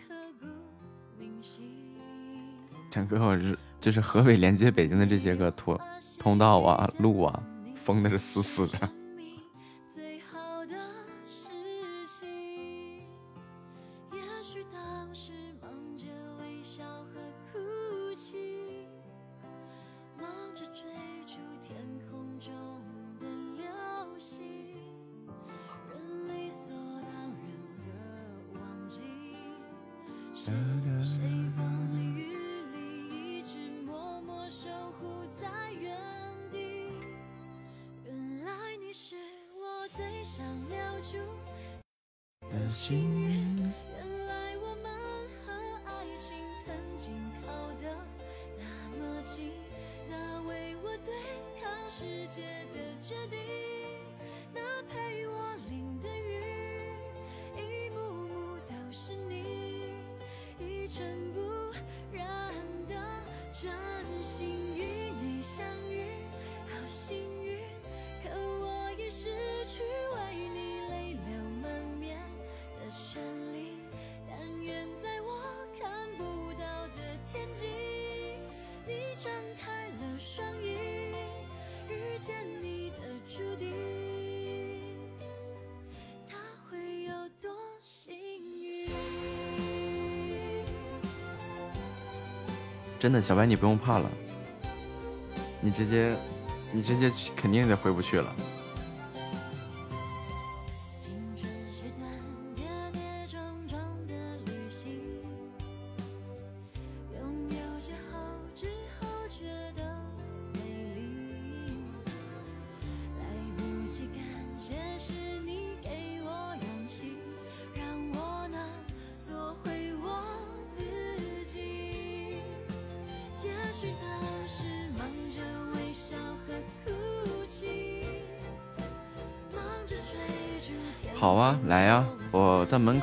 [2.91, 5.79] 整个是就是河北连接北京的这些个通
[6.19, 7.43] 通道啊、路啊，
[7.75, 8.89] 封的是死死的。
[93.23, 94.11] 小白你不用怕了，
[95.61, 96.17] 你直接，
[96.73, 98.35] 你直接肯定得回不去了。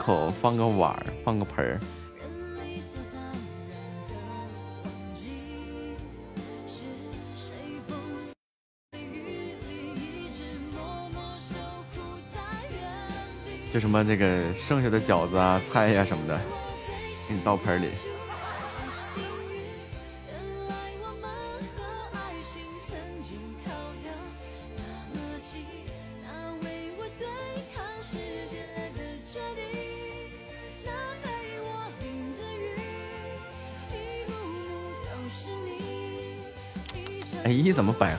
[0.06, 1.80] 口放个碗儿，放个盆儿。
[13.74, 16.40] 就什么那个剩下的饺子啊、菜呀什么的，
[17.28, 17.90] 给你倒盆里。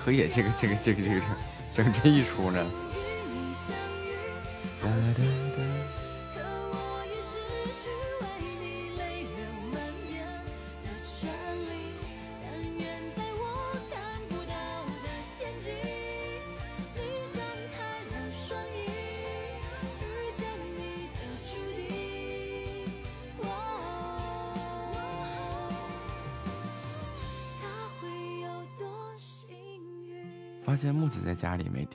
[0.06, 1.20] 怎么百合也这个这个这个这个
[1.74, 2.64] 整这一出呢？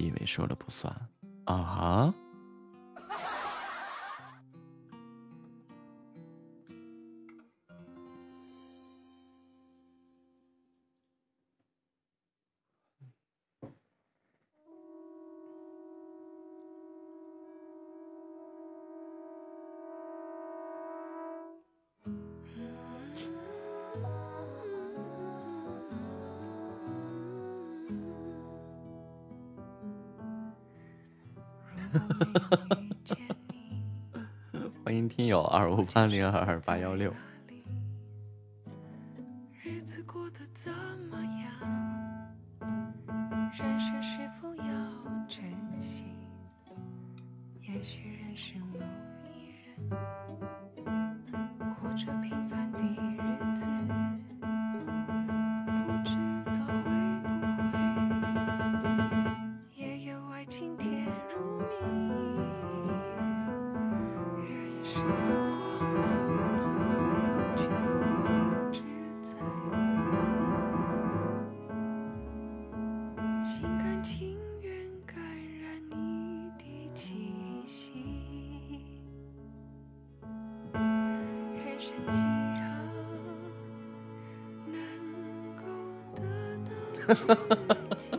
[0.01, 0.93] 以为，说了不算
[1.45, 2.13] 啊哈。
[35.75, 37.13] 五八零二二八幺六。
[87.07, 88.17] 哈哈哈哈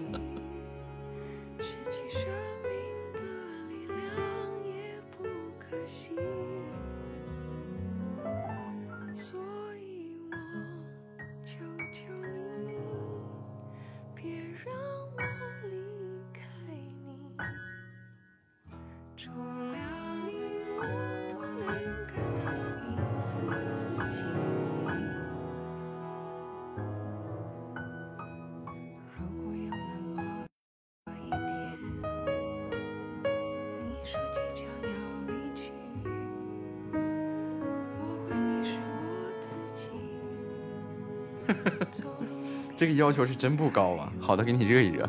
[42.83, 44.13] 这个要求是真不高啊！
[44.19, 45.09] 好的，给你热一热。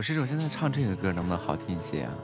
[0.00, 2.14] 是说，现在唱这个歌能不能好听一些啊？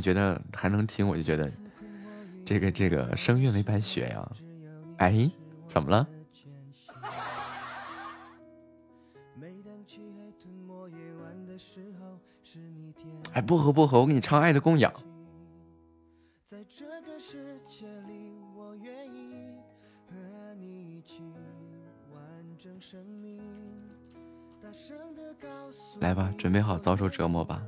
[0.00, 1.48] 觉得还能听，我就觉得
[2.44, 4.32] 这个这个声乐没白学呀。
[4.96, 5.30] 哎，
[5.68, 6.08] 怎么了？
[13.32, 14.92] 哎，薄荷薄荷，我给你唱《爱的供养》。
[26.00, 27.62] 来吧，准备好遭受折磨吧。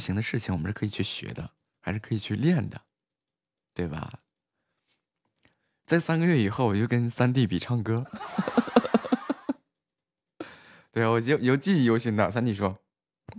[0.00, 2.80] 行的事情，我们是可以去学的，还是可以去练的，
[3.74, 4.20] 对吧？
[5.86, 8.06] 在三个月以后，我就跟三弟比唱歌。
[10.92, 12.30] 对啊，我就有记忆犹新的。
[12.30, 12.78] 三弟说：“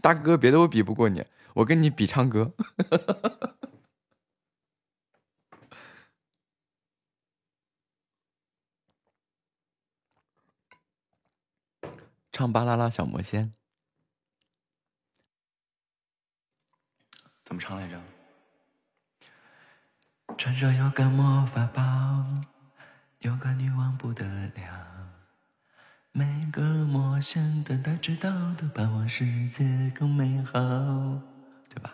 [0.02, 1.26] 大哥，别的我比不过你，
[1.56, 2.54] 我跟你比唱歌。
[12.32, 13.48] ”唱《巴啦啦小魔仙》。
[17.52, 18.02] 怎么唱来着？
[20.38, 21.84] 传说有个魔法宝，
[23.20, 25.12] 有个女王不得了，
[26.14, 30.54] 每个魔仙等待知道，都盼望世界更美好，
[31.68, 31.94] 对吧？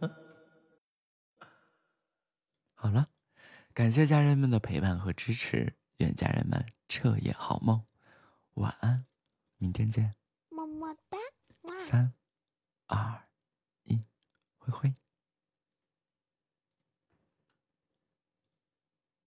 [2.72, 3.08] 好了，
[3.74, 7.84] 感谢家人们的陪伴和支持，愿家人们彻夜好梦，
[8.54, 9.04] 晚安，
[9.58, 10.14] 明天见，
[10.48, 11.18] 么么哒，
[11.86, 12.14] 三
[12.86, 13.25] 二。
[14.66, 14.95] 灰灰。